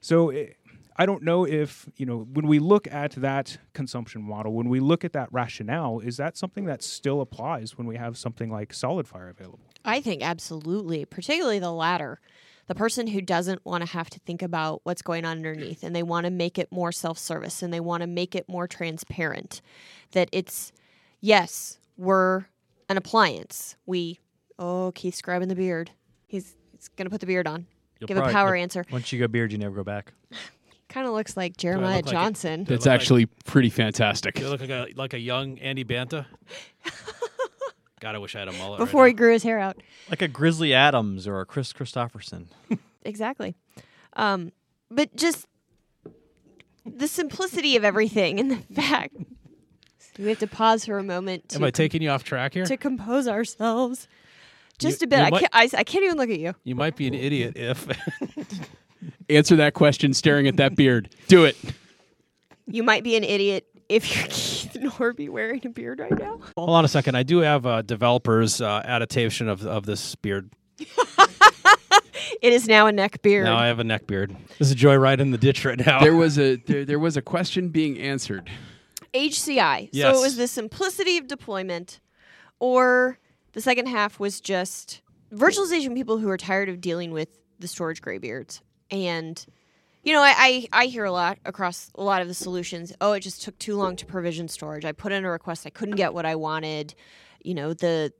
so 0.00 0.30
eh, 0.30 0.46
I 0.96 1.06
don't 1.06 1.22
know 1.22 1.46
if, 1.46 1.88
you 1.96 2.04
know, 2.04 2.26
when 2.32 2.46
we 2.46 2.58
look 2.58 2.86
at 2.92 3.12
that 3.12 3.56
consumption 3.72 4.22
model, 4.22 4.52
when 4.52 4.68
we 4.68 4.80
look 4.80 5.04
at 5.04 5.12
that 5.14 5.32
rationale, 5.32 6.00
is 6.00 6.16
that 6.18 6.36
something 6.36 6.64
that 6.66 6.82
still 6.82 7.20
applies 7.20 7.78
when 7.78 7.86
we 7.86 7.96
have 7.96 8.18
something 8.18 8.50
like 8.50 8.72
SolidFire 8.72 9.30
available? 9.30 9.60
I 9.84 10.00
think 10.00 10.22
absolutely, 10.22 11.04
particularly 11.04 11.58
the 11.60 11.72
latter. 11.72 12.20
The 12.68 12.74
person 12.74 13.08
who 13.08 13.20
doesn't 13.20 13.64
want 13.66 13.84
to 13.84 13.90
have 13.92 14.08
to 14.10 14.20
think 14.20 14.40
about 14.42 14.80
what's 14.84 15.02
going 15.02 15.24
on 15.24 15.36
underneath 15.38 15.82
and 15.82 15.94
they 15.94 16.02
want 16.02 16.24
to 16.24 16.30
make 16.30 16.58
it 16.58 16.70
more 16.70 16.92
self 16.92 17.18
service 17.18 17.62
and 17.62 17.72
they 17.72 17.80
want 17.80 18.02
to 18.02 18.06
make 18.06 18.34
it 18.34 18.48
more 18.48 18.66
transparent. 18.66 19.60
That 20.12 20.28
it's, 20.32 20.72
yes, 21.20 21.78
we're 21.96 22.46
an 22.88 22.96
appliance. 22.96 23.76
We, 23.84 24.20
oh, 24.58 24.92
Keith's 24.94 25.20
grabbing 25.20 25.48
the 25.48 25.54
beard. 25.56 25.90
He's, 26.26 26.54
he's 26.70 26.88
going 26.88 27.06
to 27.06 27.10
put 27.10 27.20
the 27.20 27.26
beard 27.26 27.46
on. 27.46 27.66
You'll 28.00 28.08
Give 28.08 28.16
a 28.16 28.30
power 28.30 28.56
yep. 28.56 28.62
answer. 28.62 28.84
Once 28.90 29.12
you 29.12 29.18
go 29.18 29.28
beard, 29.28 29.52
you 29.52 29.58
never 29.58 29.76
go 29.76 29.84
back. 29.84 30.12
Kind 30.88 31.06
of 31.06 31.12
looks 31.12 31.36
like 31.36 31.56
Jeremiah 31.56 31.96
look 31.96 32.06
like 32.06 32.12
it? 32.14 32.16
Johnson. 32.16 32.64
Do 32.64 32.72
I 32.72 32.76
That's 32.76 32.86
like- 32.86 32.94
actually 32.94 33.26
pretty 33.44 33.70
fantastic. 33.70 34.38
you 34.38 34.48
look 34.48 34.60
like 34.60 34.70
a 34.70 34.88
like 34.94 35.14
a 35.14 35.18
young 35.18 35.58
Andy 35.60 35.84
Banta? 35.84 36.26
God, 38.02 38.16
I 38.16 38.18
wish 38.18 38.34
I 38.34 38.40
had 38.40 38.48
a 38.48 38.52
mullet. 38.52 38.80
right 38.80 38.84
before 38.84 39.06
he 39.06 39.12
now. 39.12 39.16
grew 39.18 39.32
his 39.32 39.44
hair 39.44 39.60
out. 39.60 39.76
Like 40.10 40.22
a 40.22 40.26
Grizzly 40.28 40.74
Adams 40.74 41.28
or 41.28 41.40
a 41.40 41.46
Kris 41.46 41.72
Kristofferson. 41.72 42.46
exactly. 43.04 43.54
Um, 44.14 44.50
but 44.90 45.14
just 45.14 45.46
the 46.84 47.06
simplicity 47.06 47.76
of 47.76 47.84
everything 47.84 48.40
and 48.40 48.50
the 48.50 48.56
fact 48.82 49.16
we 50.18 50.28
have 50.28 50.40
to 50.40 50.48
pause 50.48 50.84
for 50.84 50.98
a 50.98 51.04
moment 51.04 51.48
to, 51.50 51.56
Am 51.58 51.64
I 51.64 51.70
taking 51.70 52.02
you 52.02 52.10
off 52.10 52.24
track 52.24 52.54
here? 52.54 52.64
to 52.66 52.76
compose 52.76 53.28
ourselves. 53.28 54.08
Just 54.80 55.00
You- 55.00 55.04
a 55.04 55.08
bit. 55.08 55.20
I 55.20 55.30
might- 55.30 55.40
can't, 55.40 55.54
I, 55.54 55.68
I 55.78 55.84
can't 55.84 56.04
even 56.04 56.18
look 56.18 56.28
at 56.28 56.40
you. 56.40 56.54
You 56.64 56.74
might 56.74 56.96
be 56.96 57.06
an 57.06 57.14
idiot 57.14 57.52
if 57.56 57.86
Answer 59.30 59.54
that 59.56 59.74
question 59.74 60.12
staring 60.12 60.48
at 60.48 60.56
that 60.56 60.74
beard. 60.74 61.14
Do 61.28 61.44
it. 61.44 61.56
You 62.66 62.82
might 62.82 63.04
be 63.04 63.16
an 63.16 63.22
idiot 63.24 63.66
if 63.92 64.16
you're 64.16 64.26
Keith 64.30 64.76
Norbie 64.98 65.28
wearing 65.28 65.60
a 65.64 65.68
beard 65.68 66.00
right 66.00 66.18
now. 66.18 66.40
Hold 66.56 66.70
on 66.70 66.84
a 66.84 66.88
second. 66.88 67.16
I 67.16 67.22
do 67.22 67.38
have 67.38 67.66
a 67.66 67.82
developer's 67.82 68.60
uh, 68.60 68.82
adaptation 68.84 69.48
of 69.48 69.66
of 69.66 69.86
this 69.86 70.14
beard. 70.16 70.50
It 72.40 72.52
is 72.52 72.66
now 72.66 72.88
a 72.88 72.92
neck 72.92 73.22
beard. 73.22 73.44
Now 73.44 73.56
I 73.56 73.68
have 73.68 73.78
a 73.78 73.84
neck 73.84 74.08
beard. 74.08 74.34
This 74.58 74.70
is 74.70 74.74
Joyride 74.74 75.20
in 75.20 75.30
the 75.30 75.38
ditch 75.38 75.64
right 75.64 75.78
now. 75.78 76.00
There 76.00 76.16
was 76.16 76.38
a 76.38 76.56
there, 76.66 76.84
there 76.84 76.98
was 76.98 77.16
a 77.16 77.22
question 77.22 77.68
being 77.68 77.98
answered. 77.98 78.50
HCI. 79.14 79.90
Yes. 79.92 80.12
So 80.12 80.20
it 80.20 80.24
was 80.24 80.36
the 80.36 80.48
simplicity 80.48 81.18
of 81.18 81.28
deployment, 81.28 82.00
or 82.58 83.18
the 83.52 83.60
second 83.60 83.86
half 83.86 84.18
was 84.18 84.40
just 84.40 85.02
virtualization 85.32 85.94
people 85.94 86.18
who 86.18 86.28
are 86.30 86.36
tired 86.36 86.68
of 86.68 86.80
dealing 86.80 87.12
with 87.12 87.28
the 87.60 87.68
storage 87.68 88.02
graybeards. 88.02 88.60
And, 88.90 89.44
you 90.02 90.12
know, 90.12 90.22
I, 90.22 90.34
I, 90.36 90.68
I 90.72 90.86
hear 90.86 91.04
a 91.04 91.12
lot 91.12 91.38
across 91.44 91.90
a 91.94 92.02
lot 92.02 92.22
of 92.22 92.28
the 92.28 92.34
solutions. 92.34 92.92
Oh, 93.00 93.12
it 93.12 93.20
just 93.20 93.42
took 93.42 93.58
too 93.58 93.76
long 93.76 93.96
to 93.96 94.06
provision 94.06 94.48
storage. 94.48 94.84
I 94.84 94.92
put 94.92 95.12
in 95.12 95.24
a 95.24 95.30
request, 95.30 95.66
I 95.66 95.70
couldn't 95.70 95.96
get 95.96 96.12
what 96.12 96.26
I 96.26 96.34
wanted. 96.34 96.94
You 97.42 97.54
know, 97.54 97.72
the 97.72 98.12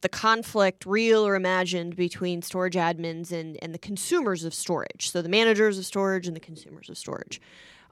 the 0.00 0.08
conflict, 0.08 0.86
real 0.86 1.26
or 1.26 1.34
imagined, 1.34 1.96
between 1.96 2.40
storage 2.40 2.74
admins 2.74 3.32
and, 3.32 3.58
and 3.60 3.74
the 3.74 3.78
consumers 3.78 4.44
of 4.44 4.54
storage. 4.54 5.10
So 5.10 5.22
the 5.22 5.28
managers 5.28 5.76
of 5.76 5.84
storage 5.84 6.28
and 6.28 6.36
the 6.36 6.40
consumers 6.40 6.88
of 6.88 6.96
storage. 6.96 7.40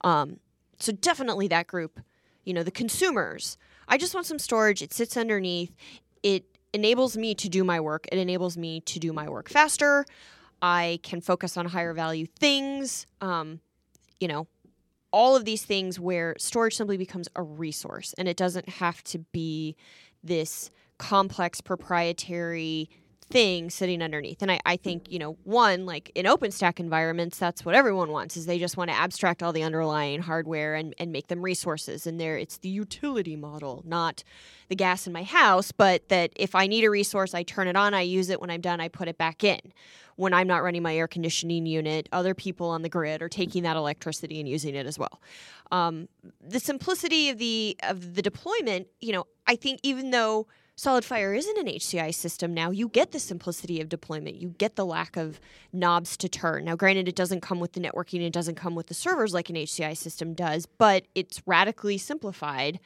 Um, 0.03 0.39
so 0.79 0.93
definitely 0.93 1.49
that 1.49 1.67
group, 1.67 2.01
you 2.45 2.55
know, 2.55 2.63
the 2.63 2.71
consumers. 2.71 3.59
I 3.89 3.99
just 3.99 4.15
want 4.15 4.27
some 4.27 4.39
storage. 4.39 4.83
It 4.83 4.93
sits 4.93 5.17
underneath. 5.17 5.75
It 6.23 6.45
enables 6.73 7.17
me 7.17 7.35
to 7.35 7.49
do 7.49 7.65
my 7.65 7.81
work. 7.81 8.07
It 8.13 8.19
enables 8.19 8.57
me 8.57 8.81
to 8.83 9.01
do 9.01 9.13
my 9.13 9.29
work 9.29 9.49
faster. 9.49 10.05
I 10.63 11.01
can 11.03 11.21
focus 11.21 11.57
on 11.57 11.67
higher 11.67 11.93
value 11.93 12.27
things. 12.27 13.07
Um, 13.21 13.61
you 14.21 14.29
know, 14.29 14.47
all 15.13 15.37
of 15.37 15.45
these 15.45 15.65
things 15.65 16.01
where 16.01 16.35
storage 16.39 16.77
simply 16.77 16.97
becomes 16.97 17.29
a 17.37 17.43
resource 17.43 18.15
and 18.19 18.29
it 18.29 18.37
doesn't 18.37 18.69
have 18.69 19.03
to 19.05 19.19
be 19.33 19.77
this 20.23 20.71
complex 20.99 21.61
proprietary 21.61 22.89
thing 23.31 23.71
sitting 23.71 24.03
underneath. 24.03 24.41
And 24.41 24.53
I, 24.53 24.61
I 24.65 24.77
think, 24.77 25.11
you 25.11 25.19
know, 25.19 25.37
one, 25.45 25.85
like 25.85 26.13
in 26.15 26.27
OpenStack 26.27 26.79
environments, 26.79 27.39
that's 27.39 27.65
what 27.65 27.75
everyone 27.75 28.11
wants 28.11 28.37
is 28.37 28.47
they 28.47 28.59
just 28.59 28.77
want 28.77 28.91
to 28.91 28.97
abstract 28.97 29.43
all 29.43 29.53
the 29.53 29.63
underlying 29.63 30.21
hardware 30.21 30.75
and, 30.75 30.95
and 30.99 31.11
make 31.11 31.27
them 31.27 31.43
resources. 31.43 32.07
And 32.07 32.21
there 32.21 32.37
it's 32.37 32.59
the 32.59 32.69
utility 32.69 33.35
model, 33.35 33.83
not 33.85 34.23
the 34.69 34.77
gas 34.77 35.07
in 35.07 35.13
my 35.13 35.25
house, 35.25 35.73
but 35.73 36.09
that 36.09 36.31
if 36.37 36.55
I 36.55 36.67
need 36.67 36.85
a 36.85 36.91
resource, 36.91 37.35
I 37.35 37.43
turn 37.43 37.69
it 37.69 37.77
on, 37.77 37.95
I 37.95 38.03
use 38.03 38.31
it. 38.31 38.41
When 38.41 38.51
I'm 38.51 38.61
done, 38.61 38.81
I 38.81 38.89
put 38.89 39.09
it 39.09 39.19
back 39.19 39.43
in. 39.43 39.61
When 40.17 40.35
I'm 40.35 40.47
not 40.47 40.63
running 40.63 40.83
my 40.83 40.97
air 40.97 41.09
conditioning 41.09 41.67
unit, 41.67 42.09
other 42.13 42.35
people 42.35 42.69
on 42.69 42.83
the 42.83 42.89
grid 42.89 43.23
are 43.23 43.29
taking 43.29 43.63
that 43.63 43.77
electricity 43.77 44.41
and 44.41 44.49
using 44.49 44.75
it 44.75 44.87
as 44.87 44.99
well. 44.99 45.21
Um, 45.71 46.09
the 46.41 46.61
simplicity 46.61 47.29
of 47.31 47.39
the 47.39 47.77
of 47.83 48.15
the 48.15 48.23
deployment, 48.23 48.89
you 49.01 49.13
know, 49.13 49.27
I 49.47 49.57
think 49.57 49.81
even 49.83 50.11
though 50.11 50.47
SolidFire 50.77 51.37
isn't 51.37 51.59
an 51.59 51.67
HCI 51.67 52.15
system 52.15 52.53
now, 52.53 52.71
you 52.71 52.89
get 52.89 53.13
the 53.13 53.19
simplicity 53.19 53.81
of 53.81 53.89
deployment. 53.89 54.37
You 54.37 54.51
get 54.59 54.77
the 54.77 54.85
lack 54.85 55.17
of 55.17 55.41
knobs 55.73 56.19
to 56.19 56.29
turn. 56.29 56.67
Now, 56.67 56.77
granted, 56.77 57.09
it 57.09 57.17
doesn't 57.17 57.41
come 57.41 57.61
with 57.61 57.73
the 57.73 57.81
networking, 57.81 58.21
it 58.21 58.33
doesn't 58.33 58.57
come 58.57 58.75
with 58.75 58.89
the 58.89 58.95
servers 58.95 59.33
like 59.33 59.49
an 59.49 59.57
HCI 59.57 59.97
system 59.97 60.35
does, 60.35 60.67
but 60.67 61.07
it's 61.15 61.43
radically 61.47 61.97
simplified 61.97 62.79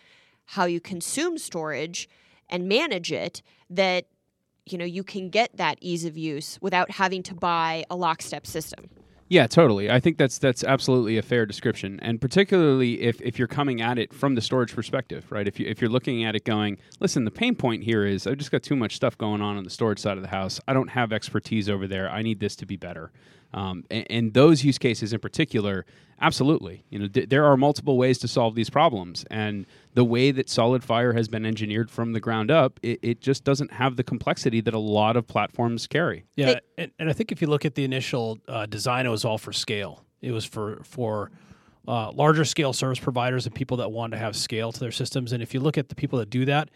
how 0.46 0.66
you 0.66 0.80
consume 0.80 1.36
storage 1.36 2.08
and 2.48 2.68
manage 2.68 3.10
it 3.10 3.42
that 3.68 4.06
you 4.72 4.78
know 4.78 4.84
you 4.84 5.04
can 5.04 5.30
get 5.30 5.56
that 5.56 5.78
ease 5.80 6.04
of 6.04 6.16
use 6.16 6.58
without 6.60 6.90
having 6.90 7.22
to 7.24 7.34
buy 7.34 7.84
a 7.90 7.96
lockstep 7.96 8.46
system. 8.46 8.88
Yeah, 9.30 9.46
totally. 9.46 9.88
I 9.88 10.00
think 10.00 10.18
that's 10.18 10.38
that's 10.38 10.64
absolutely 10.64 11.16
a 11.16 11.22
fair 11.22 11.46
description, 11.46 12.00
and 12.02 12.20
particularly 12.20 13.00
if, 13.00 13.20
if 13.20 13.38
you're 13.38 13.46
coming 13.46 13.80
at 13.80 13.96
it 13.96 14.12
from 14.12 14.34
the 14.34 14.40
storage 14.40 14.74
perspective, 14.74 15.30
right? 15.30 15.46
If 15.46 15.60
you 15.60 15.66
if 15.68 15.80
you're 15.80 15.88
looking 15.88 16.24
at 16.24 16.34
it 16.34 16.44
going, 16.44 16.78
listen, 16.98 17.24
the 17.24 17.30
pain 17.30 17.54
point 17.54 17.84
here 17.84 18.04
is 18.04 18.26
I've 18.26 18.38
just 18.38 18.50
got 18.50 18.64
too 18.64 18.74
much 18.74 18.96
stuff 18.96 19.16
going 19.16 19.40
on 19.40 19.56
on 19.56 19.62
the 19.62 19.70
storage 19.70 20.00
side 20.00 20.16
of 20.16 20.24
the 20.24 20.30
house. 20.30 20.60
I 20.66 20.72
don't 20.72 20.88
have 20.88 21.12
expertise 21.12 21.68
over 21.68 21.86
there. 21.86 22.10
I 22.10 22.22
need 22.22 22.40
this 22.40 22.56
to 22.56 22.66
be 22.66 22.76
better. 22.76 23.12
Um, 23.54 23.84
and, 23.88 24.06
and 24.10 24.34
those 24.34 24.64
use 24.64 24.78
cases 24.78 25.12
in 25.12 25.20
particular, 25.20 25.86
absolutely. 26.20 26.84
You 26.90 26.98
know, 26.98 27.06
th- 27.06 27.28
there 27.28 27.44
are 27.44 27.56
multiple 27.56 27.96
ways 27.96 28.18
to 28.18 28.28
solve 28.28 28.56
these 28.56 28.68
problems, 28.68 29.24
and 29.30 29.64
the 29.94 30.04
way 30.04 30.30
that 30.30 30.46
SolidFire 30.46 31.14
has 31.14 31.28
been 31.28 31.44
engineered 31.44 31.90
from 31.90 32.12
the 32.12 32.20
ground 32.20 32.50
up, 32.50 32.78
it, 32.82 33.00
it 33.02 33.20
just 33.20 33.42
doesn't 33.44 33.72
have 33.72 33.96
the 33.96 34.04
complexity 34.04 34.60
that 34.60 34.74
a 34.74 34.78
lot 34.78 35.16
of 35.16 35.26
platforms 35.26 35.86
carry. 35.86 36.24
Yeah, 36.36 36.46
Hey- 36.46 36.60
and, 36.78 36.90
and 36.98 37.10
I 37.10 37.12
think 37.12 37.32
if 37.32 37.40
you 37.42 37.48
look 37.48 37.64
at 37.64 37.74
the 37.74 37.84
initial 37.84 38.38
uh, 38.48 38.66
design, 38.66 39.06
it 39.06 39.10
was 39.10 39.24
all 39.24 39.38
for 39.38 39.52
scale. 39.52 40.04
It 40.20 40.32
was 40.32 40.44
for 40.44 40.80
for 40.84 41.30
uh, 41.88 42.12
larger 42.12 42.44
scale 42.44 42.72
service 42.72 43.00
providers 43.00 43.46
and 43.46 43.54
people 43.54 43.78
that 43.78 43.90
want 43.90 44.12
to 44.12 44.18
have 44.18 44.36
scale 44.36 44.70
to 44.70 44.78
their 44.78 44.92
systems. 44.92 45.32
And 45.32 45.42
if 45.42 45.54
you 45.54 45.60
look 45.60 45.76
at 45.78 45.88
the 45.88 45.94
people 45.94 46.18
that 46.18 46.30
do 46.30 46.44
that, 46.44 46.70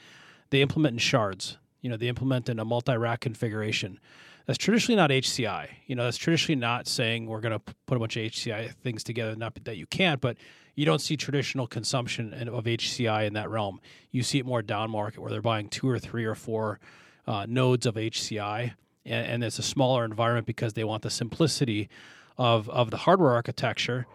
they 0.51 0.63
implement 0.63 0.95
in 0.95 0.99
shards. 0.99 1.59
You 1.83 1.91
know, 1.91 1.97
they 1.97 2.09
implement 2.09 2.49
in 2.49 2.59
a 2.59 2.65
multi-rack 2.65 3.21
configuration. 3.21 4.01
that's 4.47 4.57
traditionally 4.59 4.97
not 4.97 5.11
HCI. 5.11 5.69
You 5.87 5.95
know, 5.95 6.05
that's 6.05 6.17
traditionally 6.17 6.59
not 6.59 6.89
saying 6.89 7.27
we're 7.27 7.41
going 7.43 7.53
to 7.53 7.75
put 7.87 7.97
a 7.97 8.01
bunch 8.01 8.17
of 8.17 8.23
HCI 8.25 8.73
things 8.77 9.05
together. 9.05 9.37
Not 9.37 9.55
that 9.65 9.77
you 9.77 9.87
can't, 9.87 10.21
but 10.21 10.39
you 10.75 10.85
don't 10.85 11.01
see 11.01 11.17
traditional 11.17 11.67
consumption 11.67 12.33
of 12.49 12.65
HCI 12.65 13.27
in 13.27 13.33
that 13.35 13.49
realm. 13.51 13.81
You 14.11 14.23
see 14.23 14.39
it 14.39 14.47
more 14.47 14.63
down 14.63 14.91
market 14.91 15.21
where 15.21 15.31
they're 15.31 15.43
buying 15.43 15.69
two 15.69 15.89
or 15.89 15.99
three 15.99 16.25
or 16.25 16.35
four 16.35 16.81
uh, 17.27 17.47
nodes 17.49 17.87
of 17.87 17.95
HCI, 17.95 18.73
and, 19.07 19.27
and 19.27 19.45
it's 19.45 19.59
a 19.59 19.63
smaller 19.63 20.05
environment 20.05 20.47
because 20.47 20.73
they 20.75 20.85
want 20.85 21.03
the 21.03 21.11
simplicity 21.11 21.89
of 22.37 22.69
of 22.71 22.91
the 22.91 22.97
hardware 22.99 23.33
architecture. 23.33 24.07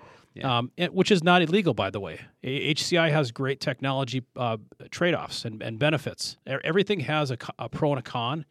Um, 0.43 0.71
it- 0.77 0.93
which 0.93 1.11
is 1.11 1.21
not 1.21 1.41
illegal, 1.41 1.73
by 1.73 1.89
the 1.89 1.99
way. 1.99 2.21
HCI 2.43 3.11
has 3.11 3.31
great 3.31 3.59
technology 3.59 4.23
uh, 4.37 4.55
trade 4.89 5.13
offs 5.13 5.43
and, 5.43 5.61
and 5.61 5.77
benefits. 5.79 6.37
Everything 6.47 7.01
has 7.01 7.29
a, 7.31 7.37
a 7.57 7.67
pro 7.67 7.89
and 7.91 7.99
a 7.99 8.03
con. 8.03 8.45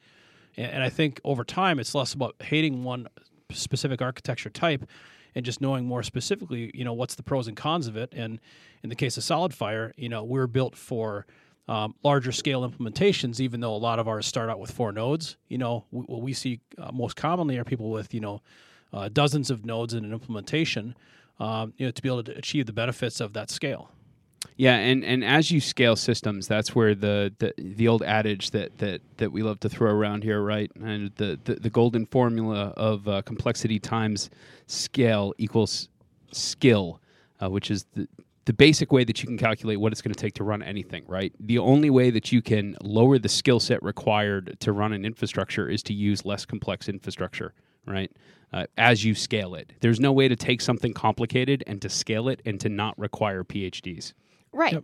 And, 0.56 0.70
and 0.72 0.82
I 0.82 0.90
think 0.90 1.18
over 1.24 1.44
time, 1.44 1.78
it's 1.78 1.94
less 1.94 2.12
about 2.12 2.34
hating 2.40 2.84
one 2.84 3.06
specific 3.52 4.02
architecture 4.02 4.50
type 4.50 4.84
and 5.38 5.44
just 5.44 5.60
knowing 5.60 5.86
more 5.86 6.02
specifically, 6.02 6.72
you 6.74 6.84
know, 6.84 6.92
what's 6.92 7.14
the 7.14 7.22
pros 7.22 7.46
and 7.46 7.56
cons 7.56 7.86
of 7.86 7.96
it. 7.96 8.12
And 8.12 8.40
in 8.82 8.88
the 8.88 8.96
case 8.96 9.16
of 9.16 9.22
SolidFire, 9.22 9.92
you 9.96 10.08
know, 10.08 10.24
we're 10.24 10.48
built 10.48 10.74
for 10.74 11.26
um, 11.68 11.94
larger 12.02 12.32
scale 12.32 12.68
implementations, 12.68 13.38
even 13.38 13.60
though 13.60 13.72
a 13.72 13.78
lot 13.78 14.00
of 14.00 14.08
ours 14.08 14.26
start 14.26 14.50
out 14.50 14.58
with 14.58 14.72
four 14.72 14.90
nodes. 14.90 15.36
You 15.46 15.58
know, 15.58 15.84
what 15.90 16.22
we 16.22 16.32
see 16.32 16.58
uh, 16.76 16.90
most 16.92 17.14
commonly 17.14 17.56
are 17.56 17.62
people 17.62 17.92
with, 17.92 18.12
you 18.12 18.20
know, 18.20 18.42
uh, 18.92 19.10
dozens 19.12 19.48
of 19.48 19.64
nodes 19.64 19.94
in 19.94 20.04
an 20.04 20.12
implementation, 20.12 20.96
um, 21.38 21.72
you 21.76 21.86
know, 21.86 21.92
to 21.92 22.02
be 22.02 22.08
able 22.08 22.24
to 22.24 22.36
achieve 22.36 22.66
the 22.66 22.72
benefits 22.72 23.20
of 23.20 23.32
that 23.34 23.48
scale. 23.48 23.92
Yeah, 24.56 24.74
and, 24.74 25.04
and 25.04 25.24
as 25.24 25.50
you 25.50 25.60
scale 25.60 25.94
systems, 25.94 26.48
that's 26.48 26.74
where 26.74 26.94
the, 26.94 27.32
the, 27.38 27.54
the 27.58 27.86
old 27.86 28.02
adage 28.02 28.50
that, 28.50 28.76
that, 28.78 29.00
that 29.18 29.30
we 29.30 29.42
love 29.42 29.60
to 29.60 29.68
throw 29.68 29.90
around 29.90 30.24
here, 30.24 30.42
right? 30.42 30.70
And 30.82 31.12
the, 31.14 31.38
the, 31.44 31.54
the 31.54 31.70
golden 31.70 32.06
formula 32.06 32.72
of 32.76 33.06
uh, 33.06 33.22
complexity 33.22 33.78
times 33.78 34.30
scale 34.66 35.32
equals 35.38 35.88
skill, 36.32 37.00
uh, 37.40 37.48
which 37.48 37.70
is 37.70 37.86
the, 37.94 38.08
the 38.46 38.52
basic 38.52 38.90
way 38.90 39.04
that 39.04 39.22
you 39.22 39.28
can 39.28 39.38
calculate 39.38 39.78
what 39.78 39.92
it's 39.92 40.02
going 40.02 40.14
to 40.14 40.20
take 40.20 40.34
to 40.34 40.42
run 40.44 40.62
anything, 40.62 41.04
right? 41.06 41.32
The 41.38 41.58
only 41.58 41.90
way 41.90 42.10
that 42.10 42.32
you 42.32 42.42
can 42.42 42.76
lower 42.82 43.18
the 43.18 43.28
skill 43.28 43.60
set 43.60 43.82
required 43.82 44.56
to 44.60 44.72
run 44.72 44.92
an 44.92 45.04
infrastructure 45.04 45.68
is 45.68 45.82
to 45.84 45.92
use 45.92 46.24
less 46.24 46.44
complex 46.44 46.88
infrastructure, 46.88 47.52
right? 47.86 48.10
Uh, 48.52 48.64
as 48.76 49.04
you 49.04 49.14
scale 49.14 49.54
it, 49.54 49.72
there's 49.80 50.00
no 50.00 50.12
way 50.12 50.26
to 50.28 50.34
take 50.34 50.60
something 50.62 50.94
complicated 50.94 51.62
and 51.66 51.82
to 51.82 51.88
scale 51.88 52.28
it 52.28 52.40
and 52.44 52.58
to 52.60 52.68
not 52.68 52.98
require 52.98 53.44
PhDs. 53.44 54.14
Right. 54.52 54.82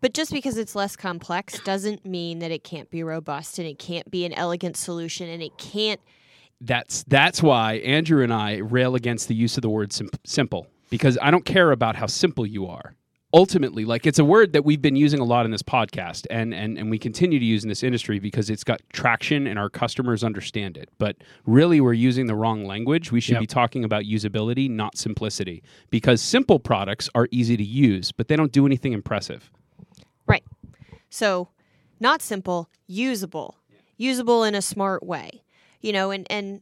But 0.00 0.12
just 0.12 0.32
because 0.32 0.58
it's 0.58 0.74
less 0.74 0.96
complex 0.96 1.58
doesn't 1.60 2.04
mean 2.04 2.40
that 2.40 2.50
it 2.50 2.62
can't 2.62 2.90
be 2.90 3.02
robust 3.02 3.58
and 3.58 3.66
it 3.66 3.78
can't 3.78 4.10
be 4.10 4.24
an 4.26 4.34
elegant 4.34 4.76
solution 4.76 5.28
and 5.30 5.42
it 5.42 5.56
can't 5.56 6.00
That's 6.60 7.04
that's 7.04 7.42
why 7.42 7.74
Andrew 7.76 8.22
and 8.22 8.32
I 8.32 8.56
rail 8.56 8.94
against 8.94 9.28
the 9.28 9.34
use 9.34 9.56
of 9.56 9.62
the 9.62 9.70
word 9.70 9.92
sim- 9.92 10.10
simple 10.24 10.66
because 10.90 11.16
I 11.22 11.30
don't 11.30 11.44
care 11.44 11.70
about 11.72 11.96
how 11.96 12.06
simple 12.06 12.46
you 12.46 12.66
are. 12.66 12.94
Ultimately, 13.34 13.84
like 13.84 14.06
it's 14.06 14.20
a 14.20 14.24
word 14.24 14.52
that 14.52 14.64
we've 14.64 14.80
been 14.80 14.94
using 14.94 15.18
a 15.18 15.24
lot 15.24 15.44
in 15.44 15.50
this 15.50 15.62
podcast 15.62 16.24
and, 16.30 16.54
and 16.54 16.78
and 16.78 16.88
we 16.88 17.00
continue 17.00 17.40
to 17.40 17.44
use 17.44 17.64
in 17.64 17.68
this 17.68 17.82
industry 17.82 18.20
because 18.20 18.48
it's 18.48 18.62
got 18.62 18.80
traction 18.92 19.48
and 19.48 19.58
our 19.58 19.68
customers 19.68 20.22
understand 20.22 20.76
it. 20.76 20.88
But 20.98 21.16
really 21.44 21.80
we're 21.80 21.94
using 21.94 22.26
the 22.26 22.36
wrong 22.36 22.64
language. 22.64 23.10
We 23.10 23.20
should 23.20 23.32
Yep. 23.32 23.40
be 23.40 23.46
talking 23.48 23.82
about 23.84 24.04
usability, 24.04 24.70
not 24.70 24.96
simplicity. 24.96 25.64
Because 25.90 26.22
simple 26.22 26.60
products 26.60 27.10
are 27.16 27.26
easy 27.32 27.56
to 27.56 27.64
use, 27.64 28.12
but 28.12 28.28
they 28.28 28.36
don't 28.36 28.52
do 28.52 28.66
anything 28.66 28.92
impressive. 28.92 29.50
Right. 30.28 30.44
So, 31.10 31.48
not 31.98 32.22
simple, 32.22 32.70
usable. 32.86 33.58
Usable 33.96 34.44
in 34.44 34.54
a 34.54 34.62
smart 34.62 35.04
way. 35.04 35.42
You 35.80 35.92
know, 35.92 36.12
and 36.12 36.24
and 36.30 36.60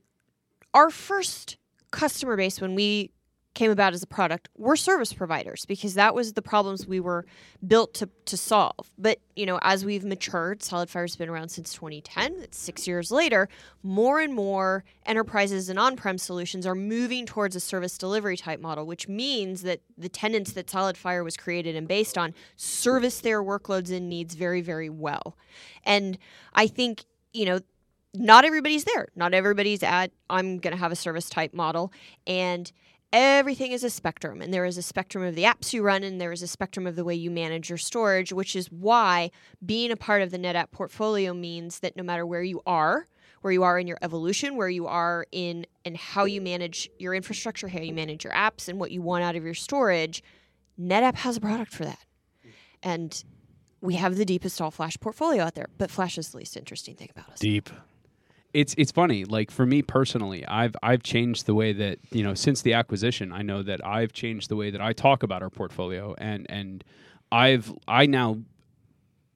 our 0.72 0.88
first 0.88 1.58
customer 1.90 2.34
base 2.34 2.62
when 2.62 2.74
we 2.74 3.10
came 3.54 3.70
about 3.70 3.92
as 3.92 4.02
a 4.02 4.06
product 4.06 4.48
were 4.56 4.76
service 4.76 5.12
providers 5.12 5.66
because 5.66 5.92
that 5.94 6.14
was 6.14 6.32
the 6.32 6.40
problems 6.40 6.86
we 6.86 7.00
were 7.00 7.26
built 7.66 7.92
to, 7.92 8.08
to 8.24 8.36
solve. 8.36 8.90
But, 8.96 9.18
you 9.36 9.44
know, 9.44 9.58
as 9.62 9.84
we've 9.84 10.04
matured, 10.04 10.60
SolidFire's 10.60 11.16
been 11.16 11.28
around 11.28 11.50
since 11.50 11.74
2010. 11.74 12.36
It's 12.40 12.58
6 12.58 12.86
years 12.86 13.10
later, 13.10 13.50
more 13.82 14.20
and 14.20 14.34
more 14.34 14.84
enterprises 15.04 15.68
and 15.68 15.78
on-prem 15.78 16.16
solutions 16.16 16.66
are 16.66 16.74
moving 16.74 17.26
towards 17.26 17.54
a 17.54 17.60
service 17.60 17.98
delivery 17.98 18.38
type 18.38 18.60
model, 18.60 18.86
which 18.86 19.06
means 19.06 19.62
that 19.62 19.80
the 19.98 20.08
tenants 20.08 20.52
that 20.52 20.66
SolidFire 20.66 21.22
was 21.22 21.36
created 21.36 21.76
and 21.76 21.86
based 21.86 22.16
on 22.16 22.32
service 22.56 23.20
their 23.20 23.42
workloads 23.42 23.94
and 23.94 24.08
needs 24.08 24.34
very, 24.34 24.62
very 24.62 24.88
well. 24.88 25.36
And 25.84 26.16
I 26.54 26.68
think, 26.68 27.04
you 27.34 27.44
know, 27.44 27.60
not 28.14 28.44
everybody's 28.44 28.84
there. 28.84 29.08
Not 29.16 29.32
everybody's 29.34 29.82
at 29.82 30.10
I'm 30.28 30.58
going 30.58 30.72
to 30.72 30.80
have 30.80 30.92
a 30.92 30.96
service 30.96 31.30
type 31.30 31.54
model 31.54 31.92
and 32.26 32.70
everything 33.12 33.72
is 33.72 33.84
a 33.84 33.90
spectrum 33.90 34.40
and 34.40 34.52
there 34.52 34.64
is 34.64 34.78
a 34.78 34.82
spectrum 34.82 35.24
of 35.24 35.34
the 35.34 35.42
apps 35.42 35.72
you 35.72 35.82
run 35.82 36.02
and 36.02 36.20
there 36.20 36.32
is 36.32 36.42
a 36.42 36.46
spectrum 36.46 36.86
of 36.86 36.96
the 36.96 37.04
way 37.04 37.14
you 37.14 37.30
manage 37.30 37.68
your 37.68 37.78
storage, 37.78 38.32
which 38.32 38.56
is 38.56 38.70
why 38.70 39.30
being 39.64 39.90
a 39.90 39.96
part 39.96 40.22
of 40.22 40.30
the 40.30 40.38
NetApp 40.38 40.70
portfolio 40.70 41.34
means 41.34 41.80
that 41.80 41.96
no 41.96 42.02
matter 42.02 42.24
where 42.24 42.42
you 42.42 42.62
are, 42.66 43.06
where 43.42 43.52
you 43.52 43.62
are 43.62 43.78
in 43.78 43.86
your 43.86 43.98
evolution, 44.02 44.56
where 44.56 44.68
you 44.68 44.86
are 44.86 45.26
in 45.32 45.66
and 45.84 45.96
how 45.96 46.24
you 46.24 46.40
manage 46.40 46.88
your 46.98 47.14
infrastructure, 47.14 47.68
how 47.68 47.80
you 47.80 47.92
manage 47.92 48.24
your 48.24 48.32
apps 48.32 48.68
and 48.68 48.78
what 48.78 48.90
you 48.90 49.02
want 49.02 49.24
out 49.24 49.36
of 49.36 49.44
your 49.44 49.54
storage, 49.54 50.22
NetApp 50.80 51.16
has 51.16 51.36
a 51.36 51.40
product 51.40 51.72
for 51.72 51.84
that. 51.84 52.04
And 52.82 53.22
we 53.80 53.94
have 53.94 54.16
the 54.16 54.24
deepest 54.24 54.60
all 54.60 54.70
flash 54.70 54.96
portfolio 54.98 55.42
out 55.44 55.54
there, 55.54 55.68
but 55.76 55.90
flash 55.90 56.16
is 56.16 56.30
the 56.30 56.38
least 56.38 56.56
interesting 56.56 56.94
thing 56.94 57.10
about 57.14 57.30
us. 57.30 57.40
Deep. 57.40 57.68
It's 58.54 58.74
it's 58.76 58.92
funny 58.92 59.24
like 59.24 59.50
for 59.50 59.64
me 59.64 59.80
personally 59.80 60.46
i've 60.46 60.76
i've 60.82 61.02
changed 61.02 61.46
the 61.46 61.54
way 61.54 61.72
that 61.72 61.98
you 62.10 62.22
know 62.22 62.34
since 62.34 62.60
the 62.60 62.74
acquisition 62.74 63.32
i 63.32 63.40
know 63.40 63.62
that 63.62 63.84
i've 63.86 64.12
changed 64.12 64.50
the 64.50 64.56
way 64.56 64.70
that 64.70 64.80
i 64.80 64.92
talk 64.92 65.22
about 65.22 65.42
our 65.42 65.48
portfolio 65.48 66.14
and 66.18 66.46
and 66.50 66.84
i've 67.30 67.72
i 67.88 68.04
now 68.04 68.34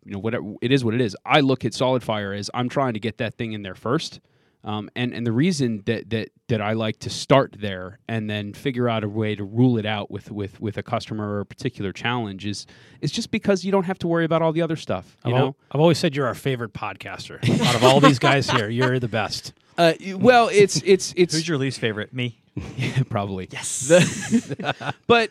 you 0.04 0.12
know 0.12 0.18
whatever 0.18 0.44
it 0.60 0.70
is 0.70 0.84
what 0.84 0.94
it 0.94 1.00
is. 1.00 1.16
I 1.24 1.40
look 1.40 1.64
at 1.64 1.72
SolidFire 1.72 2.38
as 2.38 2.50
i'm 2.54 2.68
trying 2.68 2.94
to 2.94 3.00
get 3.00 3.18
that 3.18 3.34
thing 3.34 3.52
in 3.52 3.62
there 3.62 3.74
first 3.74 4.20
um, 4.66 4.90
and 4.96 5.14
and 5.14 5.24
the 5.24 5.32
reason 5.32 5.82
that 5.86 6.10
that 6.10 6.30
that 6.48 6.60
I 6.60 6.72
like 6.72 6.98
to 7.00 7.10
start 7.10 7.56
there 7.58 8.00
and 8.08 8.28
then 8.28 8.52
figure 8.52 8.88
out 8.88 9.04
a 9.04 9.08
way 9.08 9.36
to 9.36 9.44
rule 9.44 9.78
it 9.78 9.86
out 9.86 10.10
with 10.10 10.30
with 10.30 10.60
with 10.60 10.76
a 10.76 10.82
customer 10.82 11.28
or 11.36 11.40
a 11.40 11.46
particular 11.46 11.92
challenge 11.92 12.44
is 12.44 12.66
is 13.00 13.12
just 13.12 13.30
because 13.30 13.64
you 13.64 13.70
don't 13.70 13.84
have 13.84 13.98
to 14.00 14.08
worry 14.08 14.24
about 14.24 14.42
all 14.42 14.52
the 14.52 14.62
other 14.62 14.76
stuff. 14.76 15.16
You 15.24 15.30
I've, 15.30 15.38
al- 15.38 15.46
know, 15.46 15.56
I've 15.70 15.80
always 15.80 15.98
said 15.98 16.16
you're 16.16 16.26
our 16.26 16.34
favorite 16.34 16.72
podcaster. 16.72 17.38
Out 17.64 17.76
of 17.76 17.84
all 17.84 18.00
these 18.00 18.18
guys 18.18 18.50
here, 18.50 18.68
you're 18.68 18.98
the 18.98 19.08
best. 19.08 19.52
uh, 19.78 19.92
well, 20.16 20.48
it's 20.52 20.82
it's 20.84 21.14
it's 21.16 21.34
Who's 21.34 21.48
your 21.48 21.58
least 21.58 21.78
favorite? 21.78 22.12
Me. 22.12 22.40
probably. 23.08 23.48
Yes. 23.52 24.52
but 25.06 25.30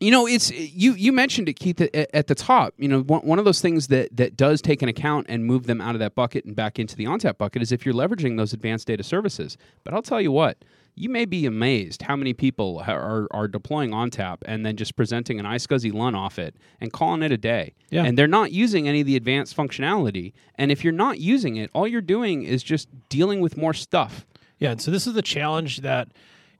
you 0.00 0.10
know, 0.10 0.26
it's 0.26 0.50
you. 0.50 0.94
You 0.94 1.12
mentioned 1.12 1.48
it, 1.48 1.54
Keith, 1.54 1.80
at, 1.80 1.94
at 1.94 2.26
the 2.26 2.34
top. 2.34 2.72
You 2.78 2.88
know, 2.88 3.02
one, 3.02 3.20
one 3.20 3.38
of 3.38 3.44
those 3.44 3.60
things 3.60 3.88
that 3.88 4.16
that 4.16 4.36
does 4.36 4.62
take 4.62 4.80
an 4.82 4.88
account 4.88 5.26
and 5.28 5.44
move 5.44 5.66
them 5.66 5.80
out 5.80 5.94
of 5.94 5.98
that 6.00 6.14
bucket 6.14 6.46
and 6.46 6.56
back 6.56 6.78
into 6.78 6.96
the 6.96 7.04
ONTAP 7.04 7.36
bucket 7.36 7.60
is 7.60 7.70
if 7.70 7.84
you're 7.84 7.94
leveraging 7.94 8.38
those 8.38 8.52
advanced 8.52 8.86
data 8.86 9.02
services. 9.02 9.58
But 9.84 9.94
I'll 9.94 10.02
tell 10.02 10.20
you 10.20 10.32
what. 10.32 10.64
You 10.96 11.08
may 11.08 11.24
be 11.24 11.46
amazed 11.46 12.02
how 12.02 12.16
many 12.16 12.34
people 12.34 12.82
are, 12.86 13.28
are 13.30 13.48
deploying 13.48 13.90
ONTAP 13.92 14.38
and 14.44 14.66
then 14.66 14.76
just 14.76 14.96
presenting 14.96 15.38
an 15.38 15.46
iSCSI 15.46 15.94
LUN 15.94 16.16
off 16.16 16.38
it 16.38 16.56
and 16.80 16.92
calling 16.92 17.22
it 17.22 17.30
a 17.30 17.38
day. 17.38 17.74
Yeah. 17.90 18.04
And 18.04 18.18
they're 18.18 18.26
not 18.26 18.52
using 18.52 18.88
any 18.88 19.00
of 19.00 19.06
the 19.06 19.16
advanced 19.16 19.56
functionality. 19.56 20.32
And 20.56 20.70
if 20.70 20.82
you're 20.82 20.92
not 20.92 21.18
using 21.18 21.56
it, 21.56 21.70
all 21.72 21.86
you're 21.86 22.02
doing 22.02 22.42
is 22.42 22.62
just 22.62 22.88
dealing 23.08 23.40
with 23.40 23.56
more 23.56 23.72
stuff. 23.72 24.26
Yeah, 24.58 24.72
and 24.72 24.82
so 24.82 24.90
this 24.90 25.06
is 25.06 25.14
the 25.14 25.22
challenge 25.22 25.78
that 25.78 26.08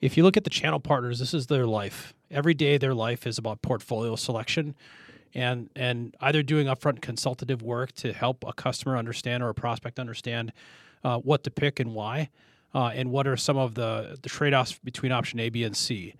if 0.00 0.16
you 0.16 0.22
look 0.22 0.36
at 0.36 0.44
the 0.44 0.50
channel 0.50 0.80
partners, 0.80 1.18
this 1.18 1.34
is 1.34 1.48
their 1.48 1.66
life. 1.66 2.14
Every 2.30 2.54
day 2.54 2.78
their 2.78 2.94
life 2.94 3.26
is 3.26 3.38
about 3.38 3.62
portfolio 3.62 4.16
selection 4.16 4.74
and 5.34 5.70
and 5.76 6.14
either 6.20 6.42
doing 6.42 6.66
upfront 6.66 7.00
consultative 7.00 7.62
work 7.62 7.92
to 7.92 8.12
help 8.12 8.44
a 8.46 8.52
customer 8.52 8.96
understand 8.96 9.42
or 9.42 9.48
a 9.48 9.54
prospect 9.54 9.98
understand 9.98 10.52
uh, 11.04 11.18
what 11.18 11.44
to 11.44 11.50
pick 11.50 11.80
and 11.80 11.94
why, 11.94 12.28
uh, 12.74 12.90
and 12.94 13.10
what 13.10 13.26
are 13.26 13.36
some 13.36 13.56
of 13.56 13.74
the, 13.74 14.18
the 14.22 14.28
trade-offs 14.28 14.78
between 14.84 15.12
option 15.12 15.40
A, 15.40 15.48
B, 15.48 15.64
and 15.64 15.76
C. 15.76 16.14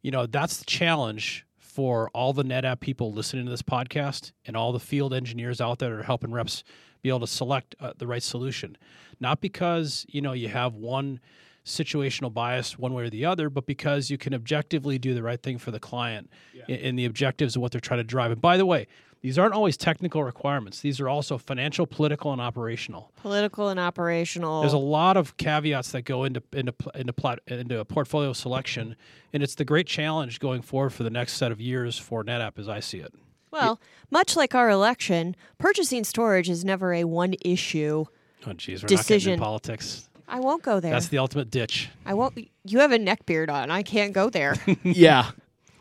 You 0.00 0.10
know, 0.10 0.26
that's 0.26 0.56
the 0.56 0.64
challenge 0.64 1.46
for 1.58 2.10
all 2.12 2.32
the 2.32 2.44
NetApp 2.44 2.80
people 2.80 3.12
listening 3.12 3.44
to 3.44 3.50
this 3.50 3.62
podcast 3.62 4.32
and 4.46 4.56
all 4.56 4.72
the 4.72 4.80
field 4.80 5.14
engineers 5.14 5.60
out 5.60 5.78
there 5.78 5.90
that 5.90 6.00
are 6.00 6.02
helping 6.02 6.32
reps 6.32 6.64
be 7.02 7.08
able 7.08 7.20
to 7.20 7.26
select 7.26 7.74
uh, 7.80 7.92
the 7.96 8.06
right 8.06 8.22
solution. 8.22 8.76
Not 9.20 9.40
because, 9.40 10.04
you 10.08 10.20
know, 10.20 10.32
you 10.32 10.48
have 10.48 10.74
one 10.74 11.20
situational 11.64 12.32
bias 12.32 12.78
one 12.78 12.92
way 12.92 13.04
or 13.04 13.10
the 13.10 13.24
other, 13.24 13.48
but 13.48 13.66
because 13.66 14.10
you 14.10 14.18
can 14.18 14.34
objectively 14.34 14.98
do 14.98 15.14
the 15.14 15.22
right 15.22 15.42
thing 15.42 15.58
for 15.58 15.70
the 15.70 15.80
client 15.80 16.30
in, 16.68 16.76
in 16.76 16.96
the 16.96 17.04
objectives 17.04 17.56
of 17.56 17.62
what 17.62 17.72
they're 17.72 17.80
trying 17.80 18.00
to 18.00 18.04
drive. 18.04 18.30
And 18.32 18.40
by 18.40 18.56
the 18.56 18.66
way, 18.66 18.86
these 19.20 19.38
aren't 19.38 19.54
always 19.54 19.76
technical 19.76 20.24
requirements. 20.24 20.80
These 20.80 20.98
are 20.98 21.08
also 21.08 21.38
financial, 21.38 21.86
political, 21.86 22.32
and 22.32 22.40
operational. 22.40 23.12
Political 23.14 23.68
and 23.68 23.78
operational. 23.78 24.62
There's 24.62 24.72
a 24.72 24.78
lot 24.78 25.16
of 25.16 25.36
caveats 25.36 25.92
that 25.92 26.02
go 26.02 26.24
into 26.24 26.42
into 26.52 26.74
into, 26.96 27.12
plat, 27.12 27.38
into 27.46 27.78
a 27.78 27.84
portfolio 27.84 28.32
selection, 28.32 28.96
and 29.32 29.44
it's 29.44 29.54
the 29.54 29.64
great 29.64 29.86
challenge 29.86 30.40
going 30.40 30.60
forward 30.60 30.90
for 30.90 31.04
the 31.04 31.10
next 31.10 31.34
set 31.34 31.52
of 31.52 31.60
years 31.60 31.96
for 31.96 32.24
NetApp, 32.24 32.58
as 32.58 32.68
I 32.68 32.80
see 32.80 32.98
it. 32.98 33.14
well, 33.52 33.80
much 34.10 34.34
like 34.34 34.56
our 34.56 34.68
election, 34.68 35.36
purchasing 35.56 36.02
storage 36.02 36.50
is 36.50 36.64
never 36.64 36.92
a 36.92 37.04
one 37.04 37.34
issue. 37.44 38.06
Oh, 38.44 38.52
geez, 38.54 38.82
we're 38.82 38.86
not 38.86 38.88
Decision. 38.88 39.18
getting 39.18 39.32
into 39.34 39.44
politics. 39.44 40.08
I 40.32 40.40
won't 40.40 40.62
go 40.62 40.80
there. 40.80 40.92
That's 40.92 41.08
the 41.08 41.18
ultimate 41.18 41.50
ditch. 41.50 41.90
I 42.06 42.14
won't. 42.14 42.48
You 42.64 42.78
have 42.78 42.90
a 42.90 42.98
neck 42.98 43.26
beard 43.26 43.50
on. 43.50 43.70
I 43.70 43.82
can't 43.82 44.14
go 44.14 44.30
there. 44.30 44.56
yeah. 44.82 45.32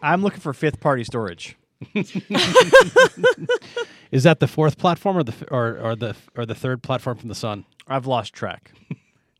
I'm 0.01 0.21
looking 0.21 0.41
for 0.41 0.53
fifth 0.53 0.81
party 0.81 1.05
storage. 1.05 1.57
Is 4.11 4.23
that 4.23 4.39
the 4.41 4.47
fourth 4.47 4.77
platform 4.77 5.17
or 5.17 5.23
the 5.23 5.31
f- 5.31 5.43
or, 5.49 5.77
or 5.79 5.95
the 5.95 6.15
or 6.35 6.45
the 6.45 6.53
third 6.53 6.83
platform 6.83 7.17
from 7.17 7.29
the 7.29 7.35
sun? 7.35 7.65
I've 7.87 8.05
lost 8.05 8.33
track. 8.33 8.73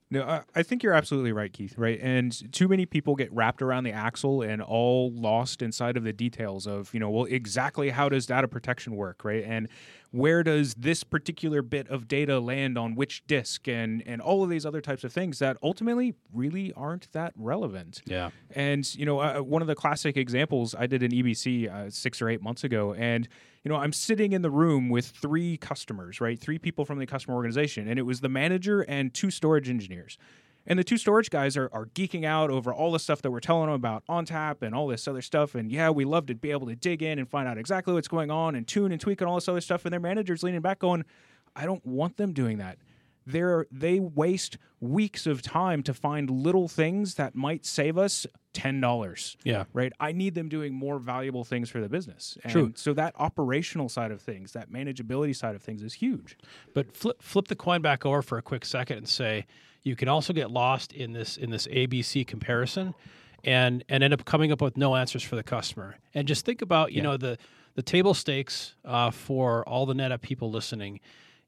No, 0.09 0.23
I, 0.23 0.41
I 0.55 0.63
think 0.63 0.81
you're 0.81 0.93
absolutely 0.93 1.33
right, 1.33 1.51
Keith. 1.51 1.77
Right, 1.77 1.99
and 2.01 2.51
too 2.53 2.67
many 2.67 2.85
people 2.85 3.15
get 3.15 3.31
wrapped 3.33 3.61
around 3.61 3.83
the 3.83 3.91
axle 3.91 4.41
and 4.41 4.61
all 4.61 5.11
lost 5.11 5.61
inside 5.61 5.97
of 5.97 6.03
the 6.03 6.13
details 6.13 6.67
of 6.67 6.93
you 6.93 6.99
know, 6.99 7.09
well, 7.09 7.25
exactly 7.25 7.89
how 7.89 8.09
does 8.09 8.25
data 8.25 8.47
protection 8.47 8.95
work, 8.95 9.23
right, 9.23 9.43
and 9.43 9.67
where 10.11 10.43
does 10.43 10.73
this 10.73 11.03
particular 11.03 11.61
bit 11.61 11.87
of 11.87 12.07
data 12.07 12.39
land 12.39 12.77
on 12.77 12.95
which 12.95 13.25
disk, 13.27 13.67
and 13.67 14.03
and 14.05 14.21
all 14.21 14.43
of 14.43 14.49
these 14.49 14.65
other 14.65 14.81
types 14.81 15.03
of 15.03 15.11
things 15.11 15.39
that 15.39 15.57
ultimately 15.63 16.13
really 16.33 16.73
aren't 16.73 17.11
that 17.13 17.33
relevant. 17.35 18.01
Yeah. 18.05 18.29
And 18.53 18.93
you 18.95 19.05
know, 19.05 19.19
uh, 19.19 19.39
one 19.39 19.61
of 19.61 19.67
the 19.67 19.75
classic 19.75 20.17
examples 20.17 20.75
I 20.77 20.85
did 20.87 21.01
an 21.01 21.11
EBC 21.11 21.71
uh, 21.71 21.89
six 21.89 22.21
or 22.21 22.29
eight 22.29 22.41
months 22.41 22.63
ago, 22.63 22.93
and 22.93 23.27
you 23.63 23.69
know, 23.69 23.77
I'm 23.77 23.93
sitting 23.93 24.33
in 24.33 24.41
the 24.41 24.49
room 24.49 24.89
with 24.89 25.07
three 25.07 25.57
customers, 25.57 26.19
right? 26.19 26.39
Three 26.39 26.57
people 26.57 26.83
from 26.83 26.99
the 26.99 27.05
customer 27.05 27.35
organization, 27.35 27.87
and 27.87 27.97
it 27.97 28.03
was 28.03 28.19
the 28.19 28.29
manager 28.29 28.81
and 28.81 29.13
two 29.13 29.31
storage 29.31 29.69
engineers. 29.69 30.17
And 30.67 30.77
the 30.77 30.83
two 30.83 30.97
storage 30.97 31.29
guys 31.29 31.57
are, 31.57 31.69
are 31.73 31.87
geeking 31.87 32.23
out 32.23 32.51
over 32.51 32.73
all 32.73 32.91
the 32.91 32.99
stuff 32.99 33.21
that 33.23 33.31
we're 33.31 33.39
telling 33.39 33.65
them 33.65 33.75
about 33.75 34.05
ONTAP 34.07 34.61
and 34.61 34.75
all 34.75 34.87
this 34.87 35.07
other 35.07 35.21
stuff. 35.21 35.55
And 35.55 35.71
yeah, 35.71 35.89
we 35.89 36.05
love 36.05 36.27
to 36.27 36.35
be 36.35 36.51
able 36.51 36.67
to 36.67 36.75
dig 36.75 37.01
in 37.01 37.17
and 37.17 37.29
find 37.29 37.47
out 37.47 37.57
exactly 37.57 37.93
what's 37.93 38.07
going 38.07 38.29
on 38.29 38.55
and 38.55 38.67
tune 38.67 38.91
and 38.91 39.01
tweak 39.01 39.21
and 39.21 39.29
all 39.29 39.35
this 39.35 39.47
other 39.47 39.61
stuff. 39.61 39.85
And 39.85 39.93
their 39.93 39.99
manager's 39.99 40.43
leaning 40.43 40.61
back 40.61 40.79
going, 40.79 41.03
I 41.55 41.65
don't 41.65 41.85
want 41.85 42.17
them 42.17 42.33
doing 42.33 42.59
that 42.59 42.77
they're 43.25 43.67
they 43.71 43.99
waste 43.99 44.57
weeks 44.79 45.27
of 45.27 45.41
time 45.41 45.83
to 45.83 45.93
find 45.93 46.29
little 46.29 46.67
things 46.67 47.15
that 47.15 47.35
might 47.35 47.65
save 47.65 47.97
us 47.97 48.25
ten 48.53 48.81
dollars. 48.81 49.37
Yeah. 49.43 49.65
Right. 49.73 49.93
I 49.99 50.11
need 50.11 50.35
them 50.35 50.49
doing 50.49 50.73
more 50.73 50.99
valuable 50.99 51.43
things 51.43 51.69
for 51.69 51.79
the 51.79 51.89
business. 51.89 52.37
And 52.43 52.51
True. 52.51 52.73
So 52.75 52.93
that 52.93 53.13
operational 53.17 53.89
side 53.89 54.11
of 54.11 54.21
things, 54.21 54.53
that 54.53 54.71
manageability 54.71 55.35
side 55.35 55.55
of 55.55 55.61
things 55.61 55.83
is 55.83 55.93
huge. 55.93 56.37
But 56.73 56.95
flip 56.95 57.21
flip 57.21 57.47
the 57.47 57.55
coin 57.55 57.81
back 57.81 58.05
over 58.05 58.21
for 58.21 58.37
a 58.37 58.41
quick 58.41 58.65
second 58.65 58.97
and 58.97 59.09
say 59.09 59.45
you 59.83 59.95
can 59.95 60.07
also 60.07 60.33
get 60.33 60.51
lost 60.51 60.93
in 60.93 61.13
this 61.13 61.37
in 61.37 61.49
this 61.49 61.67
ABC 61.67 62.25
comparison 62.25 62.93
and 63.43 63.83
and 63.89 64.03
end 64.03 64.13
up 64.13 64.25
coming 64.25 64.51
up 64.51 64.61
with 64.61 64.77
no 64.77 64.95
answers 64.95 65.23
for 65.23 65.35
the 65.35 65.43
customer. 65.43 65.97
And 66.13 66.27
just 66.27 66.45
think 66.45 66.61
about, 66.61 66.91
you 66.91 67.01
know, 67.01 67.17
the 67.17 67.37
the 67.75 67.81
table 67.81 68.13
stakes 68.13 68.75
uh, 68.83 69.11
for 69.11 69.67
all 69.67 69.85
the 69.85 69.93
NetApp 69.93 70.21
people 70.21 70.51
listening 70.51 70.99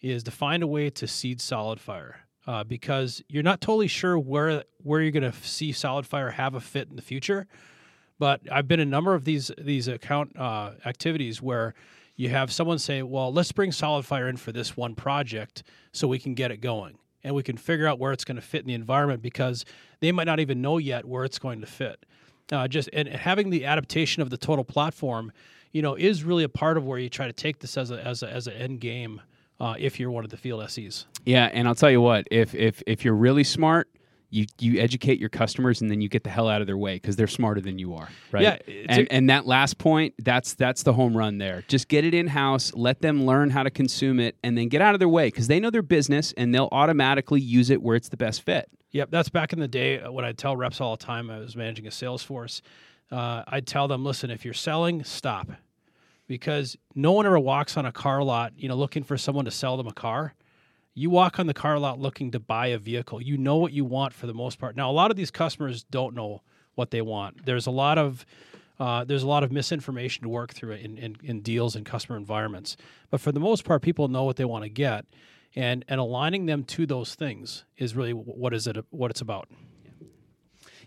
is 0.01 0.23
to 0.23 0.31
find 0.31 0.63
a 0.63 0.67
way 0.67 0.89
to 0.89 1.07
seed 1.07 1.39
SolidFire. 1.39 2.15
Uh, 2.45 2.61
because 2.61 3.23
you're 3.29 3.41
not 3.41 3.61
totally 3.61 3.88
sure 3.88 4.19
where 4.19 4.65
where 4.79 5.01
you're 5.01 5.11
going 5.11 5.31
to 5.31 5.38
see 5.43 5.71
SolidFire 5.71 6.34
have 6.34 6.55
a 6.55 6.59
fit 6.59 6.89
in 6.89 6.97
the 6.97 7.01
future, 7.01 7.47
but 8.19 8.41
I've 8.51 8.67
been 8.67 8.81
in 8.81 8.89
a 8.89 8.91
number 8.91 9.13
of 9.13 9.23
these 9.23 9.49
these 9.57 9.88
account 9.88 10.38
uh, 10.38 10.71
activities 10.86 11.41
where 11.41 11.73
you 12.17 12.27
have 12.29 12.51
someone 12.51 12.79
say, 12.79 13.01
"Well, 13.01 13.31
let's 13.31 13.53
bring 13.53 13.71
SolidFire 13.71 14.29
in 14.29 14.36
for 14.36 14.51
this 14.51 14.75
one 14.75 14.93
project 14.93 15.63
so 15.93 16.05
we 16.05 16.19
can 16.19 16.34
get 16.34 16.51
it 16.51 16.57
going, 16.57 16.97
and 17.24 17.34
we 17.36 17.43
can 17.43 17.57
figure 17.57 17.88
out 17.88 17.99
where 17.99 18.11
it's 18.11 18.26
going 18.26 18.36
to 18.36 18.41
fit 18.41 18.61
in 18.61 18.67
the 18.67 18.74
environment 18.74 19.21
because 19.21 19.65
they 19.99 20.11
might 20.11 20.26
not 20.26 20.39
even 20.39 20.61
know 20.61 20.78
yet 20.78 21.05
where 21.05 21.24
it's 21.24 21.39
going 21.39 21.61
to 21.61 21.67
fit." 21.67 22.05
Uh, 22.51 22.67
just 22.67 22.89
and 22.93 23.07
having 23.07 23.49
the 23.49 23.65
adaptation 23.65 24.21
of 24.21 24.30
the 24.30 24.38
total 24.38 24.65
platform, 24.65 25.32
you 25.71 25.82
know, 25.82 25.95
is 25.95 26.24
really 26.24 26.43
a 26.43 26.49
part 26.49 26.78
of 26.78 26.86
where 26.86 26.99
you 26.99 27.09
try 27.09 27.26
to 27.26 27.34
take 27.34 27.59
this 27.59 27.78
as 27.78 27.91
a 27.91 28.05
as 28.05 28.24
a 28.24 28.30
as 28.30 28.47
an 28.47 28.53
end 28.53 28.82
game. 28.82 29.21
Uh, 29.59 29.76
if 29.78 29.99
you're 29.99 30.11
one 30.11 30.26
of 30.26 30.32
the 30.32 30.36
field 30.36 30.67
SEs, 30.69 31.05
Yeah, 31.26 31.49
and 31.53 31.67
I'll 31.67 31.76
tell 31.76 31.91
you 31.91 32.01
what, 32.01 32.28
if 32.32 32.53
if 32.53 32.82
if 32.86 33.05
you're 33.05 33.13
really 33.13 33.43
smart, 33.45 33.88
you 34.34 34.45
you 34.59 34.79
educate 34.81 35.19
your 35.19 35.29
customers 35.29 35.81
and 35.81 35.91
then 35.91 36.01
you 36.01 36.09
get 36.09 36.23
the 36.23 36.29
hell 36.29 36.49
out 36.49 36.59
of 36.61 36.67
their 36.67 36.77
way 36.77 36.95
because 36.95 37.15
they're 37.15 37.27
smarter 37.27 37.61
than 37.61 37.77
you 37.77 37.93
are, 37.93 38.09
right? 38.31 38.41
Yeah, 38.41 38.57
and 38.89 39.07
a- 39.07 39.13
and 39.13 39.29
that 39.29 39.45
last 39.45 39.77
point, 39.77 40.15
that's 40.19 40.55
that's 40.55 40.84
the 40.84 40.93
home 40.93 41.15
run 41.15 41.38
there. 41.38 41.63
Just 41.67 41.88
get 41.88 42.03
it 42.03 42.13
in 42.13 42.27
house, 42.27 42.73
let 42.73 43.01
them 43.01 43.25
learn 43.25 43.51
how 43.51 43.63
to 43.63 43.69
consume 43.69 44.19
it, 44.19 44.36
and 44.43 44.57
then 44.57 44.69
get 44.69 44.81
out 44.81 44.95
of 44.95 44.99
their 44.99 45.07
way 45.09 45.27
because 45.27 45.47
they 45.47 45.59
know 45.59 45.69
their 45.69 45.81
business 45.84 46.34
and 46.36 46.53
they'll 46.53 46.69
automatically 46.71 47.39
use 47.41 47.69
it 47.69 47.81
where 47.81 47.95
it's 47.95 48.09
the 48.09 48.17
best 48.17 48.41
fit. 48.41 48.69
Yep, 48.91 49.09
that's 49.11 49.29
back 49.29 49.53
in 49.53 49.59
the 49.59 49.67
day 49.67 49.99
uh, 49.99 50.11
when 50.11 50.25
I 50.25 50.31
tell 50.34 50.55
reps 50.57 50.81
all 50.81 50.95
the 50.97 51.03
time. 51.05 51.29
I 51.29 51.39
was 51.39 51.55
managing 51.55 51.86
a 51.88 51.91
sales 51.91 52.23
force. 52.23 52.61
Uh, 53.11 53.43
I'd 53.47 53.67
tell 53.67 53.88
them, 53.88 54.03
listen, 54.03 54.31
if 54.31 54.43
you're 54.45 54.53
selling, 54.55 55.03
stop, 55.03 55.47
because 56.27 56.75
no 56.95 57.11
one 57.11 57.25
ever 57.25 57.39
walks 57.39 57.77
on 57.77 57.86
a 57.86 57.91
car 57.91 58.23
lot, 58.23 58.53
you 58.55 58.67
know, 58.67 58.75
looking 58.75 59.03
for 59.03 59.17
someone 59.17 59.45
to 59.45 59.51
sell 59.51 59.77
them 59.77 59.88
a 59.88 59.93
car. 59.93 60.34
You 60.94 61.10
walk 61.10 61.39
on 61.39 61.48
the 61.48 61.54
car 61.54 61.80
lot 61.80 62.00
looking 62.00 62.32
to 62.32 62.39
buy 62.39 62.68
a 62.68 62.78
vehicle. 62.78 63.22
You 63.22 63.38
know 63.38 63.58
what 63.58 63.74
you 63.74 63.84
want 63.84 64.14
for 64.14 64.28
the 64.28 64.34
most 64.34 64.60
part. 64.60 64.76
Now, 64.76 64.91
a 64.91 64.94
lot 64.94 65.10
of 65.12 65.18
these 65.18 65.32
customers 65.32 65.84
don't 65.84 66.14
know 66.14 66.41
what 66.76 66.91
they 66.91 67.02
want. 67.02 67.46
There's 67.46 67.66
a 67.66 67.72
lot 67.72 67.98
of 67.98 68.26
uh, 68.80 69.04
there's 69.04 69.24
a 69.24 69.28
lot 69.28 69.44
of 69.44 69.52
misinformation 69.52 70.24
to 70.24 70.30
work 70.30 70.52
through 70.52 70.74
in, 70.74 70.98
in, 70.98 71.16
in 71.24 71.41
deals 71.41 71.76
and 71.76 71.86
customer 71.86 72.18
environments. 72.18 72.76
But 73.12 73.22
for 73.22 73.32
the 73.32 73.39
most 73.39 73.64
part, 73.64 73.84
people 73.84 74.08
know 74.08 74.24
what 74.24 74.36
they 74.36 74.46
want 74.46 74.64
to 74.64 74.70
get, 74.70 75.06
and 75.56 75.86
and 75.88 76.00
aligning 76.00 76.48
them 76.48 76.64
to 76.66 76.86
those 76.86 77.16
things 77.16 77.66
is 77.78 77.96
really 77.96 78.14
what 78.14 78.54
is 78.54 78.68
it 78.68 78.78
what 78.89 79.12
it's 79.12 79.22
about. 79.22 79.48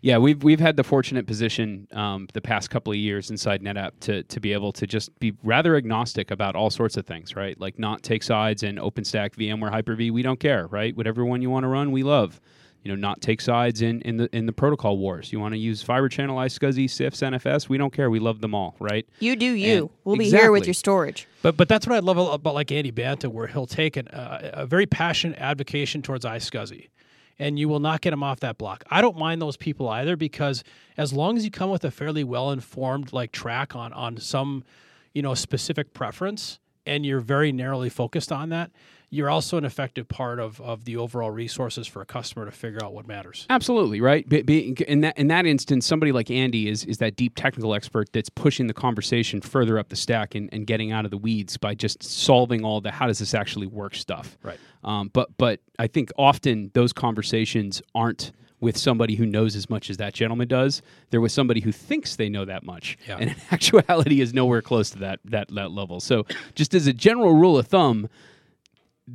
Yeah, 0.06 0.18
we've 0.18 0.40
we've 0.44 0.60
had 0.60 0.76
the 0.76 0.84
fortunate 0.84 1.26
position 1.26 1.88
um, 1.90 2.28
the 2.32 2.40
past 2.40 2.70
couple 2.70 2.92
of 2.92 2.96
years 2.96 3.28
inside 3.28 3.60
NetApp 3.60 3.90
to 4.02 4.22
to 4.22 4.38
be 4.38 4.52
able 4.52 4.72
to 4.74 4.86
just 4.86 5.18
be 5.18 5.34
rather 5.42 5.74
agnostic 5.74 6.30
about 6.30 6.54
all 6.54 6.70
sorts 6.70 6.96
of 6.96 7.04
things, 7.04 7.34
right? 7.34 7.58
Like 7.60 7.76
not 7.76 8.04
take 8.04 8.22
sides 8.22 8.62
in 8.62 8.76
OpenStack, 8.76 9.34
VMware, 9.34 9.68
Hyper-V. 9.68 10.12
We 10.12 10.22
don't 10.22 10.38
care, 10.38 10.68
right? 10.68 10.96
Whatever 10.96 11.24
one 11.24 11.42
you 11.42 11.50
want 11.50 11.64
to 11.64 11.68
run, 11.68 11.90
we 11.90 12.04
love. 12.04 12.40
You 12.84 12.92
know, 12.92 12.94
not 12.94 13.20
take 13.20 13.40
sides 13.40 13.82
in, 13.82 14.00
in 14.02 14.16
the 14.16 14.28
in 14.32 14.46
the 14.46 14.52
protocol 14.52 14.96
wars. 14.96 15.32
You 15.32 15.40
want 15.40 15.54
to 15.54 15.58
use 15.58 15.82
Fiber 15.82 16.08
Channel, 16.08 16.36
iSCSI, 16.38 16.84
CIFS, 16.84 17.40
NFS. 17.40 17.68
We 17.68 17.76
don't 17.76 17.92
care. 17.92 18.08
We 18.08 18.20
love 18.20 18.40
them 18.40 18.54
all, 18.54 18.76
right? 18.78 19.04
You 19.18 19.34
do 19.34 19.50
you. 19.54 19.76
And- 19.76 19.90
we'll 20.04 20.14
be 20.14 20.30
here 20.30 20.52
with 20.52 20.68
your 20.68 20.74
storage. 20.74 21.26
But 21.42 21.56
but 21.56 21.68
that's 21.68 21.84
what 21.84 21.96
I 21.96 21.98
love 21.98 22.16
about 22.16 22.54
like 22.54 22.70
Andy 22.70 22.92
Banta, 22.92 23.28
where 23.28 23.48
he'll 23.48 23.66
take 23.66 23.96
an, 23.96 24.06
uh, 24.06 24.50
a 24.52 24.66
very 24.66 24.86
passionate 24.86 25.36
advocation 25.40 26.00
towards 26.00 26.24
iSCSI, 26.24 26.90
and 27.38 27.58
you 27.58 27.68
will 27.68 27.80
not 27.80 28.00
get 28.00 28.10
them 28.10 28.22
off 28.22 28.40
that 28.40 28.58
block. 28.58 28.84
I 28.90 29.00
don't 29.00 29.16
mind 29.16 29.42
those 29.42 29.56
people 29.56 29.88
either 29.88 30.16
because 30.16 30.64
as 30.96 31.12
long 31.12 31.36
as 31.36 31.44
you 31.44 31.50
come 31.50 31.70
with 31.70 31.84
a 31.84 31.90
fairly 31.90 32.24
well 32.24 32.50
informed 32.50 33.12
like 33.12 33.32
track 33.32 33.76
on 33.76 33.92
on 33.92 34.16
some 34.18 34.64
you 35.12 35.22
know 35.22 35.34
specific 35.34 35.92
preference 35.92 36.58
and 36.86 37.04
you're 37.04 37.20
very 37.20 37.52
narrowly 37.52 37.88
focused 37.88 38.30
on 38.30 38.48
that, 38.50 38.70
you're 39.10 39.30
also 39.30 39.56
an 39.56 39.64
effective 39.64 40.08
part 40.08 40.40
of 40.40 40.60
of 40.60 40.84
the 40.84 40.96
overall 40.96 41.30
resources 41.30 41.86
for 41.86 42.02
a 42.02 42.06
customer 42.06 42.44
to 42.44 42.50
figure 42.50 42.82
out 42.84 42.92
what 42.92 43.06
matters. 43.06 43.46
Absolutely 43.48 44.00
right. 44.00 44.26
In 44.32 45.00
that 45.02 45.16
in 45.16 45.28
that 45.28 45.46
instance, 45.46 45.86
somebody 45.86 46.12
like 46.12 46.30
Andy 46.30 46.68
is 46.68 46.84
is 46.84 46.98
that 46.98 47.16
deep 47.16 47.34
technical 47.36 47.74
expert 47.74 48.12
that's 48.12 48.28
pushing 48.28 48.66
the 48.66 48.74
conversation 48.74 49.40
further 49.40 49.78
up 49.78 49.88
the 49.88 49.96
stack 49.96 50.34
and, 50.34 50.48
and 50.52 50.66
getting 50.66 50.92
out 50.92 51.04
of 51.04 51.10
the 51.10 51.18
weeds 51.18 51.56
by 51.56 51.74
just 51.74 52.02
solving 52.02 52.64
all 52.64 52.80
the 52.80 52.90
how 52.90 53.06
does 53.06 53.18
this 53.18 53.32
actually 53.34 53.66
work 53.66 53.94
stuff. 53.94 54.36
Right. 54.42 54.58
Um, 54.84 55.10
but 55.12 55.28
but 55.38 55.60
I 55.78 55.86
think 55.86 56.10
often 56.18 56.70
those 56.74 56.92
conversations 56.92 57.80
aren't 57.94 58.32
with 58.58 58.76
somebody 58.76 59.14
who 59.16 59.26
knows 59.26 59.54
as 59.54 59.68
much 59.68 59.90
as 59.90 59.98
that 59.98 60.14
gentleman 60.14 60.48
does. 60.48 60.80
They're 61.10 61.20
with 61.20 61.32
somebody 61.32 61.60
who 61.60 61.70
thinks 61.72 62.16
they 62.16 62.30
know 62.30 62.46
that 62.46 62.64
much, 62.64 62.96
Yeah. 63.06 63.18
and 63.20 63.30
in 63.30 63.36
actuality 63.52 64.20
is 64.20 64.32
nowhere 64.34 64.62
close 64.62 64.90
to 64.90 64.98
that 65.00 65.20
that 65.26 65.48
that 65.54 65.70
level. 65.70 66.00
So 66.00 66.26
just 66.54 66.74
as 66.74 66.86
a 66.86 66.92
general 66.92 67.34
rule 67.34 67.58
of 67.58 67.66
thumb, 67.68 68.08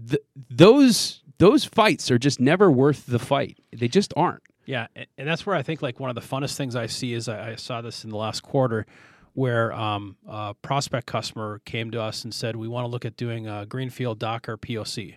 th- 0.09 0.23
those 0.49 1.23
those 1.37 1.65
fights 1.65 2.11
are 2.11 2.19
just 2.19 2.39
never 2.39 2.71
worth 2.71 3.05
the 3.07 3.19
fight. 3.19 3.57
They 3.75 3.87
just 3.87 4.13
aren't. 4.15 4.43
Yeah, 4.65 4.87
and 5.17 5.27
that's 5.27 5.45
where 5.45 5.55
I 5.55 5.63
think 5.63 5.81
like 5.81 5.99
one 5.99 6.09
of 6.09 6.15
the 6.15 6.21
funnest 6.21 6.55
things 6.55 6.75
I 6.75 6.85
see 6.85 7.13
is 7.13 7.27
I, 7.27 7.53
I 7.53 7.55
saw 7.55 7.81
this 7.81 8.03
in 8.03 8.11
the 8.11 8.17
last 8.17 8.41
quarter, 8.41 8.85
where 9.33 9.73
um, 9.73 10.17
a 10.27 10.53
prospect 10.61 11.07
customer 11.07 11.61
came 11.65 11.91
to 11.91 12.01
us 12.01 12.23
and 12.23 12.33
said 12.33 12.55
we 12.55 12.67
want 12.67 12.85
to 12.85 12.89
look 12.89 13.05
at 13.05 13.17
doing 13.17 13.47
a 13.47 13.65
greenfield 13.65 14.19
Docker 14.19 14.57
POC, 14.57 15.15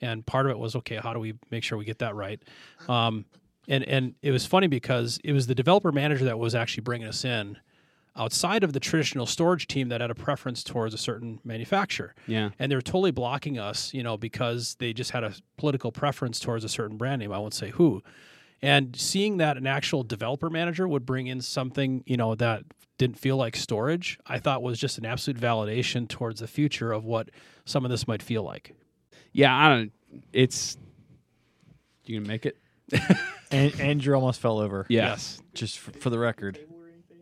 and 0.00 0.24
part 0.24 0.46
of 0.46 0.52
it 0.52 0.58
was 0.58 0.76
okay, 0.76 0.96
how 0.96 1.12
do 1.12 1.18
we 1.18 1.34
make 1.50 1.64
sure 1.64 1.76
we 1.76 1.84
get 1.84 1.98
that 1.98 2.14
right? 2.14 2.40
Um, 2.88 3.24
and 3.68 3.82
and 3.84 4.14
it 4.22 4.30
was 4.30 4.46
funny 4.46 4.68
because 4.68 5.18
it 5.24 5.32
was 5.32 5.48
the 5.48 5.54
developer 5.54 5.90
manager 5.90 6.26
that 6.26 6.38
was 6.38 6.54
actually 6.54 6.82
bringing 6.82 7.08
us 7.08 7.24
in. 7.24 7.58
Outside 8.16 8.64
of 8.64 8.72
the 8.72 8.80
traditional 8.80 9.26
storage 9.26 9.66
team 9.66 9.88
that 9.90 10.00
had 10.00 10.10
a 10.10 10.14
preference 10.14 10.64
towards 10.64 10.94
a 10.94 10.98
certain 10.98 11.38
manufacturer, 11.44 12.14
Yeah. 12.26 12.50
and 12.58 12.72
they 12.72 12.76
were 12.76 12.80
totally 12.82 13.10
blocking 13.10 13.58
us, 13.58 13.92
you 13.92 14.02
know, 14.02 14.16
because 14.16 14.74
they 14.78 14.92
just 14.92 15.10
had 15.10 15.22
a 15.22 15.34
political 15.58 15.92
preference 15.92 16.40
towards 16.40 16.64
a 16.64 16.68
certain 16.68 16.96
brand 16.96 17.20
name. 17.20 17.32
I 17.32 17.38
won't 17.38 17.54
say 17.54 17.70
who. 17.70 18.02
And 18.62 18.96
seeing 18.96 19.36
that 19.36 19.58
an 19.58 19.66
actual 19.66 20.02
developer 20.02 20.48
manager 20.48 20.88
would 20.88 21.04
bring 21.04 21.26
in 21.26 21.42
something, 21.42 22.02
you 22.06 22.16
know, 22.16 22.34
that 22.36 22.62
didn't 22.96 23.18
feel 23.18 23.36
like 23.36 23.54
storage, 23.54 24.18
I 24.26 24.38
thought 24.38 24.62
was 24.62 24.78
just 24.78 24.96
an 24.96 25.04
absolute 25.04 25.38
validation 25.38 26.08
towards 26.08 26.40
the 26.40 26.46
future 26.48 26.92
of 26.92 27.04
what 27.04 27.28
some 27.66 27.84
of 27.84 27.90
this 27.90 28.08
might 28.08 28.22
feel 28.22 28.42
like. 28.42 28.74
Yeah, 29.32 29.54
I 29.54 29.68
don't. 29.68 29.92
It's 30.32 30.78
you 32.06 32.18
gonna 32.18 32.28
make 32.28 32.46
it? 32.46 32.56
And 33.52 33.78
Andrew 33.80 34.12
almost 34.16 34.40
fell 34.40 34.58
over. 34.58 34.86
Yeah. 34.88 35.10
Yes. 35.10 35.40
Just 35.54 35.78
for, 35.78 35.92
for 35.92 36.10
the 36.10 36.18
record. 36.18 36.58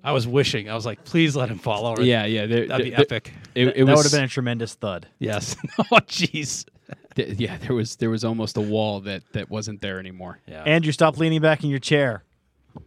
I 0.05 0.13
was 0.13 0.27
wishing. 0.27 0.69
I 0.69 0.75
was 0.75 0.85
like, 0.87 1.05
please 1.05 1.35
let 1.35 1.49
him 1.49 1.59
fall 1.59 1.87
over. 1.87 2.03
Yeah, 2.03 2.27
yeah. 2.27 2.47
there- 2.47 2.67
That'd 2.67 2.85
be 2.85 2.91
there- 2.91 3.01
epic. 3.01 3.33
It, 3.55 3.65
that 3.65 3.77
it 3.81 3.85
that 3.87 3.91
was 3.93 3.97
would 3.97 4.05
have 4.05 4.13
been 4.13 4.25
a 4.25 4.29
tremendous 4.29 4.75
thud. 4.75 5.09
Yes. 5.19 5.57
oh, 5.79 5.85
jeez. 6.07 6.67
th- 7.15 7.39
yeah, 7.39 7.57
there 7.59 7.75
was 7.75 7.97
there 7.97 8.11
was 8.11 8.25
almost 8.25 8.57
a 8.57 8.61
wall 8.61 9.01
that 9.01 9.23
that 9.33 9.49
wasn't 9.51 9.81
there 9.81 9.99
anymore. 9.99 10.41
Yeah. 10.47 10.63
Andrew, 10.65 10.93
stop 10.93 11.17
leaning 11.19 11.41
back 11.41 11.65
in 11.65 11.71
your 11.71 11.79
chair. 11.79 12.23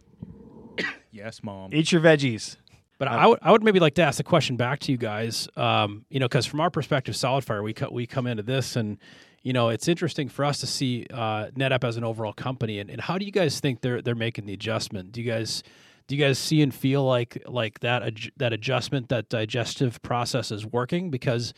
Yes, 1.10 1.42
mom. 1.42 1.70
Eat 1.74 1.90
your 1.90 2.00
veggies. 2.00 2.56
But 2.98 3.08
I 3.08 3.26
would 3.26 3.38
I 3.42 3.50
would 3.52 3.62
maybe 3.62 3.80
like 3.80 3.94
to 3.94 4.02
ask 4.02 4.18
the 4.18 4.24
question 4.24 4.56
back 4.56 4.80
to 4.80 4.92
you 4.92 4.98
guys. 4.98 5.48
Um, 5.56 6.04
you 6.10 6.20
know, 6.20 6.26
because 6.28 6.46
from 6.46 6.60
our 6.60 6.70
perspective, 6.70 7.14
SolidFire, 7.14 7.62
we 7.62 7.72
co- 7.72 7.90
we 7.90 8.06
come 8.06 8.26
into 8.26 8.42
this 8.42 8.76
and 8.76 8.98
you 9.42 9.52
know 9.52 9.68
it's 9.70 9.88
interesting 9.88 10.28
for 10.28 10.44
us 10.44 10.58
to 10.60 10.66
see 10.66 11.06
uh, 11.12 11.46
NetApp 11.56 11.82
as 11.84 11.96
an 11.96 12.04
overall 12.04 12.32
company. 12.32 12.78
And, 12.78 12.90
and 12.90 13.00
how 13.00 13.16
do 13.18 13.24
you 13.24 13.32
guys 13.32 13.58
think 13.60 13.80
they're 13.80 14.02
they're 14.02 14.14
making 14.14 14.46
the 14.46 14.52
adjustment? 14.52 15.12
Do 15.12 15.22
you 15.22 15.30
guys 15.30 15.62
do 16.08 16.16
you 16.16 16.24
guys 16.24 16.38
see 16.38 16.62
and 16.62 16.74
feel 16.74 17.04
like 17.04 17.40
like 17.46 17.80
that 17.80 18.14
that 18.38 18.52
adjustment 18.52 19.10
that 19.10 19.28
digestive 19.28 20.02
process 20.02 20.50
is 20.50 20.66
working? 20.66 21.10
Because 21.10 21.54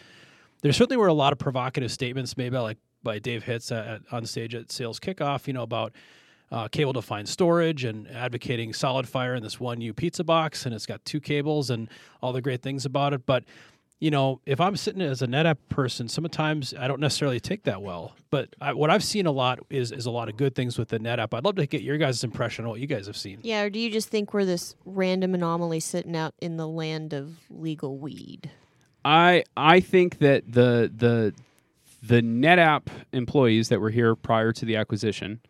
there 0.63 0.73
certainly 0.73 0.97
were 0.97 1.07
a 1.07 1.15
lot 1.15 1.33
of 1.33 1.39
provocative 1.39 1.91
statements 1.91 2.37
made 2.37 2.53
by 2.53 2.59
like 2.59 2.79
by 3.03 3.19
Dave 3.19 3.45
Hitz 3.45 3.73
at, 3.73 3.87
at, 3.87 4.01
on 4.13 4.27
stage 4.27 4.55
at 4.55 4.71
sales 4.71 5.01
kickoff. 5.01 5.47
You 5.47 5.55
know 5.55 5.63
about 5.63 5.93
uh, 6.51 6.67
cable 6.67 6.93
defined 6.93 7.29
storage 7.29 7.85
and 7.85 8.09
advocating 8.09 8.73
SolidFire 8.73 9.37
in 9.37 9.43
this 9.43 9.61
one 9.61 9.81
U 9.81 9.95
pizza 9.95 10.25
box, 10.25 10.67
and 10.67 10.75
it's 10.75 10.87
got 10.87 11.05
two 11.05 11.21
cables 11.21 11.71
and 11.71 11.89
all 12.21 12.33
the 12.33 12.43
great 12.43 12.61
things 12.61 12.85
about 12.85 13.15
it. 13.15 13.25
But 13.25 13.45
you 14.01 14.11
know, 14.11 14.41
if 14.47 14.61
I'm 14.61 14.77
sitting 14.77 15.03
as 15.03 15.21
a 15.21 15.27
NetApp 15.27 15.59
person, 15.69 16.09
sometimes 16.09 16.73
I 16.77 16.89
don't 16.89 17.01
necessarily 17.01 17.39
take 17.39 17.65
that 17.65 17.83
well. 17.83 18.17
But 18.31 18.49
I, 18.61 18.73
what 18.73 18.89
I've 18.89 19.05
seen 19.05 19.27
a 19.27 19.31
lot 19.31 19.61
is 19.69 19.93
is 19.93 20.07
a 20.07 20.11
lot 20.11 20.31
of 20.31 20.37
good 20.39 20.55
things 20.55 20.79
with 20.79 20.89
the 20.89 20.99
NetApp. 20.99 21.35
I'd 21.35 21.45
love 21.45 21.57
to 21.57 21.67
get 21.67 21.83
your 21.83 21.99
guys' 21.99 22.25
impression 22.25 22.65
on 22.65 22.71
what 22.71 22.81
you 22.81 22.87
guys 22.87 23.07
have 23.07 23.17
seen. 23.17 23.41
Yeah, 23.43 23.63
or 23.63 23.71
do 23.71 23.79
you 23.79 23.91
just 23.91 24.09
think 24.09 24.33
we're 24.33 24.47
this 24.47 24.75
random 24.87 25.35
anomaly 25.35 25.81
sitting 25.81 26.17
out 26.17 26.35
in 26.41 26.57
the 26.57 26.67
land 26.67 27.13
of 27.13 27.37
legal 27.51 27.99
weed? 27.99 28.51
I 29.05 29.45
I 29.55 29.81
think 29.81 30.19
that 30.19 30.51
the 30.51 30.91
the 30.95 31.35
the 32.03 32.23
NetApp 32.23 32.87
employees 33.13 33.69
that 33.69 33.81
were 33.81 33.91
here 33.91 34.17
prior 34.17 34.53
to 34.53 34.65
the 34.65 34.77
acquisition 34.77 35.41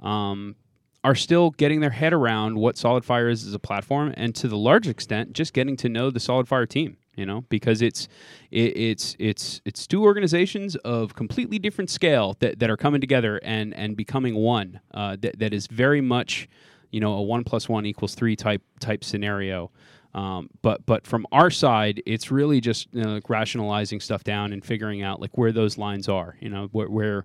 um, 0.00 0.54
are 1.02 1.16
still 1.16 1.50
getting 1.50 1.80
their 1.80 1.90
head 1.90 2.12
around 2.12 2.56
what 2.56 2.76
SolidFire 2.76 3.30
is 3.30 3.44
as 3.44 3.52
a 3.52 3.58
platform, 3.58 4.14
and 4.16 4.32
to 4.36 4.46
the 4.46 4.56
large 4.56 4.86
extent, 4.86 5.32
just 5.32 5.52
getting 5.52 5.76
to 5.78 5.88
know 5.88 6.10
the 6.10 6.20
SolidFire 6.20 6.68
team. 6.68 6.98
You 7.16 7.26
know, 7.26 7.44
because 7.48 7.82
it's 7.82 8.08
it, 8.50 8.76
it's 8.76 9.16
it's 9.18 9.60
it's 9.64 9.86
two 9.86 10.04
organizations 10.04 10.76
of 10.76 11.14
completely 11.14 11.58
different 11.58 11.90
scale 11.90 12.36
that, 12.40 12.58
that 12.58 12.70
are 12.70 12.76
coming 12.76 13.00
together 13.00 13.40
and 13.42 13.74
and 13.74 13.96
becoming 13.96 14.34
one. 14.34 14.80
Uh, 14.92 15.16
that 15.20 15.38
that 15.38 15.54
is 15.54 15.66
very 15.66 16.00
much, 16.00 16.48
you 16.90 17.00
know, 17.00 17.14
a 17.14 17.22
one 17.22 17.42
plus 17.42 17.68
one 17.68 17.86
equals 17.86 18.14
three 18.14 18.36
type 18.36 18.62
type 18.80 19.02
scenario. 19.02 19.70
Um, 20.14 20.48
but 20.62 20.84
but 20.86 21.06
from 21.06 21.26
our 21.30 21.50
side, 21.50 22.02
it's 22.06 22.30
really 22.30 22.60
just 22.60 22.88
you 22.92 23.02
know, 23.02 23.14
like 23.14 23.28
rationalizing 23.28 24.00
stuff 24.00 24.24
down 24.24 24.52
and 24.52 24.64
figuring 24.64 25.02
out 25.02 25.20
like 25.20 25.36
where 25.36 25.52
those 25.52 25.76
lines 25.76 26.08
are. 26.08 26.36
You 26.40 26.48
know, 26.48 26.68
where, 26.72 26.88
where 26.88 27.24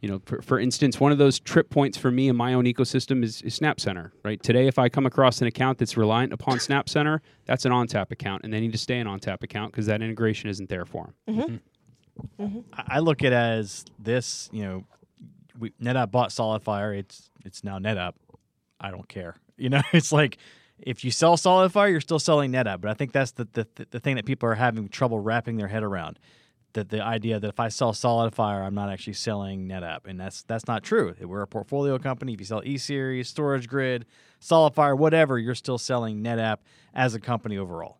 you 0.00 0.08
know, 0.08 0.20
for, 0.24 0.40
for 0.40 0.58
instance, 0.58 0.98
one 0.98 1.12
of 1.12 1.18
those 1.18 1.38
trip 1.38 1.68
points 1.68 1.98
for 1.98 2.10
me 2.10 2.28
in 2.28 2.36
my 2.36 2.54
own 2.54 2.64
ecosystem 2.64 3.22
is, 3.22 3.42
is 3.42 3.58
SnapCenter. 3.58 4.12
Right 4.24 4.42
today, 4.42 4.66
if 4.66 4.78
I 4.78 4.88
come 4.88 5.06
across 5.06 5.40
an 5.40 5.46
account 5.46 5.78
that's 5.78 5.96
reliant 5.96 6.32
upon 6.32 6.58
SnapCenter, 6.58 7.20
that's 7.44 7.64
an 7.64 7.72
ONTAP 7.72 8.10
account, 8.10 8.44
and 8.44 8.52
they 8.52 8.60
need 8.60 8.72
to 8.72 8.78
stay 8.78 8.98
an 8.98 9.06
ONTAP 9.06 9.42
account 9.42 9.72
because 9.72 9.86
that 9.86 10.02
integration 10.02 10.48
isn't 10.48 10.68
there 10.68 10.86
for 10.86 11.12
them. 11.26 11.36
Mm-hmm. 11.36 11.40
Mm-hmm. 11.40 12.42
Mm-hmm. 12.42 12.60
I 12.72 12.96
I 12.96 12.98
look 13.00 13.22
at 13.22 13.32
it 13.32 13.36
as 13.36 13.84
this, 13.98 14.48
you 14.52 14.62
know, 14.62 14.84
we, 15.58 15.70
NetApp 15.82 16.10
bought 16.10 16.30
SolidFire. 16.30 16.98
It's 16.98 17.30
it's 17.44 17.62
now 17.62 17.78
NetApp. 17.78 18.14
I 18.80 18.90
don't 18.90 19.08
care. 19.08 19.36
You 19.56 19.68
know, 19.68 19.82
it's 19.92 20.12
like 20.12 20.38
if 20.78 21.04
you 21.04 21.10
sell 21.10 21.36
SolidFire, 21.36 21.90
you're 21.90 22.00
still 22.00 22.18
selling 22.18 22.52
NetApp. 22.52 22.80
But 22.80 22.90
I 22.90 22.94
think 22.94 23.12
that's 23.12 23.32
the, 23.32 23.46
the 23.52 23.66
the 23.90 24.00
thing 24.00 24.16
that 24.16 24.24
people 24.24 24.48
are 24.48 24.54
having 24.54 24.88
trouble 24.88 25.20
wrapping 25.20 25.56
their 25.56 25.68
head 25.68 25.82
around. 25.82 26.18
That 26.74 26.88
the 26.90 27.02
idea 27.04 27.40
that 27.40 27.48
if 27.48 27.58
I 27.58 27.68
sell 27.68 27.92
SolidFire, 27.92 28.64
I'm 28.64 28.74
not 28.74 28.90
actually 28.90 29.14
selling 29.14 29.66
NetApp, 29.66 30.00
and 30.06 30.20
that's 30.20 30.42
that's 30.42 30.68
not 30.68 30.84
true. 30.84 31.14
We're 31.20 31.42
a 31.42 31.46
portfolio 31.46 31.98
company. 31.98 32.32
If 32.34 32.40
you 32.40 32.46
sell 32.46 32.62
E 32.64 32.78
Series, 32.78 33.32
StorageGRID, 33.34 34.04
SolidFire, 34.40 34.96
whatever, 34.96 35.38
you're 35.38 35.54
still 35.56 35.78
selling 35.78 36.22
NetApp 36.22 36.58
as 36.94 37.14
a 37.14 37.20
company 37.20 37.58
overall. 37.58 37.98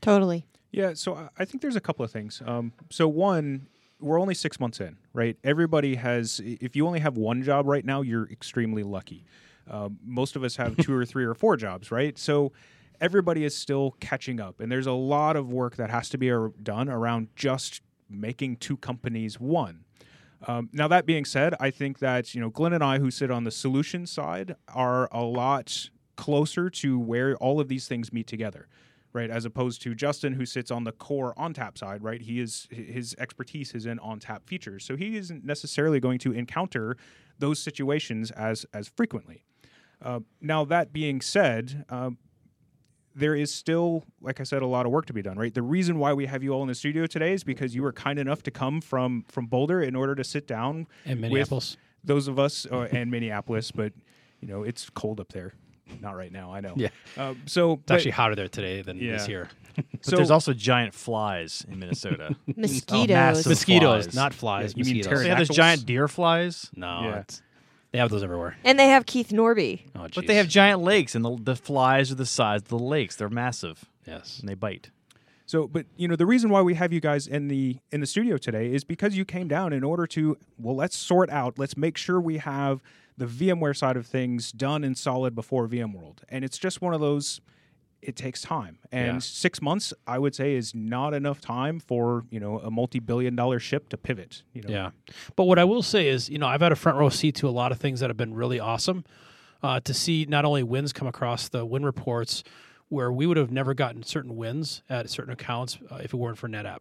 Totally. 0.00 0.46
Yeah, 0.70 0.94
so 0.94 1.14
I- 1.14 1.28
I 1.38 1.44
think 1.44 1.62
there's 1.62 1.76
a 1.76 1.80
couple 1.80 2.04
of 2.04 2.10
things. 2.10 2.42
Um, 2.44 2.72
so 2.90 3.06
one, 3.08 3.68
we're 4.00 4.20
only 4.20 4.34
six 4.34 4.60
months 4.60 4.80
in, 4.80 4.96
right? 5.12 5.36
Everybody 5.44 5.94
has. 5.94 6.40
If 6.44 6.74
you 6.76 6.86
only 6.86 7.00
have 7.00 7.16
one 7.16 7.42
job 7.42 7.66
right 7.66 7.84
now, 7.84 8.02
you're 8.02 8.28
extremely 8.30 8.82
lucky. 8.82 9.24
Um, 9.70 9.98
most 10.04 10.34
of 10.36 10.42
us 10.44 10.56
have 10.56 10.76
two 10.78 10.94
or 10.94 11.04
three 11.04 11.24
or 11.24 11.34
four 11.34 11.56
jobs, 11.56 11.90
right? 11.92 12.18
So 12.18 12.52
everybody 13.00 13.44
is 13.44 13.56
still 13.56 13.94
catching 14.00 14.40
up, 14.40 14.58
and 14.60 14.70
there's 14.72 14.86
a 14.88 14.92
lot 14.92 15.36
of 15.36 15.52
work 15.52 15.76
that 15.76 15.90
has 15.90 16.08
to 16.10 16.18
be 16.18 16.30
ar- 16.32 16.52
done 16.62 16.88
around 16.88 17.28
just 17.36 17.80
making 18.08 18.56
two 18.56 18.76
companies 18.76 19.38
one. 19.38 19.84
Um, 20.46 20.68
now 20.72 20.86
that 20.88 21.04
being 21.04 21.24
said, 21.24 21.54
I 21.58 21.70
think 21.70 21.98
that 21.98 22.34
you 22.34 22.40
know 22.40 22.50
Glenn 22.50 22.72
and 22.72 22.84
I, 22.84 22.98
who 22.98 23.10
sit 23.10 23.30
on 23.30 23.44
the 23.44 23.50
solution 23.50 24.06
side, 24.06 24.56
are 24.68 25.08
a 25.12 25.22
lot 25.22 25.90
closer 26.16 26.68
to 26.68 26.98
where 26.98 27.36
all 27.36 27.60
of 27.60 27.68
these 27.68 27.88
things 27.88 28.12
meet 28.12 28.26
together, 28.26 28.68
right? 29.12 29.30
As 29.30 29.44
opposed 29.44 29.82
to 29.82 29.94
Justin, 29.94 30.34
who 30.34 30.46
sits 30.46 30.70
on 30.70 30.84
the 30.84 30.92
core 30.92 31.34
ONTAP 31.36 31.78
side, 31.78 32.02
right? 32.02 32.20
He 32.20 32.40
is 32.40 32.68
his 32.70 33.16
expertise 33.18 33.72
is 33.72 33.86
in 33.86 33.98
ONTAP 33.98 34.44
features, 34.46 34.84
so 34.84 34.96
he 34.96 35.16
isn't 35.16 35.44
necessarily 35.44 35.98
going 35.98 36.18
to 36.20 36.32
encounter 36.32 36.96
those 37.38 37.58
situations 37.58 38.30
as 38.32 38.64
as 38.72 38.88
frequently. 38.88 39.44
Uh, 40.00 40.20
now 40.40 40.64
that 40.64 40.92
being 40.92 41.20
said, 41.20 41.84
um, 41.88 42.18
there 43.18 43.34
is 43.34 43.52
still, 43.52 44.04
like 44.20 44.40
I 44.40 44.44
said, 44.44 44.62
a 44.62 44.66
lot 44.66 44.86
of 44.86 44.92
work 44.92 45.06
to 45.06 45.12
be 45.12 45.22
done. 45.22 45.36
Right. 45.38 45.52
The 45.52 45.62
reason 45.62 45.98
why 45.98 46.12
we 46.12 46.26
have 46.26 46.42
you 46.42 46.52
all 46.52 46.62
in 46.62 46.68
the 46.68 46.74
studio 46.74 47.06
today 47.06 47.32
is 47.32 47.44
because 47.44 47.74
you 47.74 47.82
were 47.82 47.92
kind 47.92 48.18
enough 48.18 48.42
to 48.44 48.50
come 48.50 48.80
from 48.80 49.24
from 49.28 49.46
Boulder 49.46 49.82
in 49.82 49.94
order 49.96 50.14
to 50.14 50.24
sit 50.24 50.46
down 50.46 50.86
And 51.04 51.20
with 51.20 51.30
Minneapolis. 51.32 51.76
those 52.04 52.28
of 52.28 52.38
us 52.38 52.66
uh, 52.70 52.88
and 52.92 53.10
Minneapolis. 53.10 53.70
But 53.70 53.92
you 54.40 54.48
know, 54.48 54.62
it's 54.62 54.88
cold 54.90 55.20
up 55.20 55.32
there. 55.32 55.52
Not 56.00 56.16
right 56.16 56.30
now. 56.30 56.52
I 56.52 56.60
know. 56.60 56.74
Yeah. 56.76 56.88
Uh, 57.16 57.34
so 57.46 57.72
It's 57.82 57.90
actually 57.90 58.10
hotter 58.12 58.34
there 58.34 58.48
today 58.48 58.82
than 58.82 58.98
it 58.98 59.02
Yeah. 59.04 59.16
is 59.16 59.26
here. 59.26 59.48
But 59.74 59.84
so 60.04 60.16
there's 60.16 60.30
also 60.30 60.52
giant 60.52 60.92
flies 60.92 61.64
in 61.70 61.78
Minnesota. 61.78 62.36
Mosquitoes. 62.56 63.08
massive 63.08 63.46
Mosquitoes, 63.50 64.04
flies. 64.04 64.14
not 64.14 64.34
flies. 64.34 64.74
you 64.76 64.84
mean 64.84 64.96
mosquitoes. 64.98 65.22
they 65.22 65.28
have 65.28 65.38
those 65.38 65.48
Pterodactyls? 65.48 65.56
giant 65.56 65.86
deer 65.86 66.08
flies. 66.08 66.70
no, 66.74 67.00
Yeah. 67.02 67.22
It's, 67.88 67.92
they 67.92 67.98
have 67.98 68.10
those 68.10 68.22
everywhere. 68.22 68.56
and 68.64 68.78
they 68.78 68.88
have 68.88 69.06
Keith 69.06 69.32
Norbie. 69.32 69.86
Oh, 69.96 70.06
But 70.14 70.26
they 70.26 70.34
have 70.36 70.48
giant 70.48 70.82
lakes, 70.82 71.14
and 71.14 71.24
the, 71.24 71.36
the 71.40 71.56
flies 71.56 72.12
are 72.12 72.16
the 72.16 72.26
size 72.26 72.62
of 72.62 72.68
the 72.68 72.78
lakes. 72.78 73.16
They're 73.16 73.28
massive, 73.28 73.84
yes. 74.06 74.38
and 74.40 74.48
they 74.48 74.54
bite. 74.54 74.90
So, 75.46 75.66
but 75.66 75.86
you 75.96 76.06
know, 76.08 76.16
the 76.16 76.26
reason 76.26 76.50
why 76.50 76.60
we 76.60 76.74
have 76.74 76.92
you 76.92 77.00
guys 77.00 77.26
in 77.26 77.48
the 77.48 77.78
in 77.90 78.00
the 78.00 78.06
studio 78.06 78.36
today 78.36 78.72
is 78.72 78.84
because 78.84 79.16
you 79.16 79.24
came 79.24 79.48
down 79.48 79.72
in 79.72 79.82
order 79.82 80.06
to 80.08 80.36
well, 80.58 80.76
let's 80.76 80.96
sort 80.96 81.30
out, 81.30 81.58
let's 81.58 81.76
make 81.76 81.96
sure 81.96 82.20
we 82.20 82.36
have 82.38 82.82
the 83.16 83.24
VMware 83.24 83.74
side 83.76 83.96
of 83.96 84.06
things 84.06 84.52
done 84.52 84.84
and 84.84 84.96
solid 84.98 85.34
before 85.34 85.66
VMworld, 85.66 86.18
and 86.28 86.44
it's 86.44 86.58
just 86.58 86.82
one 86.82 86.92
of 86.92 87.00
those. 87.00 87.40
It 88.00 88.14
takes 88.14 88.40
time, 88.42 88.78
and 88.92 89.14
Yeah. 89.14 89.18
six 89.18 89.60
months, 89.60 89.92
I 90.06 90.18
would 90.18 90.34
say, 90.34 90.54
is 90.54 90.72
not 90.74 91.14
enough 91.14 91.40
time 91.40 91.80
for 91.80 92.24
you 92.30 92.38
know 92.38 92.60
a 92.60 92.70
multi-billion-dollar 92.70 93.58
ship 93.58 93.88
to 93.88 93.96
pivot. 93.96 94.42
You 94.54 94.62
know, 94.62 94.70
Yeah. 94.70 94.90
But 95.34 95.44
what 95.44 95.58
I 95.58 95.64
will 95.64 95.82
say 95.82 96.08
is, 96.08 96.28
you 96.30 96.38
know, 96.38 96.46
I've 96.46 96.60
had 96.60 96.70
a 96.72 96.76
front 96.76 96.98
row 96.98 97.08
seat 97.08 97.34
to 97.36 97.48
a 97.48 97.50
lot 97.50 97.72
of 97.72 97.78
things 97.78 98.00
that 98.00 98.08
have 98.08 98.16
been 98.16 98.34
really 98.34 98.60
awesome. 98.60 99.04
Uh, 99.60 99.80
to 99.80 99.92
see 99.92 100.24
not 100.28 100.44
only 100.44 100.62
wins 100.62 100.92
come 100.92 101.08
across 101.08 101.48
the 101.48 101.66
win 101.66 101.84
reports 101.84 102.44
where 102.88 103.10
we 103.10 103.26
would 103.26 103.36
have 103.36 103.50
never 103.50 103.74
gotten 103.74 104.04
certain 104.04 104.36
wins 104.36 104.82
at 104.88 105.10
certain 105.10 105.32
accounts 105.32 105.78
uh, 105.90 105.96
if 105.96 106.14
it 106.14 106.16
weren't 106.16 106.38
for 106.38 106.48
NetApp. 106.48 106.78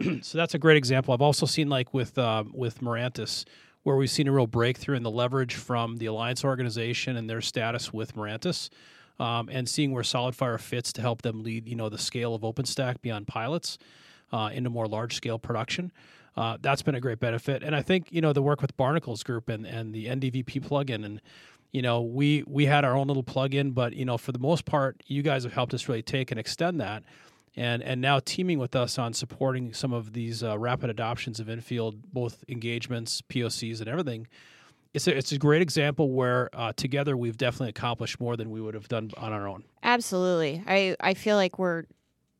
so 0.22 0.38
that's 0.38 0.54
a 0.54 0.58
great 0.58 0.78
example. 0.78 1.12
I've 1.12 1.20
also 1.20 1.44
seen 1.44 1.68
like 1.68 1.92
with 1.92 2.16
um, 2.18 2.52
with 2.54 2.80
Mirantis 2.80 3.44
where 3.82 3.94
we've 3.96 4.10
seen 4.10 4.26
a 4.26 4.32
real 4.32 4.46
breakthrough 4.48 4.96
in 4.96 5.02
the 5.04 5.10
leverage 5.10 5.54
from 5.54 5.98
the 5.98 6.06
Alliance 6.06 6.44
organization 6.44 7.16
and 7.16 7.28
their 7.30 7.40
status 7.40 7.92
with 7.92 8.16
Mirantis. 8.16 8.68
Um, 9.18 9.48
and 9.50 9.66
seeing 9.66 9.92
where 9.92 10.02
SolidFire 10.02 10.60
fits 10.60 10.92
to 10.92 11.00
help 11.00 11.22
them 11.22 11.42
lead, 11.42 11.66
you 11.66 11.74
know, 11.74 11.88
the 11.88 11.96
scale 11.96 12.34
of 12.34 12.42
OpenStack 12.42 13.00
beyond 13.00 13.26
pilots 13.26 13.78
uh, 14.32 14.50
into 14.52 14.70
more 14.70 14.86
large 14.86 15.14
scale 15.14 15.38
production. 15.38 15.92
Uh, 16.36 16.58
that's 16.60 16.82
been 16.82 16.94
a 16.94 17.00
great 17.00 17.18
benefit, 17.18 17.62
and 17.62 17.74
I 17.74 17.80
think 17.80 18.12
you 18.12 18.20
know 18.20 18.32
the 18.34 18.42
work 18.42 18.60
with 18.60 18.76
Barnacles 18.76 19.22
Group 19.22 19.48
and, 19.48 19.66
and 19.66 19.94
the 19.94 20.06
NDVP 20.06 20.66
plugin, 20.66 21.04
and 21.04 21.22
you 21.72 21.80
know 21.80 22.02
we 22.02 22.44
we 22.46 22.66
had 22.66 22.84
our 22.84 22.94
own 22.94 23.06
little 23.06 23.24
plugin, 23.24 23.72
but 23.72 23.94
you 23.94 24.04
know 24.04 24.18
for 24.18 24.32
the 24.32 24.38
most 24.38 24.66
part, 24.66 25.02
you 25.06 25.22
guys 25.22 25.44
have 25.44 25.54
helped 25.54 25.72
us 25.72 25.88
really 25.88 26.02
take 26.02 26.30
and 26.30 26.38
extend 26.38 26.78
that, 26.78 27.04
and 27.56 27.82
and 27.82 28.02
now 28.02 28.20
teaming 28.22 28.58
with 28.58 28.76
us 28.76 28.98
on 28.98 29.14
supporting 29.14 29.72
some 29.72 29.94
of 29.94 30.12
these 30.12 30.42
uh, 30.42 30.58
rapid 30.58 30.90
adoptions 30.90 31.40
of 31.40 31.48
infield, 31.48 32.12
both 32.12 32.44
engagements, 32.48 33.22
POCs, 33.22 33.80
and 33.80 33.88
everything. 33.88 34.26
It's 34.96 35.06
a, 35.06 35.14
it's 35.14 35.30
a 35.30 35.36
great 35.36 35.60
example 35.60 36.10
where 36.10 36.48
uh, 36.54 36.72
together 36.74 37.18
we've 37.18 37.36
definitely 37.36 37.68
accomplished 37.68 38.18
more 38.18 38.34
than 38.34 38.50
we 38.50 38.62
would 38.62 38.72
have 38.72 38.88
done 38.88 39.10
on 39.18 39.30
our 39.30 39.46
own. 39.46 39.62
Absolutely. 39.82 40.64
I, 40.66 40.96
I 41.00 41.12
feel 41.12 41.36
like 41.36 41.58
we're 41.58 41.84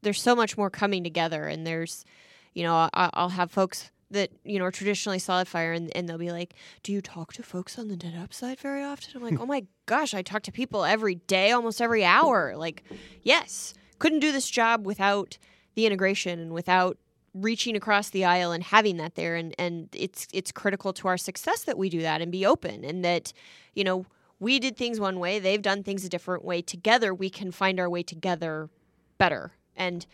there's 0.00 0.22
so 0.22 0.34
much 0.34 0.56
more 0.56 0.70
coming 0.70 1.04
together, 1.04 1.46
and 1.48 1.66
there's, 1.66 2.06
you 2.54 2.62
know, 2.62 2.74
I, 2.74 3.10
I'll 3.12 3.28
have 3.28 3.50
folks 3.50 3.90
that 4.10 4.30
you 4.42 4.58
know 4.58 4.64
are 4.64 4.70
traditionally 4.70 5.18
SolidFire, 5.18 5.76
and, 5.76 5.94
and 5.94 6.08
they'll 6.08 6.16
be 6.16 6.32
like, 6.32 6.54
"Do 6.82 6.94
you 6.94 7.02
talk 7.02 7.34
to 7.34 7.42
folks 7.42 7.78
on 7.78 7.88
the 7.88 7.96
NetApp 7.96 8.32
side 8.32 8.58
very 8.58 8.82
often?" 8.82 9.10
I'm 9.14 9.22
like, 9.22 9.38
"Oh 9.40 9.44
my 9.44 9.66
gosh, 9.84 10.14
I 10.14 10.22
talk 10.22 10.40
to 10.44 10.52
people 10.52 10.82
every 10.82 11.16
day, 11.16 11.50
almost 11.50 11.82
every 11.82 12.06
hour." 12.06 12.56
Like, 12.56 12.84
yes, 13.22 13.74
couldn't 13.98 14.20
do 14.20 14.32
this 14.32 14.48
job 14.48 14.86
without 14.86 15.36
the 15.74 15.84
integration 15.84 16.38
and 16.40 16.52
without 16.52 16.96
reaching 17.40 17.76
across 17.76 18.10
the 18.10 18.24
aisle 18.24 18.52
and 18.52 18.64
having 18.64 18.96
that 18.96 19.14
there 19.14 19.36
and 19.36 19.54
and 19.58 19.88
it's 19.92 20.26
it's 20.32 20.50
critical 20.50 20.92
to 20.92 21.06
our 21.06 21.18
success 21.18 21.64
that 21.64 21.76
we 21.76 21.88
do 21.88 22.00
that 22.00 22.20
and 22.22 22.32
be 22.32 22.46
open 22.46 22.84
and 22.84 23.04
that 23.04 23.32
you 23.74 23.84
know 23.84 24.06
we 24.40 24.58
did 24.58 24.76
things 24.76 24.98
one 24.98 25.18
way 25.18 25.38
they've 25.38 25.62
done 25.62 25.82
things 25.82 26.04
a 26.04 26.08
different 26.08 26.44
way 26.44 26.62
together 26.62 27.12
we 27.12 27.28
can 27.28 27.50
find 27.50 27.78
our 27.78 27.90
way 27.90 28.02
together 28.02 28.70
better 29.18 29.52
and 29.76 30.06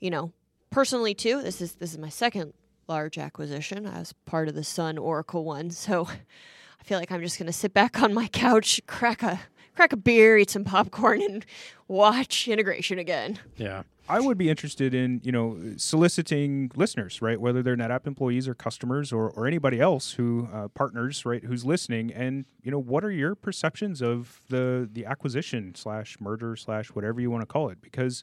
you 0.00 0.10
know 0.10 0.32
personally 0.70 1.14
too 1.14 1.42
this 1.42 1.60
is 1.60 1.72
this 1.74 1.92
is 1.92 1.98
my 1.98 2.08
second 2.08 2.54
large 2.88 3.18
acquisition 3.18 3.84
as 3.86 4.12
part 4.24 4.48
of 4.48 4.54
the 4.54 4.64
sun 4.64 4.96
oracle 4.96 5.44
one 5.44 5.70
so 5.70 6.06
i 6.80 6.82
feel 6.82 6.98
like 6.98 7.12
i'm 7.12 7.20
just 7.20 7.38
going 7.38 7.46
to 7.46 7.52
sit 7.52 7.74
back 7.74 8.00
on 8.02 8.14
my 8.14 8.28
couch 8.28 8.80
crack 8.86 9.22
a 9.22 9.40
crack 9.74 9.92
a 9.92 9.96
beer 9.96 10.38
eat 10.38 10.50
some 10.50 10.64
popcorn 10.64 11.20
and 11.20 11.44
watch 11.88 12.48
integration 12.48 12.98
again 12.98 13.38
Yeah. 13.56 13.82
I 14.08 14.20
would 14.20 14.36
be 14.36 14.50
interested 14.50 14.92
in, 14.92 15.20
you 15.24 15.32
know, 15.32 15.58
soliciting 15.76 16.70
listeners, 16.76 17.22
right? 17.22 17.40
Whether 17.40 17.62
they're 17.62 17.76
NetApp 17.76 18.06
employees 18.06 18.46
or 18.46 18.54
customers 18.54 19.12
or, 19.12 19.30
or 19.30 19.46
anybody 19.46 19.80
else 19.80 20.12
who 20.12 20.48
uh, 20.52 20.68
partners, 20.68 21.24
right? 21.24 21.42
Who's 21.42 21.64
listening, 21.64 22.12
and 22.12 22.44
you 22.62 22.70
know, 22.70 22.78
what 22.78 23.02
are 23.04 23.10
your 23.10 23.34
perceptions 23.34 24.02
of 24.02 24.40
the 24.50 24.88
the 24.92 25.06
acquisition 25.06 25.74
slash 25.74 26.18
merger 26.20 26.54
slash 26.54 26.88
whatever 26.88 27.20
you 27.20 27.30
want 27.30 27.42
to 27.42 27.46
call 27.46 27.70
it? 27.70 27.80
Because 27.80 28.22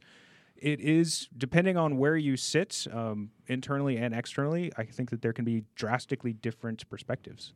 it 0.55 0.79
is 0.79 1.27
depending 1.36 1.75
on 1.77 1.97
where 1.97 2.15
you 2.15 2.38
sit 2.38 2.86
um, 2.93 3.32
internally 3.47 3.97
and 3.97 4.13
externally. 4.13 4.71
I 4.77 4.84
think 4.84 5.09
that 5.09 5.23
there 5.23 5.34
can 5.34 5.43
be 5.43 5.63
drastically 5.75 6.34
different 6.34 6.88
perspectives. 6.89 7.53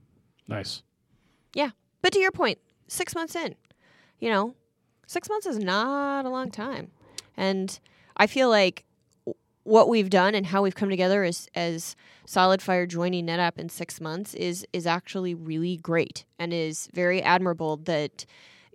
Nice. 0.47 0.82
Yeah. 1.53 1.69
But 2.01 2.13
to 2.13 2.19
your 2.19 2.32
point, 2.32 2.57
six 2.88 3.13
months 3.13 3.36
in, 3.36 3.55
you 4.19 4.30
know, 4.30 4.55
six 5.05 5.30
months 5.30 5.45
is 5.45 5.59
not 5.59 6.26
a 6.26 6.30
long 6.30 6.49
time. 6.49 6.91
And 7.38 7.80
I 8.18 8.28
feel 8.28 8.49
like 8.49 8.86
what 9.63 9.89
we've 9.89 10.11
done 10.11 10.36
and 10.36 10.45
how 10.45 10.61
we've 10.61 10.76
come 10.76 10.89
together 10.89 11.24
as, 11.24 11.47
as 11.55 11.95
SolidFire 12.28 12.88
joining 12.88 13.26
NetApp 13.26 13.57
in 13.57 13.68
six 13.70 13.99
months 13.99 14.34
is 14.36 14.66
is 14.72 14.86
actually 14.86 15.34
really 15.34 15.78
great 15.78 16.24
and 16.38 16.53
is 16.53 16.88
very 16.93 17.22
admirable 17.22 17.78
that 17.78 18.26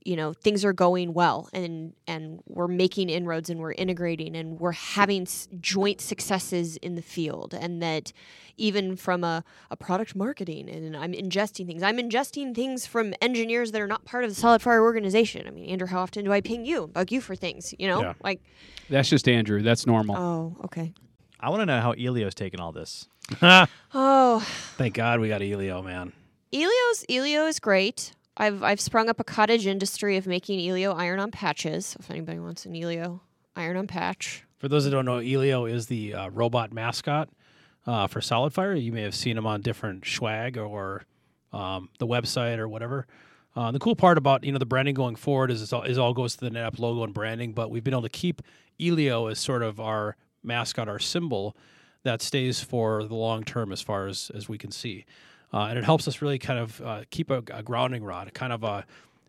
you 0.05 0.17
know 0.17 0.33
things 0.33 0.65
are 0.65 0.73
going 0.73 1.13
well 1.13 1.49
and 1.53 1.93
and 2.07 2.41
we're 2.47 2.67
making 2.69 3.11
inroads 3.11 3.51
and 3.51 3.61
we're 3.61 3.73
integrating 3.73 4.35
and 4.37 4.59
we're 4.59 4.73
having 4.73 5.23
s- 5.23 5.49
joint 5.61 6.01
successes 6.01 6.77
in 6.79 6.95
the 6.95 7.03
field 7.03 7.53
and 7.55 7.83
that 7.83 8.13
even 8.57 8.97
from 8.97 9.25
a, 9.25 9.43
a 9.71 9.77
product 9.77 10.17
marketing 10.17 10.69
and 10.71 10.97
i'm 10.97 11.13
ingesting 11.13 11.67
things 11.67 11.83
i'm 11.83 11.99
ingesting 11.99 12.55
things 12.55 12.87
from 12.87 13.13
engineers 13.21 13.73
that 13.73 13.81
are 13.81 13.87
not 13.87 14.05
part 14.05 14.25
of 14.25 14.35
the 14.35 14.41
SolidFire 14.41 14.81
organization 14.81 15.47
i 15.47 15.51
mean 15.51 15.69
andrew 15.69 15.87
how 15.89 16.01
often 16.01 16.25
do 16.25 16.33
i 16.33 16.41
ping 16.41 16.65
you 16.65 16.87
bug 16.87 17.13
you 17.13 17.21
for 17.21 17.37
things 17.37 17.75
you 17.79 17.87
know 17.87 18.01
Yeah. 18.01 18.15
like 18.23 18.41
That's 18.89 19.09
just 19.09 19.29
Andrew. 19.29 19.63
That's 19.63 19.87
normal. 19.87 20.17
oh 20.17 20.57
okay 20.65 20.93
I 21.43 21.49
want 21.49 21.61
to 21.61 21.67
know 21.67 21.81
how 21.81 21.93
Elio's 21.93 22.35
taking 22.35 22.61
all 22.61 22.71
this. 22.71 23.09
oh 23.95 24.41
Thank 24.77 24.93
God 24.95 25.21
we 25.21 25.29
got 25.29 25.41
Elio, 25.43 25.81
man. 25.83 26.13
Elio's 26.53 27.05
Elio 27.09 27.47
is 27.47 27.59
great. 27.61 28.13
I've 28.41 28.63
I've 28.63 28.81
sprung 28.81 29.11
up 29.11 29.21
a 29.21 29.25
cottage 29.25 29.67
industry 29.67 30.17
of 30.17 30.27
making 30.27 30.67
Elio 30.67 30.93
iron-on 30.93 31.31
patches. 31.31 31.95
If 32.01 32.11
anybody 32.11 32.39
wants 32.39 32.65
an 32.65 32.75
Elio 32.75 33.21
iron-on 33.55 33.87
patch, 33.87 34.45
For 34.57 34.67
those 34.67 34.85
that 34.85 34.91
don't 34.91 35.05
know, 35.05 35.19
Elio 35.19 35.67
is 35.67 35.87
the 35.87 36.15
uh, 36.15 36.31
robot 36.31 36.73
mascot 36.73 37.29
uh, 37.87 38.07
for 38.07 38.21
SolidFire. 38.21 38.83
You 38.83 38.93
may 38.93 39.03
have 39.03 39.15
seen 39.15 39.37
him 39.37 39.47
on 39.47 39.61
different 39.61 40.07
swag 40.07 40.57
or 40.57 41.05
um, 41.53 41.91
the 41.99 42.07
website 42.07 42.59
or 42.59 42.67
whatever. 42.67 43.07
Uh, 43.55 43.73
the 43.73 43.79
cool 43.79 43.95
part 43.95 44.17
about 44.17 44.43
you 44.43 44.53
know 44.53 44.59
the 44.59 44.65
branding 44.65 44.95
going 44.95 45.17
forward 45.17 45.51
is 45.51 45.71
all, 45.73 45.83
is 45.83 45.99
all 45.99 46.15
goes 46.15 46.37
to 46.37 46.45
the 46.45 46.51
NetApp 46.51 46.79
logo 46.79 47.05
and 47.05 47.13
branding, 47.13 47.53
but 47.53 47.71
we've 47.71 47.85
been 47.85 47.95
able 47.95 48.03
to 48.03 48.09
keep 48.09 48.41
Elio 48.81 49.27
as 49.27 49.39
sort 49.39 49.63
of 49.63 49.79
our 49.79 50.17
mascot, 50.43 50.89
our 50.89 50.99
symbol 50.99 51.55
that 52.05 52.23
stays 52.23 52.61
for 52.61 53.05
the 53.05 53.15
long 53.15 53.45
term 53.45 53.71
as 53.71 53.83
far 53.83 54.07
as 54.07 54.31
as 54.35 54.49
we 54.49 54.57
can 54.57 54.71
see, 54.71 55.05
uh, 55.53 55.65
and 55.65 55.79
it 55.79 55.85
helps 55.85 56.07
us 56.09 56.23
really 56.23 56.39
kind 56.39 56.59
of 56.59 56.81
uh, 56.81 57.03
keep 57.11 57.31
a, 57.31 57.39
a 57.53 57.63
grounding 57.63 58.05
rod, 58.05 58.33
kind 58.35 58.53
of 58.53 58.63
a 58.65 58.85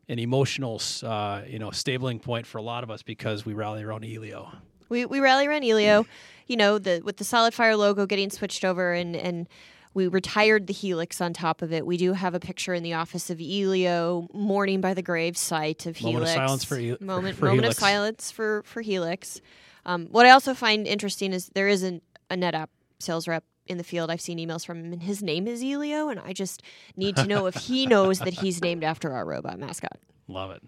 an 0.09 0.19
emotional 0.19 0.81
uh, 1.03 1.41
you 1.47 1.59
know 1.59 1.71
stabling 1.71 2.19
point 2.19 2.45
for 2.45 2.57
a 2.57 2.61
lot 2.61 2.83
of 2.83 2.91
us 2.91 3.01
because 3.03 3.45
we 3.45 3.53
rally 3.53 3.83
around 3.83 4.03
Elio. 4.03 4.51
we 4.89 5.05
we 5.05 5.19
rally 5.19 5.47
around 5.47 5.63
Elio. 5.63 6.05
You 6.47 6.57
know 6.57 6.77
the 6.79 7.01
with 7.03 7.17
the 7.17 7.23
SolidFire 7.23 7.77
logo 7.77 8.05
getting 8.05 8.29
switched 8.29 8.65
over 8.65 8.93
and 8.93 9.15
and. 9.15 9.47
We 9.93 10.07
retired 10.07 10.67
the 10.67 10.73
helix 10.73 11.19
on 11.19 11.33
top 11.33 11.61
of 11.61 11.73
it. 11.73 11.85
We 11.85 11.97
do 11.97 12.13
have 12.13 12.33
a 12.33 12.39
picture 12.39 12.73
in 12.73 12.81
the 12.81 12.93
office 12.93 13.29
of 13.29 13.41
Elio 13.41 14.25
mourning 14.33 14.79
by 14.79 14.93
the 14.93 15.01
grave 15.01 15.35
site 15.35 15.85
of 15.85 16.01
Moment 16.01 16.23
of 16.23 16.29
Helix. 16.29 16.33
silence 16.33 16.63
for 16.63 16.75
for- 16.77 17.03
moment 17.03 17.35
for 17.37 17.45
moment 17.47 17.63
Helix. 17.63 17.77
of 17.77 17.81
silence 17.81 18.31
for 18.31 18.63
for 18.63 18.79
Helix. 18.79 19.41
Um, 19.85 20.07
what 20.09 20.25
I 20.25 20.29
also 20.29 20.53
find 20.53 20.87
interesting 20.87 21.33
is 21.33 21.49
there 21.55 21.67
isn't 21.67 22.03
a 22.29 22.35
NetApp 22.35 22.69
sales 22.99 23.27
rep 23.27 23.43
in 23.71 23.77
the 23.77 23.83
field. 23.83 24.11
I've 24.11 24.21
seen 24.21 24.37
emails 24.37 24.65
from 24.65 24.79
him, 24.83 24.93
and 24.93 25.01
his 25.01 25.23
name 25.23 25.47
is 25.47 25.63
Elio, 25.63 26.09
and 26.09 26.19
I 26.19 26.33
just 26.33 26.61
need 26.95 27.15
to 27.15 27.25
know 27.25 27.47
if 27.47 27.55
he 27.55 27.85
knows 27.87 28.19
that 28.19 28.33
he's 28.35 28.61
named 28.61 28.83
after 28.83 29.11
our 29.11 29.25
robot 29.25 29.57
mascot. 29.59 29.97
Love 30.27 30.51
it. 30.51 30.61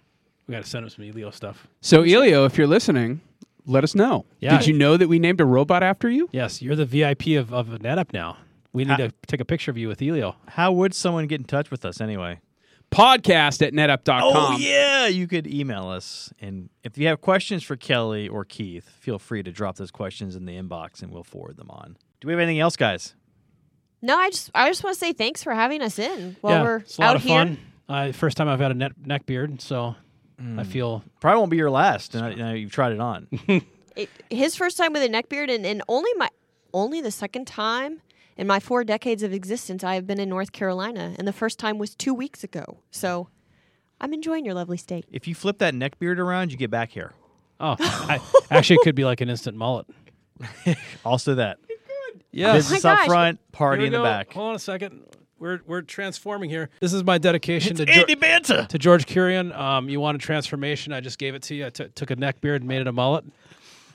We 0.48 0.54
got 0.54 0.64
to 0.64 0.70
send 0.70 0.84
him 0.84 0.90
some 0.90 1.06
Elio 1.06 1.30
stuff. 1.30 1.68
So, 1.82 2.02
Elio, 2.02 2.46
if 2.46 2.58
you're 2.58 2.68
listening, 2.68 3.22
let 3.66 3.84
us 3.84 3.94
know. 3.96 4.26
Yeah. 4.40 4.58
Did 4.58 4.68
you 4.68 4.74
know 4.74 4.98
that 4.98 5.08
we 5.08 5.20
named 5.20 5.40
a 5.40 5.46
robot 5.46 5.84
after 5.84 6.10
you? 6.10 6.28
Yes, 6.32 6.62
you're 6.62 6.76
the 6.76 6.86
VIP 6.86 7.28
of, 7.40 7.54
of 7.54 7.68
NetApp 7.68 8.12
now. 8.12 8.38
We 8.74 8.84
need 8.86 8.92
Ha- 8.92 8.98
to 8.98 9.14
take 9.28 9.40
a 9.40 9.46
picture 9.46 9.70
of 9.72 9.78
you 9.78 9.88
with 9.88 10.02
Elio. 10.02 10.36
How 10.48 10.72
would 10.72 10.94
someone 10.96 11.28
get 11.28 11.40
in 11.40 11.46
touch 11.46 11.70
with 11.72 11.86
us 11.86 12.02
anyway? 12.02 12.40
Podcast 12.92 13.66
at 13.66 13.74
netapp.com. 13.74 14.22
Oh 14.36 14.58
yeah, 14.60 15.08
you 15.08 15.28
could 15.28 15.48
email 15.48 15.88
us, 15.88 16.32
and 16.40 16.70
if 16.84 16.96
you 16.98 17.08
have 17.08 17.22
questions 17.22 17.64
for 17.64 17.76
Kelly 17.76 18.28
or 18.28 18.46
Keith, 18.46 18.88
feel 18.88 19.18
free 19.18 19.42
to 19.42 19.52
drop 19.52 19.78
those 19.78 19.90
questions 19.90 20.36
in 20.36 20.46
the 20.46 20.54
inbox, 20.54 21.02
and 21.02 21.12
we'll 21.12 21.24
forward 21.24 21.58
them 21.58 21.72
on. 21.72 21.98
Do 22.24 22.28
we 22.28 22.34
have 22.36 22.40
anything 22.40 22.62
else, 22.62 22.78
guys? 22.78 23.16
No, 24.02 24.18
I 24.18 24.30
just 24.30 24.50
I 24.56 24.70
just 24.70 24.82
want 24.82 24.94
to 24.94 25.00
say 25.00 25.12
thanks 25.12 25.44
for 25.44 25.54
having 25.54 25.82
us 25.82 26.00
in 26.00 26.38
while 26.40 26.54
yeah, 26.54 26.64
we're 26.64 26.78
it's 26.78 26.98
a 26.98 27.02
lot 27.02 27.10
out 27.10 27.16
of 27.18 27.24
here. 27.24 27.38
fun. 27.38 27.58
Uh, 27.90 28.12
first 28.14 28.38
time 28.38 28.48
I've 28.48 28.62
had 28.62 28.72
a 28.72 28.76
neck, 28.76 28.94
neck 29.06 29.26
beard, 29.26 29.60
so 29.60 29.98
I 30.58 30.64
feel 30.64 31.04
Probably 31.20 31.40
won't 31.40 31.52
be 31.52 31.58
your 31.58 31.70
last. 31.70 32.14
Now, 32.14 32.30
now 32.30 32.54
you've 32.54 32.72
tried 32.72 32.94
it 32.94 33.00
on. 33.02 33.28
It, 33.96 34.10
his 34.32 34.56
first 34.56 34.76
time 34.78 34.92
with 34.92 35.04
a 35.04 35.08
neck 35.08 35.30
beard, 35.30 35.52
and, 35.52 35.68
and 35.68 35.84
only 35.88 36.10
my 36.16 36.28
only 36.74 37.00
the 37.00 37.12
second 37.12 37.46
time 37.46 38.02
in 38.38 38.48
my 38.48 38.60
four 38.60 38.84
decades 38.84 39.22
of 39.22 39.34
existence 39.34 39.84
I 39.84 39.94
have 39.94 40.08
been 40.08 40.20
in 40.20 40.30
North 40.30 40.52
Carolina, 40.52 41.14
and 41.20 41.28
the 41.28 41.34
first 41.34 41.60
time 41.60 41.78
was 41.78 41.94
two 41.94 42.12
weeks 42.12 42.44
ago. 42.44 42.80
So 42.90 43.28
I'm 44.02 44.12
enjoying 44.12 44.46
your 44.46 44.56
lovely 44.56 44.78
state. 44.78 45.06
if 45.12 45.28
you 45.28 45.36
flip 45.36 45.60
that 45.60 45.76
neck 45.76 46.00
beard 46.00 46.20
around, 46.20 46.52
you 46.52 46.58
get 46.58 46.72
back 46.72 46.90
here. 46.90 47.12
oh, 47.60 47.76
I, 47.80 48.20
actually, 48.50 48.78
it 48.78 48.82
could 48.84 48.96
be 48.96 49.06
like 49.06 49.22
an 49.22 49.30
instant 49.30 49.58
mullet. 49.58 49.86
Also, 51.06 51.36
that 51.36 51.60
Yeah, 52.34 52.54
business 52.54 52.84
Oh 52.84 52.88
my 52.90 52.94
up 52.94 53.00
gosh. 53.00 53.08
front, 53.08 53.52
party 53.52 53.86
in 53.86 53.92
the 53.92 54.00
go. 54.00 54.04
back. 54.04 54.34
Hold 54.34 54.50
on 54.50 54.56
a 54.56 54.60
second. 54.60 55.04
We're 55.40 55.60
we're 55.68 55.82
transforming 55.82 56.50
here. 56.50 56.70
This 56.80 56.94
is 56.94 57.04
my 57.04 57.18
dedication 57.18 57.76
to 57.78 57.88
Andy 57.88 58.16
Geor- 58.16 58.20
Banta. 58.20 58.66
to 58.70 58.78
George 58.80 59.06
Kurian. 59.06 59.56
Um, 59.58 59.90
you 59.90 60.00
want 60.00 60.16
a 60.16 60.20
transformation? 60.20 60.94
I 60.94 61.00
just 61.02 61.20
gave 61.20 61.36
it 61.36 61.44
to 61.44 61.56
you. 61.56 61.66
I 61.66 61.70
t- 61.70 61.88
took 61.96 62.12
a 62.12 62.16
neck 62.16 62.42
beard 62.42 62.62
and 62.62 62.68
made 62.70 62.82
it 62.82 62.88
a 62.88 62.92
mullet. 62.94 63.26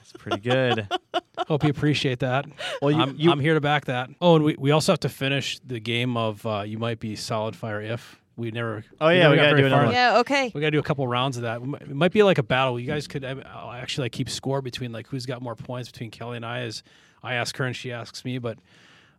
It's 0.02 0.12
pretty 0.12 0.40
good. 0.40 0.86
Hope 1.48 1.64
you 1.64 1.70
appreciate 1.70 2.20
that. 2.20 2.44
Well, 2.82 2.90
you- 2.90 3.00
I'm, 3.00 3.16
you- 3.16 3.30
I'm 3.32 3.40
here 3.40 3.54
to 3.54 3.60
back 3.60 3.86
that. 3.86 4.10
Oh, 4.20 4.36
and 4.36 4.44
we, 4.44 4.56
we 4.58 4.70
also 4.70 4.92
have 4.92 5.00
to 5.00 5.08
finish 5.08 5.58
the 5.60 5.80
game 5.80 6.16
of 6.16 6.44
uh, 6.46 6.62
you 6.66 6.78
might 6.78 7.00
be 7.00 7.14
SolidFire 7.16 7.90
if 7.90 8.20
we 8.38 8.52
never. 8.52 8.84
Oh, 9.00 9.08
yeah, 9.08 9.24
never 9.24 9.30
we 9.32 9.36
got 9.36 9.42
gotta 9.42 9.56
very 9.56 9.62
do 9.62 9.66
another 9.66 9.86
in. 9.86 9.92
Yeah, 9.92 10.18
okay. 10.20 10.52
We 10.54 10.60
got 10.60 10.68
to 10.68 10.70
do 10.70 10.78
a 10.78 10.82
couple 10.82 11.06
rounds 11.08 11.36
of 11.36 11.42
that. 11.42 11.60
It 11.60 11.94
might 11.94 12.12
be 12.12 12.22
like 12.22 12.38
a 12.38 12.42
battle. 12.42 12.78
You 12.78 12.86
guys 12.86 13.08
could 13.08 13.24
I'll 13.24 13.72
actually 13.72 14.04
like 14.04 14.12
keep 14.12 14.30
score 14.30 14.62
between 14.62 14.92
like 14.92 15.08
who's 15.08 15.26
got 15.26 15.42
more 15.42 15.56
points 15.56 15.90
between 15.90 16.10
Kelly 16.10 16.36
and 16.36 16.46
I. 16.46 16.60
As 16.60 16.82
I 17.22 17.34
ask 17.34 17.56
her 17.56 17.64
and 17.64 17.74
she 17.74 17.92
asks 17.92 18.24
me, 18.24 18.38
but 18.38 18.58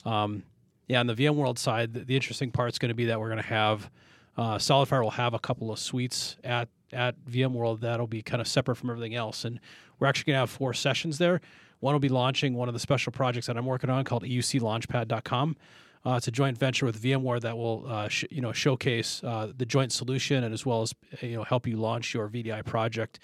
um, 0.05 0.43
yeah, 0.87 1.01
on 1.01 1.07
the 1.07 1.15
VMworld 1.15 1.57
side, 1.57 1.93
the, 1.93 1.99
the 1.99 2.15
interesting 2.15 2.49
part 2.49 2.71
is 2.71 2.79
going 2.79 2.89
to 2.89 2.95
be 2.95 3.05
that 3.05 3.19
we're 3.19 3.27
going 3.27 3.41
to 3.41 3.47
have 3.47 3.91
uh, 4.37 4.55
SolidFire 4.57 5.03
will 5.03 5.11
have 5.11 5.33
a 5.33 5.39
couple 5.39 5.69
of 5.71 5.79
suites 5.79 6.37
at 6.43 6.69
at 6.93 7.15
VMworld 7.29 7.81
that'll 7.81 8.07
be 8.07 8.21
kind 8.21 8.41
of 8.41 8.47
separate 8.47 8.77
from 8.77 8.89
everything 8.89 9.15
else, 9.15 9.43
and 9.43 9.59
we're 9.99 10.07
actually 10.07 10.31
going 10.31 10.37
to 10.37 10.39
have 10.39 10.49
four 10.49 10.73
sessions 10.73 11.17
there. 11.17 11.41
One 11.81 11.93
will 11.93 11.99
be 11.99 12.09
launching 12.09 12.55
one 12.55 12.67
of 12.67 12.73
the 12.73 12.79
special 12.79 13.11
projects 13.11 13.47
that 13.47 13.57
I'm 13.57 13.65
working 13.65 13.89
on 13.89 14.03
called 14.05 14.23
EUCLaunchpad.com. 14.23 15.57
Uh, 16.05 16.13
it's 16.13 16.27
a 16.27 16.31
joint 16.31 16.57
venture 16.57 16.85
with 16.85 17.01
VMware 17.01 17.41
that 17.41 17.57
will, 17.57 17.85
uh, 17.87 18.07
sh- 18.07 18.25
you 18.29 18.41
know, 18.41 18.53
showcase 18.53 19.21
uh, 19.23 19.51
the 19.55 19.65
joint 19.65 19.91
solution 19.91 20.43
and 20.43 20.53
as 20.53 20.65
well 20.65 20.81
as 20.81 20.93
you 21.21 21.35
know 21.35 21.43
help 21.43 21.67
you 21.67 21.75
launch 21.75 22.13
your 22.13 22.29
VDI 22.29 22.65
project, 22.65 23.19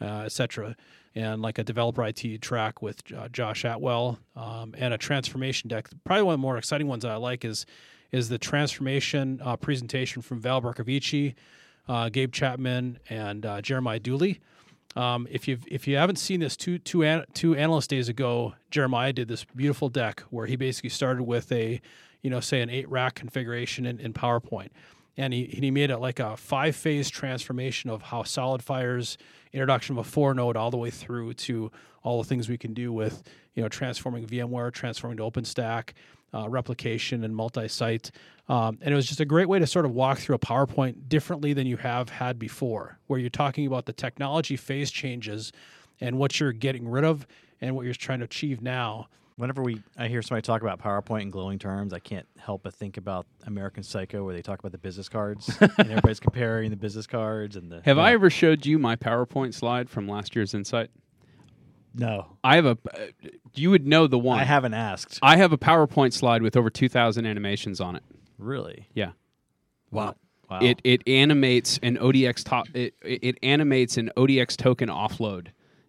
uh, 0.00 0.22
etc. 0.24 0.76
And 1.14 1.42
like 1.42 1.58
a 1.58 1.64
developer 1.64 2.04
IT 2.04 2.40
track 2.40 2.82
with 2.82 3.02
uh, 3.14 3.28
Josh 3.28 3.64
Atwell 3.64 4.18
um, 4.34 4.74
and 4.76 4.94
a 4.94 4.98
transformation 4.98 5.68
deck. 5.68 5.88
Probably 6.04 6.22
one 6.22 6.34
of 6.34 6.38
the 6.38 6.42
more 6.42 6.58
exciting 6.58 6.86
ones 6.86 7.02
that 7.02 7.12
I 7.12 7.16
like 7.16 7.44
is 7.44 7.66
is 8.12 8.28
the 8.28 8.38
transformation 8.38 9.40
uh, 9.42 9.56
presentation 9.56 10.22
from 10.22 10.40
Val 10.40 10.62
Bercovici, 10.62 11.34
uh, 11.88 12.08
Gabe 12.08 12.32
Chapman, 12.32 12.98
and 13.10 13.44
uh, 13.44 13.60
Jeremiah 13.60 14.00
Dooley. 14.00 14.40
Um, 14.94 15.28
if 15.30 15.46
you 15.46 15.58
if 15.66 15.86
you 15.86 15.96
haven't 15.96 16.16
seen 16.16 16.40
this, 16.40 16.56
two 16.56 16.78
two 16.78 17.02
an, 17.02 17.24
two 17.34 17.54
analyst 17.54 17.90
days 17.90 18.08
ago, 18.08 18.54
Jeremiah 18.70 19.12
did 19.12 19.28
this 19.28 19.44
beautiful 19.44 19.90
deck 19.90 20.20
where 20.30 20.46
he 20.46 20.56
basically 20.56 20.90
started 20.90 21.24
with 21.24 21.52
a, 21.52 21.82
you 22.22 22.30
know, 22.30 22.40
say 22.40 22.60
an 22.60 22.70
eight 22.70 22.88
rack 22.88 23.14
configuration 23.14 23.86
in, 23.86 23.98
in 24.00 24.12
PowerPoint, 24.12 24.68
and 25.16 25.32
he 25.32 25.44
he 25.44 25.70
made 25.70 25.90
it 25.90 25.98
like 25.98 26.18
a 26.18 26.36
five 26.36 26.76
phase 26.76 27.08
transformation 27.10 27.90
of 27.90 28.02
how 28.02 28.22
SolidFire's 28.22 29.18
introduction 29.52 29.98
of 29.98 30.06
a 30.06 30.08
four 30.08 30.34
node 30.34 30.56
all 30.56 30.70
the 30.70 30.76
way 30.76 30.90
through 30.90 31.34
to 31.34 31.70
all 32.02 32.22
the 32.22 32.28
things 32.28 32.48
we 32.48 32.58
can 32.58 32.74
do 32.74 32.92
with 32.92 33.22
you 33.54 33.62
know 33.62 33.68
transforming 33.68 34.26
VMware, 34.26 34.72
transforming 34.72 35.16
to 35.18 35.22
OpenStack, 35.24 35.90
uh, 36.34 36.48
replication, 36.48 37.24
and 37.24 37.34
multi-site. 37.34 38.10
Um, 38.48 38.78
and 38.80 38.92
it 38.92 38.96
was 38.96 39.06
just 39.06 39.20
a 39.20 39.24
great 39.24 39.48
way 39.48 39.58
to 39.58 39.66
sort 39.66 39.84
of 39.84 39.92
walk 39.92 40.18
through 40.18 40.36
a 40.36 40.38
PowerPoint 40.38 41.08
differently 41.08 41.52
than 41.52 41.66
you 41.66 41.76
have 41.78 42.08
had 42.10 42.38
before, 42.38 42.98
where 43.08 43.18
you're 43.18 43.30
talking 43.30 43.66
about 43.66 43.86
the 43.86 43.92
technology 43.92 44.56
phase 44.56 44.90
changes 44.90 45.52
and 46.00 46.18
what 46.18 46.38
you're 46.38 46.52
getting 46.52 46.88
rid 46.88 47.04
of 47.04 47.26
and 47.60 47.74
what 47.74 47.84
you're 47.84 47.94
trying 47.94 48.20
to 48.20 48.24
achieve 48.24 48.62
now. 48.62 49.08
Whenever 49.36 49.62
we 49.62 49.82
I 49.98 50.08
hear 50.08 50.22
somebody 50.22 50.42
talk 50.42 50.62
about 50.62 50.80
PowerPoint 50.80 51.22
in 51.22 51.30
glowing 51.30 51.58
terms, 51.58 51.92
I 51.92 51.98
can't 51.98 52.26
help 52.38 52.62
but 52.62 52.74
think 52.74 52.96
about 52.96 53.26
American 53.46 53.82
Psycho, 53.82 54.24
where 54.24 54.34
they 54.34 54.40
talk 54.40 54.58
about 54.60 54.72
the 54.72 54.78
business 54.78 55.10
cards 55.10 55.54
and 55.60 55.90
everybody's 55.90 56.20
comparing 56.20 56.70
the 56.70 56.76
business 56.76 57.06
cards 57.06 57.56
and 57.56 57.70
the. 57.70 57.82
Have 57.84 57.98
I 57.98 58.12
ever 58.12 58.30
showed 58.30 58.64
you 58.64 58.78
my 58.78 58.96
PowerPoint 58.96 59.52
slide 59.52 59.90
from 59.90 60.08
last 60.08 60.34
year's 60.34 60.54
Insight? 60.54 60.90
No, 61.94 62.38
I 62.42 62.56
have 62.56 62.64
a. 62.64 62.78
Uh, 62.94 63.06
you 63.54 63.70
would 63.70 63.86
know 63.86 64.06
the 64.06 64.18
one. 64.18 64.38
I 64.38 64.44
haven't 64.44 64.74
asked. 64.74 65.18
I 65.22 65.36
have 65.36 65.52
a 65.52 65.58
PowerPoint 65.58 66.14
slide 66.14 66.42
with 66.42 66.56
over 66.56 66.70
2,000 66.70 67.26
animations 67.26 67.80
on 67.80 67.96
it. 67.96 68.02
Really? 68.38 68.88
Yeah. 68.94 69.12
Wow. 69.90 70.14
Wow. 70.50 70.60
It 70.60 70.80
it 70.84 71.02
animates 71.06 71.78
an 71.82 71.96
ODX 71.96 72.44
top. 72.44 72.68
It 72.72 72.94
it 73.02 73.38
animates 73.42 73.96
an 73.96 74.10
ODX 74.16 74.56
token 74.56 74.88
offload 74.88 75.48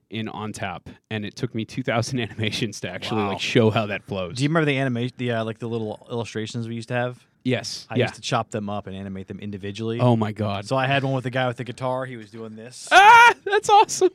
in 0.10 0.28
ONTAP, 0.28 0.84
and 1.12 1.26
it 1.26 1.36
took 1.36 1.53
me 1.53 1.66
2,000 1.66 2.20
animations 2.30 2.80
to 2.82 2.89
actually 2.89 3.22
Wow. 3.24 3.30
like 3.30 3.39
show 3.41 3.70
how 3.70 3.88
that 3.88 4.03
flows. 4.03 4.38
Do 4.38 4.43
you 4.43 4.49
remember 4.49 4.66
the 4.66 4.78
animation, 4.78 5.16
the 5.18 5.32
uh, 5.34 5.43
like 5.45 5.60
the 5.60 5.68
little 5.68 6.08
illustrations 6.10 6.68
we 6.68 6.76
used 6.76 6.88
to 6.89 6.93
have? 6.95 7.24
yes. 7.43 7.88
I 7.89 7.95
yeah. 7.95 8.05
used 8.05 8.16
to 8.16 8.22
chop 8.22 8.51
them 8.51 8.70
up 8.70 8.88
and 8.88 8.95
animate 8.95 9.28
them 9.28 9.39
individually. 9.39 9.99
oh 10.01 10.16
my 10.18 10.32
god. 10.34 10.66
So 10.66 10.76
I 10.76 10.86
had 10.88 11.03
one 11.03 11.14
with 11.14 11.24
the 11.24 11.30
guy 11.30 11.47
with 11.47 11.58
the 11.58 11.64
guitar. 11.64 12.05
He 12.05 12.18
was 12.18 12.30
doing 12.30 12.55
this. 12.55 12.88
ah, 12.91 13.34
that's 13.45 13.70
awesome. 13.70 14.10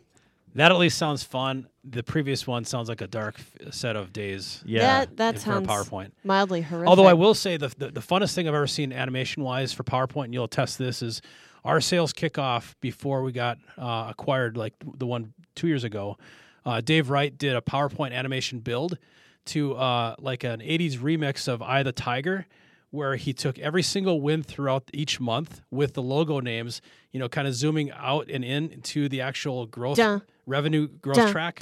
That 0.54 0.70
at 0.70 0.76
least 0.76 0.98
sounds 0.98 1.22
fun. 1.22 1.66
The 1.82 2.02
previous 2.02 2.46
one 2.46 2.66
sounds 2.66 2.90
like 2.90 3.00
a 3.00 3.06
dark 3.06 3.36
set 3.70 3.96
of 3.96 4.12
days. 4.12 4.62
Yeah. 4.66 4.80
That 5.06 5.16
that 5.16 5.34
for 5.36 5.40
sounds 5.40 5.66
PowerPoint. 5.66 6.10
mildly 6.24 6.60
horrific. 6.60 6.88
Although 6.90 7.06
I 7.06 7.14
will 7.14 7.32
say 7.32 7.56
the, 7.56 7.68
the 7.68 7.90
the 7.90 8.00
funnest 8.00 8.34
thing 8.34 8.46
I've 8.48 8.54
ever 8.54 8.66
seen 8.66 8.92
animation 8.92 9.42
wise 9.44 9.72
for 9.72 9.82
PowerPoint, 9.82 10.24
and 10.26 10.34
you'll 10.34 10.46
test 10.48 10.76
this, 10.78 11.00
is 11.00 11.22
our 11.64 11.80
sales 11.80 12.12
kickoff 12.12 12.74
before 12.80 13.22
we 13.22 13.32
got 13.32 13.58
uh, 13.78 14.06
acquired, 14.10 14.56
like 14.56 14.74
the 14.96 15.06
one 15.06 15.32
two 15.54 15.68
years 15.68 15.84
ago. 15.84 16.16
Uh, 16.64 16.80
Dave 16.80 17.10
Wright 17.10 17.36
did 17.36 17.56
a 17.56 17.60
PowerPoint 17.60 18.12
animation 18.12 18.60
build 18.60 18.98
to 19.46 19.74
uh, 19.74 20.14
like 20.18 20.44
an 20.44 20.60
'80s 20.60 20.98
remix 20.98 21.48
of 21.48 21.62
"Eye 21.62 21.80
of 21.80 21.86
the 21.86 21.92
Tiger," 21.92 22.46
where 22.90 23.16
he 23.16 23.32
took 23.32 23.58
every 23.58 23.82
single 23.82 24.20
win 24.20 24.42
throughout 24.42 24.84
each 24.92 25.18
month 25.18 25.62
with 25.70 25.94
the 25.94 26.02
logo 26.02 26.40
names, 26.40 26.80
you 27.10 27.18
know, 27.18 27.28
kind 27.28 27.48
of 27.48 27.54
zooming 27.54 27.90
out 27.92 28.28
and 28.30 28.44
in 28.44 28.80
to 28.82 29.08
the 29.08 29.20
actual 29.20 29.66
growth 29.66 29.96
Dun. 29.96 30.22
revenue 30.46 30.86
growth 30.86 31.16
track. 31.32 31.58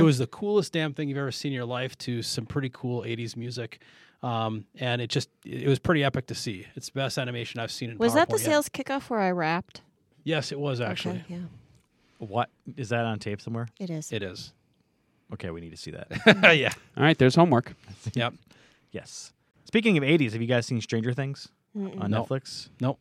It 0.00 0.02
was 0.02 0.18
the 0.18 0.26
coolest 0.26 0.72
damn 0.72 0.92
thing 0.92 1.08
you've 1.08 1.18
ever 1.18 1.32
seen 1.32 1.52
in 1.52 1.56
your 1.56 1.64
life 1.64 1.96
to 1.98 2.22
some 2.22 2.46
pretty 2.46 2.70
cool 2.72 3.02
80s 3.02 3.36
music. 3.36 3.80
Um, 4.22 4.64
and 4.80 5.00
it 5.02 5.08
just 5.10 5.28
it 5.44 5.68
was 5.68 5.78
pretty 5.78 6.02
epic 6.02 6.26
to 6.28 6.34
see. 6.34 6.66
It's 6.74 6.86
the 6.88 6.92
best 7.00 7.18
animation 7.18 7.60
I've 7.60 7.70
seen 7.70 7.90
in 7.90 7.98
was 7.98 8.14
that 8.14 8.28
the 8.28 8.36
yet. 8.36 8.44
sales 8.44 8.68
kickoff 8.68 9.10
where 9.10 9.20
I 9.20 9.30
rapped? 9.30 9.82
Yes, 10.24 10.50
it 10.52 10.58
was 10.58 10.80
actually. 10.80 11.16
Okay, 11.26 11.34
yeah, 11.34 11.38
What 12.18 12.48
is 12.76 12.88
that 12.88 13.04
on 13.04 13.18
tape 13.18 13.40
somewhere? 13.40 13.68
it 13.78 13.90
is. 13.90 14.10
It 14.12 14.22
is. 14.22 14.52
Okay, 15.32 15.50
we 15.50 15.60
need 15.60 15.70
to 15.70 15.76
see 15.76 15.90
that. 15.92 16.08
yeah. 16.56 16.72
All 16.96 17.02
right, 17.04 17.16
there's 17.18 17.34
homework. 17.34 17.74
Yep. 18.14 18.34
yes. 18.92 19.32
Speaking 19.64 19.96
of 19.98 20.04
'80s, 20.04 20.32
have 20.32 20.40
you 20.40 20.48
guys 20.48 20.66
seen 20.66 20.80
Stranger 20.80 21.12
Things 21.12 21.48
on 21.76 22.10
No. 22.10 22.24
Netflix? 22.24 22.68
Nope. 22.80 22.98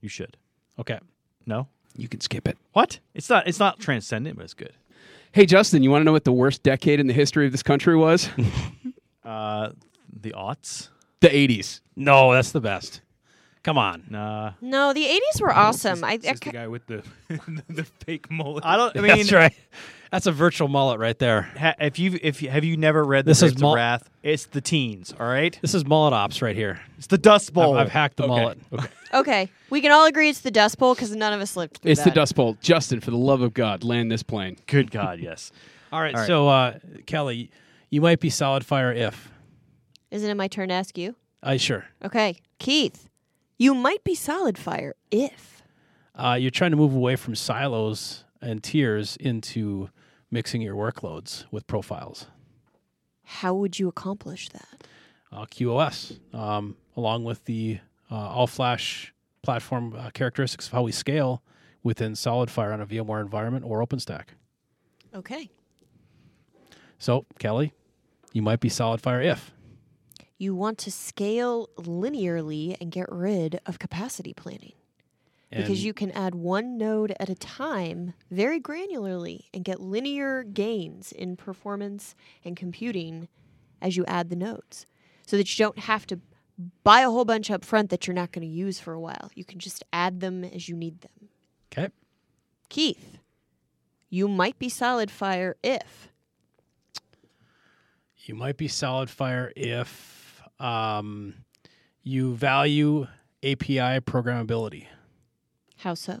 You 0.00 0.08
should. 0.08 0.36
Okay. 0.78 0.98
No. 1.46 1.68
You 1.96 2.08
can 2.08 2.20
skip 2.20 2.46
it. 2.48 2.56
What? 2.72 2.98
It's 3.14 3.28
not. 3.30 3.46
It's 3.46 3.58
not 3.58 3.78
transcendent, 3.80 4.36
but 4.36 4.44
it's 4.44 4.54
good. 4.54 4.72
Hey, 5.32 5.46
Justin, 5.46 5.82
you 5.82 5.90
want 5.90 6.00
to 6.02 6.04
know 6.04 6.12
what 6.12 6.24
the 6.24 6.32
worst 6.32 6.62
decade 6.62 7.00
in 7.00 7.06
the 7.06 7.12
history 7.12 7.44
of 7.46 7.52
this 7.52 7.62
country 7.62 7.96
was? 7.96 8.28
Uh, 9.24 9.70
the 10.20 10.32
aughts. 10.32 10.88
the 11.20 11.28
80s. 11.28 11.80
No, 11.96 12.32
that's 12.32 12.52
the 12.52 12.60
best. 12.60 13.00
Come 13.64 13.76
on. 13.76 14.04
Nah. 14.08 14.52
No, 14.62 14.94
the 14.94 15.04
'80s 15.04 15.42
were 15.42 15.52
awesome. 15.52 16.02
I, 16.02 16.12
I 16.12 16.16
This 16.16 16.32
is 16.32 16.40
the 16.40 16.44
ca- 16.46 16.52
guy 16.52 16.68
with 16.68 16.86
the 16.86 17.02
the 17.68 17.84
fake 17.84 18.30
mullet. 18.30 18.64
I 18.64 18.76
don't. 18.76 18.96
I 18.96 19.00
mean, 19.00 19.16
that's 19.18 19.32
right. 19.32 19.54
That's 20.10 20.26
a 20.26 20.32
virtual 20.32 20.68
mullet 20.68 20.98
right 21.00 21.18
there. 21.18 21.42
ha, 21.58 21.74
if 21.78 21.98
you 21.98 22.18
if 22.22 22.40
you, 22.40 22.48
have 22.48 22.64
you 22.64 22.78
never 22.78 23.04
read 23.04 23.26
the 23.26 23.30
This 23.30 23.42
is 23.42 23.50
Grapes 23.52 23.60
mul- 23.60 23.72
of 23.72 23.76
Wrath? 23.76 24.08
It's 24.22 24.46
the 24.46 24.62
teens. 24.62 25.12
All 25.20 25.26
right. 25.26 25.58
This 25.60 25.74
is 25.74 25.84
mullet 25.84 26.14
ops 26.14 26.40
right 26.40 26.56
here. 26.56 26.80
It's 26.96 27.08
the 27.08 27.18
Dust 27.18 27.50
I've, 27.50 27.54
Bowl. 27.54 27.76
I've 27.76 27.90
hacked 27.90 28.16
the 28.16 28.22
Okay. 28.22 28.30
mullet. 28.34 28.58
okay, 28.72 28.88
okay. 29.12 29.48
we 29.68 29.82
can 29.82 29.90
all 29.92 30.06
agree 30.06 30.30
it's 30.30 30.40
the 30.40 30.50
Dust 30.52 30.78
Bowl 30.78 30.94
because 30.94 31.14
none 31.14 31.34
of 31.34 31.40
us 31.42 31.54
lived 31.56 31.78
through 31.78 31.90
It's 31.90 32.04
the. 32.04 32.10
Dust 32.10 32.36
Bowl. 32.36 32.56
Justin, 32.62 33.00
for 33.00 33.10
the 33.10 33.18
love 33.18 33.42
of 33.42 33.52
God, 33.52 33.84
land 33.84 34.10
this 34.10 34.22
plane. 34.22 34.56
Good 34.66 34.90
God, 34.92 35.18
yes. 35.18 35.52
All 35.92 36.00
right. 36.00 36.14
All 36.14 36.20
right. 36.20 36.26
So, 36.26 36.48
uh, 36.48 36.78
Kelly, 37.06 37.50
you 37.90 38.00
might 38.00 38.20
be 38.20 38.30
SolidFire 38.30 38.96
if. 38.96 39.28
Isn't 40.10 40.30
it 40.30 40.34
my 40.34 40.48
turn 40.48 40.68
to 40.68 40.74
ask 40.74 40.96
you? 40.96 41.14
I 41.42 41.56
sure. 41.56 41.84
Okay, 42.04 42.36
Keith, 42.58 43.08
you 43.58 43.74
might 43.74 44.02
be 44.04 44.14
SolidFire 44.14 44.92
if. 45.10 45.62
Uh, 46.14 46.36
you're 46.38 46.50
trying 46.50 46.72
to 46.72 46.76
move 46.76 46.94
away 46.94 47.16
from 47.16 47.34
silos 47.34 48.24
and 48.40 48.62
tiers 48.62 49.16
into 49.20 49.90
mixing 50.30 50.62
your 50.62 50.74
workloads 50.74 51.44
with 51.50 51.66
profiles. 51.66 52.26
How 53.24 53.54
would 53.54 53.78
you 53.78 53.88
accomplish 53.88 54.48
that? 54.50 54.88
uh, 55.32 55.44
QoS, 55.46 56.18
um, 56.34 56.76
along 56.96 57.24
with 57.24 57.44
the 57.44 57.78
uh, 58.10 58.14
all 58.14 58.46
flash 58.46 59.12
platform 59.42 59.94
uh, 59.96 60.10
characteristics 60.10 60.66
of 60.66 60.72
how 60.72 60.82
we 60.82 60.92
scale 60.92 61.42
within 61.82 62.12
SolidFire 62.12 62.72
on 62.72 62.80
a 62.80 62.86
VMware 62.86 63.20
environment 63.20 63.64
or 63.64 63.84
OpenStack. 63.86 64.28
Okay. 65.14 65.50
So, 66.98 67.26
Kelly, 67.38 67.72
you 68.32 68.42
might 68.42 68.60
be 68.60 68.68
SolidFire 68.68 69.24
if. 69.24 69.52
You 70.38 70.54
want 70.54 70.78
to 70.78 70.90
scale 70.92 71.68
linearly 71.76 72.76
and 72.80 72.92
get 72.92 73.10
rid 73.10 73.60
of 73.66 73.78
capacity 73.78 74.32
planning 74.32 74.74
because 75.50 75.82
you 75.82 75.94
can 75.94 76.10
add 76.12 76.34
one 76.34 76.76
node 76.76 77.14
at 77.18 77.28
a 77.28 77.34
time 77.34 78.14
very 78.30 78.60
granularly 78.60 79.46
and 79.54 79.64
get 79.64 79.80
linear 79.80 80.44
gains 80.44 81.10
in 81.10 81.36
performance 81.36 82.14
and 82.44 82.56
computing 82.56 83.28
as 83.80 83.96
you 83.96 84.04
add 84.06 84.28
the 84.28 84.36
nodes 84.36 84.86
so 85.26 85.36
that 85.36 85.58
you 85.58 85.64
don't 85.64 85.78
have 85.78 86.06
to 86.06 86.20
buy 86.84 87.00
a 87.00 87.10
whole 87.10 87.24
bunch 87.24 87.50
up 87.50 87.64
front 87.64 87.90
that 87.90 88.06
you're 88.06 88.14
not 88.14 88.32
going 88.32 88.46
to 88.46 88.52
use 88.52 88.78
for 88.78 88.92
a 88.92 89.00
while. 89.00 89.30
You 89.34 89.44
can 89.44 89.58
just 89.58 89.84
add 89.92 90.20
them 90.20 90.44
as 90.44 90.68
you 90.68 90.76
need 90.76 91.00
them. 91.00 91.28
Okay. 91.72 91.92
Keith, 92.68 93.18
you 94.10 94.28
might 94.28 94.58
be 94.58 94.68
SolidFire 94.68 95.54
if 95.62 96.08
You 98.24 98.34
might 98.34 98.58
be 98.58 98.68
SolidFire 98.68 99.52
if 99.56 100.17
um, 100.60 101.34
you 102.02 102.34
value 102.34 103.06
API 103.42 104.00
programmability. 104.00 104.86
how 105.78 105.94
so? 105.94 106.20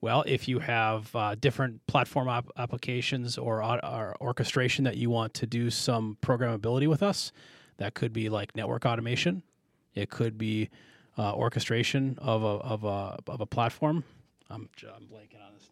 Well, 0.00 0.24
if 0.26 0.48
you 0.48 0.58
have 0.58 1.14
uh, 1.14 1.36
different 1.36 1.86
platform 1.86 2.26
op- 2.28 2.50
applications 2.56 3.38
or, 3.38 3.62
au- 3.62 3.78
or 3.84 4.16
orchestration 4.20 4.84
that 4.84 4.96
you 4.96 5.10
want 5.10 5.32
to 5.34 5.46
do 5.46 5.70
some 5.70 6.16
programmability 6.20 6.88
with 6.88 7.04
us, 7.04 7.30
that 7.76 7.94
could 7.94 8.12
be 8.12 8.28
like 8.28 8.56
network 8.56 8.84
automation. 8.84 9.44
It 9.94 10.10
could 10.10 10.36
be 10.38 10.70
uh, 11.16 11.32
orchestration 11.34 12.18
of 12.20 12.42
a, 12.42 12.46
of 12.46 12.82
a 12.84 13.18
of 13.28 13.40
a 13.40 13.46
platform. 13.46 14.02
I'm, 14.50 14.68
j- 14.76 14.88
I'm 14.88 15.02
blanking 15.04 15.40
on 15.46 15.52
this 15.54 15.68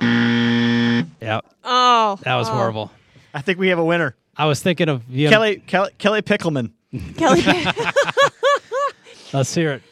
now. 0.00 1.06
Yeah, 1.20 1.40
Oh, 1.62 2.18
that 2.24 2.34
was 2.34 2.48
oh. 2.48 2.52
horrible. 2.52 2.90
I 3.32 3.42
think 3.42 3.58
we 3.60 3.68
have 3.68 3.78
a 3.78 3.84
winner. 3.84 4.16
I 4.36 4.46
was 4.46 4.60
thinking 4.60 4.88
of 4.88 5.02
VM. 5.08 5.28
Kelly, 5.30 5.56
Kelly 5.66 5.90
Kelly 5.98 6.22
Pickleman. 6.22 6.72
Kelly, 7.16 7.42
Let's 9.32 9.54
hear 9.54 9.72
it. 9.72 9.82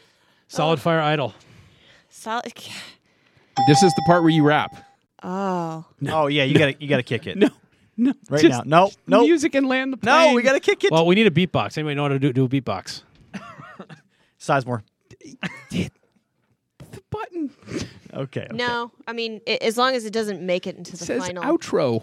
Solid 0.48 0.78
oh. 0.78 0.82
Fire 0.82 1.00
Idol. 1.00 1.34
solid. 2.08 2.52
This 3.66 3.82
is 3.82 3.92
the 3.92 4.02
part 4.06 4.22
where 4.22 4.30
you 4.30 4.42
rap. 4.42 4.74
Oh, 5.22 5.84
Oh 6.08 6.28
yeah, 6.28 6.44
you 6.44 6.58
gotta 6.58 6.74
you 6.80 6.88
gotta 6.88 7.02
kick 7.02 7.26
it. 7.26 7.36
No, 7.36 7.50
no. 7.98 8.14
Right 8.30 8.40
just 8.40 8.64
now. 8.64 8.86
No, 8.86 8.90
no. 9.06 9.20
Music 9.22 9.54
and 9.54 9.68
land 9.68 9.92
the 9.92 9.98
No, 10.02 10.32
we 10.34 10.40
gotta 10.40 10.60
kick 10.60 10.82
it. 10.82 10.90
Well, 10.90 11.04
we 11.04 11.14
need 11.14 11.26
a 11.26 11.30
beatbox. 11.30 11.76
Anybody 11.76 11.94
know 11.96 12.02
how 12.04 12.08
to 12.08 12.18
do, 12.18 12.32
do 12.32 12.44
a 12.44 12.48
beatbox? 12.48 13.02
Sizemore. 14.40 14.82
the 15.70 15.90
button. 17.10 17.50
Okay. 18.14 18.40
okay. 18.42 18.48
no. 18.52 18.92
I 19.06 19.12
mean, 19.12 19.42
i 19.46 19.58
as 19.60 19.76
long 19.76 19.94
as 19.94 20.06
it 20.06 20.12
doesn't 20.12 20.40
make 20.40 20.66
it 20.66 20.76
into 20.76 20.92
It 20.94 21.00
the 21.00 21.04
says 21.04 21.26
final, 21.26 21.42
outro. 21.42 22.02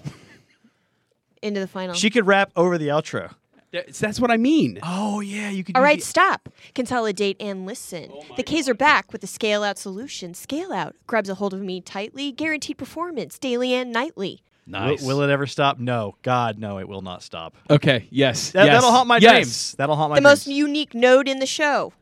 into 1.42 1.60
the 1.60 1.68
final. 1.68 1.96
She 1.96 2.12
could 2.12 2.28
rap 2.28 2.52
over 2.56 2.78
the 2.78 2.90
outro. 2.90 3.34
That's, 3.74 4.00
that's 4.00 4.20
what 4.20 4.32
I 4.32 4.38
mean. 4.38 4.80
Oh 4.82 5.20
yeah, 5.20 5.50
you 5.50 5.64
can. 5.64 5.76
All 5.76 5.82
right, 5.82 6.00
the- 6.00 6.06
stop. 6.06 6.50
Consolidate 6.74 7.36
and 7.40 7.66
listen. 7.66 8.10
Oh 8.12 8.24
the 8.38 8.44
K's 8.44 8.70
are 8.70 8.74
back 8.74 9.12
with 9.12 9.22
the 9.22 9.28
scale 9.28 9.64
out 9.64 9.78
solution. 9.78 10.34
Scale 10.34 10.72
out 10.72 10.96
grabs 11.06 11.30
a 11.30 11.36
hold 11.36 11.54
of 11.54 11.62
me 11.62 11.82
tightly, 11.82 12.32
guaranteed 12.32 12.78
performance 12.78 13.38
daily 13.38 13.74
and 13.74 13.92
nightly. 13.92 14.42
Nice. 14.70 15.02
Will, 15.02 15.18
will 15.18 15.22
it 15.24 15.30
ever 15.32 15.48
stop? 15.48 15.80
No. 15.80 16.16
God, 16.24 16.60
no. 16.60 16.78
It 16.78 16.88
will 16.90 17.02
not 17.02 17.24
stop. 17.24 17.56
Okay. 17.70 18.08
Yes. 18.10 18.52
That, 18.52 18.66
yes, 18.66 18.76
That'll 18.76 18.92
haunt 18.92 19.08
my 19.08 19.18
yes. 19.18 19.32
dreams. 19.32 19.76
That'll 19.78 19.96
haunt 19.96 20.10
my 20.12 20.16
dreams. 20.20 20.24
the 20.24 20.30
dreams. 20.30 20.48
most 20.48 20.58
unique 20.58 20.94
node 20.94 21.28
in 21.30 21.40
the 21.40 21.46
show. 21.46 21.94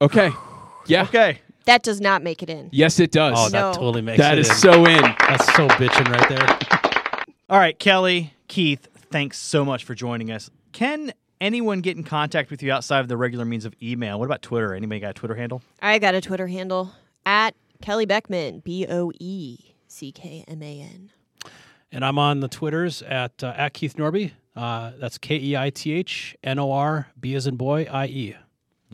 Okay. 0.00 0.30
Yeah. 0.86 1.02
Okay. 1.02 1.40
That 1.66 1.82
does 1.82 2.00
not 2.00 2.22
make 2.22 2.42
it 2.42 2.48
in. 2.48 2.70
Yes, 2.72 2.98
it 2.98 3.10
does. 3.12 3.34
Oh, 3.36 3.48
No. 3.52 3.72
that 3.72 3.74
totally 3.74 4.00
makes 4.00 4.16
that 4.16 4.38
it 4.38 4.40
is 4.40 4.48
in. 4.48 4.54
so 4.54 4.86
in. 4.86 5.02
That's 5.02 5.44
so 5.54 5.68
bitching 5.68 6.08
right 6.08 6.28
there. 6.30 7.24
All 7.50 7.58
right, 7.58 7.78
Kelly, 7.78 8.32
Keith, 8.46 8.87
thanks 9.10 9.38
so 9.38 9.64
much 9.64 9.84
for 9.84 9.94
joining 9.94 10.30
us. 10.30 10.50
Can 10.72 11.12
anyone 11.40 11.80
get 11.80 11.96
in 11.96 12.04
contact 12.04 12.50
with 12.50 12.62
you 12.62 12.72
outside 12.72 13.00
of 13.00 13.08
the 13.08 13.16
regular 13.16 13.44
means 13.44 13.64
of 13.64 13.74
email? 13.82 14.18
What 14.18 14.26
about 14.26 14.42
Twitter? 14.42 14.74
Anybody 14.74 15.00
got 15.00 15.10
a 15.10 15.14
Twitter 15.14 15.34
handle? 15.34 15.62
I 15.80 15.98
got 15.98 16.14
a 16.14 16.20
Twitter 16.20 16.46
handle 16.46 16.92
at 17.26 17.54
Kelly 17.82 18.06
Boeckman, 18.06 18.62
B 18.62 18.86
O 18.88 19.12
E 19.18 19.74
C 19.86 20.12
K 20.12 20.44
M 20.48 20.62
A 20.62 20.80
N. 20.80 21.10
And 21.90 22.04
I'm 22.04 22.18
on 22.18 22.40
the 22.40 22.48
Twitters 22.48 23.02
at 23.02 23.42
uh, 23.42 23.54
at 23.56 23.72
Keith 23.72 23.96
Norbie. 23.96 24.34
Uh, 24.54 24.92
that's 24.98 25.18
K 25.18 25.36
E 25.36 25.56
I 25.56 25.70
T 25.70 25.92
H 25.92 26.36
N 26.42 26.58
O 26.58 26.72
R 26.72 27.08
B 27.18 27.34
as 27.34 27.46
in 27.46 27.56
boy 27.56 27.86
I 27.90 28.06
E. 28.06 28.36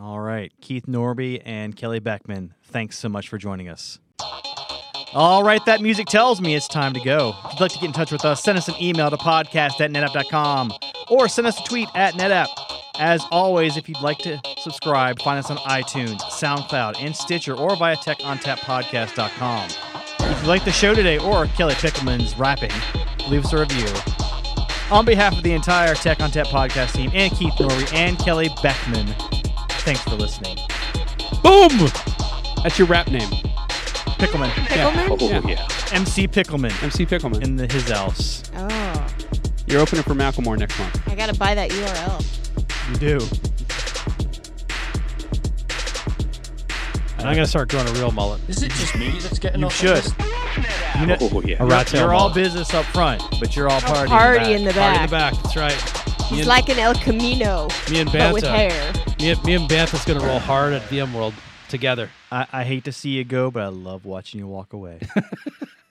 All 0.00 0.20
right, 0.20 0.52
Keith 0.60 0.88
Norbie 0.88 1.40
and 1.42 1.76
Kelly 1.76 2.00
Boeckman, 2.00 2.50
thanks 2.64 2.98
so 2.98 3.08
much 3.08 3.28
for 3.28 3.38
joining 3.38 3.68
us. 3.68 4.00
All 5.14 5.44
right, 5.44 5.64
that 5.66 5.80
music 5.80 6.08
tells 6.08 6.40
me 6.40 6.56
it's 6.56 6.66
time 6.66 6.92
to 6.92 7.00
go. 7.00 7.36
If 7.44 7.52
you'd 7.52 7.60
like 7.60 7.70
to 7.70 7.78
get 7.78 7.86
in 7.86 7.92
touch 7.92 8.10
with 8.10 8.24
us, 8.24 8.42
send 8.42 8.58
us 8.58 8.66
an 8.66 8.74
email 8.82 9.10
to 9.10 9.16
podcast 9.16 9.80
at 9.80 9.92
netapp.com 9.92 10.72
or 11.08 11.28
send 11.28 11.46
us 11.46 11.60
a 11.60 11.62
tweet 11.62 11.88
at 11.94 12.14
netapp. 12.14 12.48
As 12.98 13.24
always, 13.30 13.76
if 13.76 13.88
you'd 13.88 14.00
like 14.00 14.18
to 14.18 14.40
subscribe, 14.58 15.22
find 15.22 15.38
us 15.38 15.52
on 15.52 15.56
iTunes, 15.58 16.20
SoundCloud, 16.22 16.96
and 16.98 17.14
Stitcher 17.14 17.54
or 17.54 17.76
via 17.76 17.94
techontappodcast.com. 17.96 19.70
If 20.18 20.42
you 20.42 20.48
like 20.48 20.64
the 20.64 20.72
show 20.72 20.94
today 20.94 21.18
or 21.18 21.46
Kelly 21.46 21.74
Pickleman's 21.74 22.36
rapping, 22.36 22.72
leave 23.28 23.44
us 23.44 23.52
a 23.52 23.60
review. 23.60 23.86
On 24.90 25.04
behalf 25.04 25.36
of 25.36 25.44
the 25.44 25.52
entire 25.52 25.94
Tech 25.94 26.18
ONTAP 26.18 26.46
podcast 26.46 26.92
team 26.92 27.12
and 27.14 27.32
Keith 27.32 27.54
Norbie 27.60 27.86
and 27.92 28.18
Kelly 28.18 28.48
Boeckman, 28.48 29.14
thanks 29.82 30.00
for 30.02 30.16
listening. 30.16 30.56
Boom. 31.40 31.88
That's 32.64 32.80
your 32.80 32.88
rap 32.88 33.08
name. 33.08 33.30
Pickleman, 34.26 34.50
Pickleman? 34.50 35.48
Yeah. 35.48 35.66
MC 35.92 36.26
Pickleman 36.28 36.72
MC 36.82 37.04
Pickleman. 37.06 37.42
in 37.42 37.56
the, 37.56 37.66
his 37.66 37.88
house. 37.90 38.42
Oh, 38.56 39.06
You're 39.66 39.80
opening 39.80 40.02
for 40.02 40.14
Macklemore 40.14 40.58
next 40.58 40.78
month. 40.78 41.08
I 41.08 41.14
gotta 41.14 41.34
buy 41.34 41.54
that 41.54 41.70
URL. 41.70 42.90
You 42.90 43.18
do. 43.18 43.26
And 47.18 47.28
I'm 47.28 47.34
gonna 47.36 47.46
start 47.46 47.70
growing 47.70 47.88
a 47.88 47.92
real 47.92 48.10
mullet. 48.10 48.40
Is 48.48 48.62
it 48.62 48.70
just 48.72 48.96
me 48.96 49.10
that's 49.20 49.38
getting 49.38 49.60
You 49.60 49.66
off 49.66 49.74
should. 49.76 49.96
this? 49.96 50.12
You 51.00 51.06
know, 51.06 51.16
Oh, 51.20 51.42
yeah. 51.44 51.56
A 51.62 51.66
rat 51.66 51.86
tail 51.86 52.02
you're 52.02 52.14
all 52.14 52.28
mullet. 52.28 52.34
business 52.34 52.72
up 52.74 52.84
front, 52.86 53.22
but 53.40 53.56
you're 53.56 53.68
all 53.68 53.80
party. 53.80 54.08
Party 54.10 54.52
in 54.52 54.60
in 54.60 54.64
the 54.64 54.72
the 54.72 54.80
Party 54.80 54.96
in 54.96 55.02
the 55.02 55.08
back. 55.10 55.34
That's 55.42 55.56
right. 55.56 56.00
Me 56.30 56.38
He's 56.38 56.38
and, 56.40 56.48
like 56.48 56.68
an 56.68 56.78
El 56.78 56.94
Camino, 56.94 57.68
me 57.90 58.00
and 58.00 58.10
but 58.12 58.32
with 58.32 58.44
Banta. 58.44 58.74
hair. 58.74 58.92
Me, 59.20 59.30
and- 59.30 59.44
me 59.44 59.54
and 59.54 59.68
Bantha's 59.68 60.04
gonna 60.04 60.20
roll 60.26 60.38
hard 60.38 60.72
at 60.72 60.82
VMworld 60.82 61.32
together. 61.74 62.08
I, 62.30 62.46
I 62.52 62.62
hate 62.62 62.84
to 62.84 62.92
see 62.92 63.10
you 63.10 63.24
go, 63.24 63.50
but 63.50 63.64
I 63.64 63.66
love 63.66 64.04
watching 64.04 64.38
you 64.38 64.46
walk 64.46 64.72
away. 64.72 65.00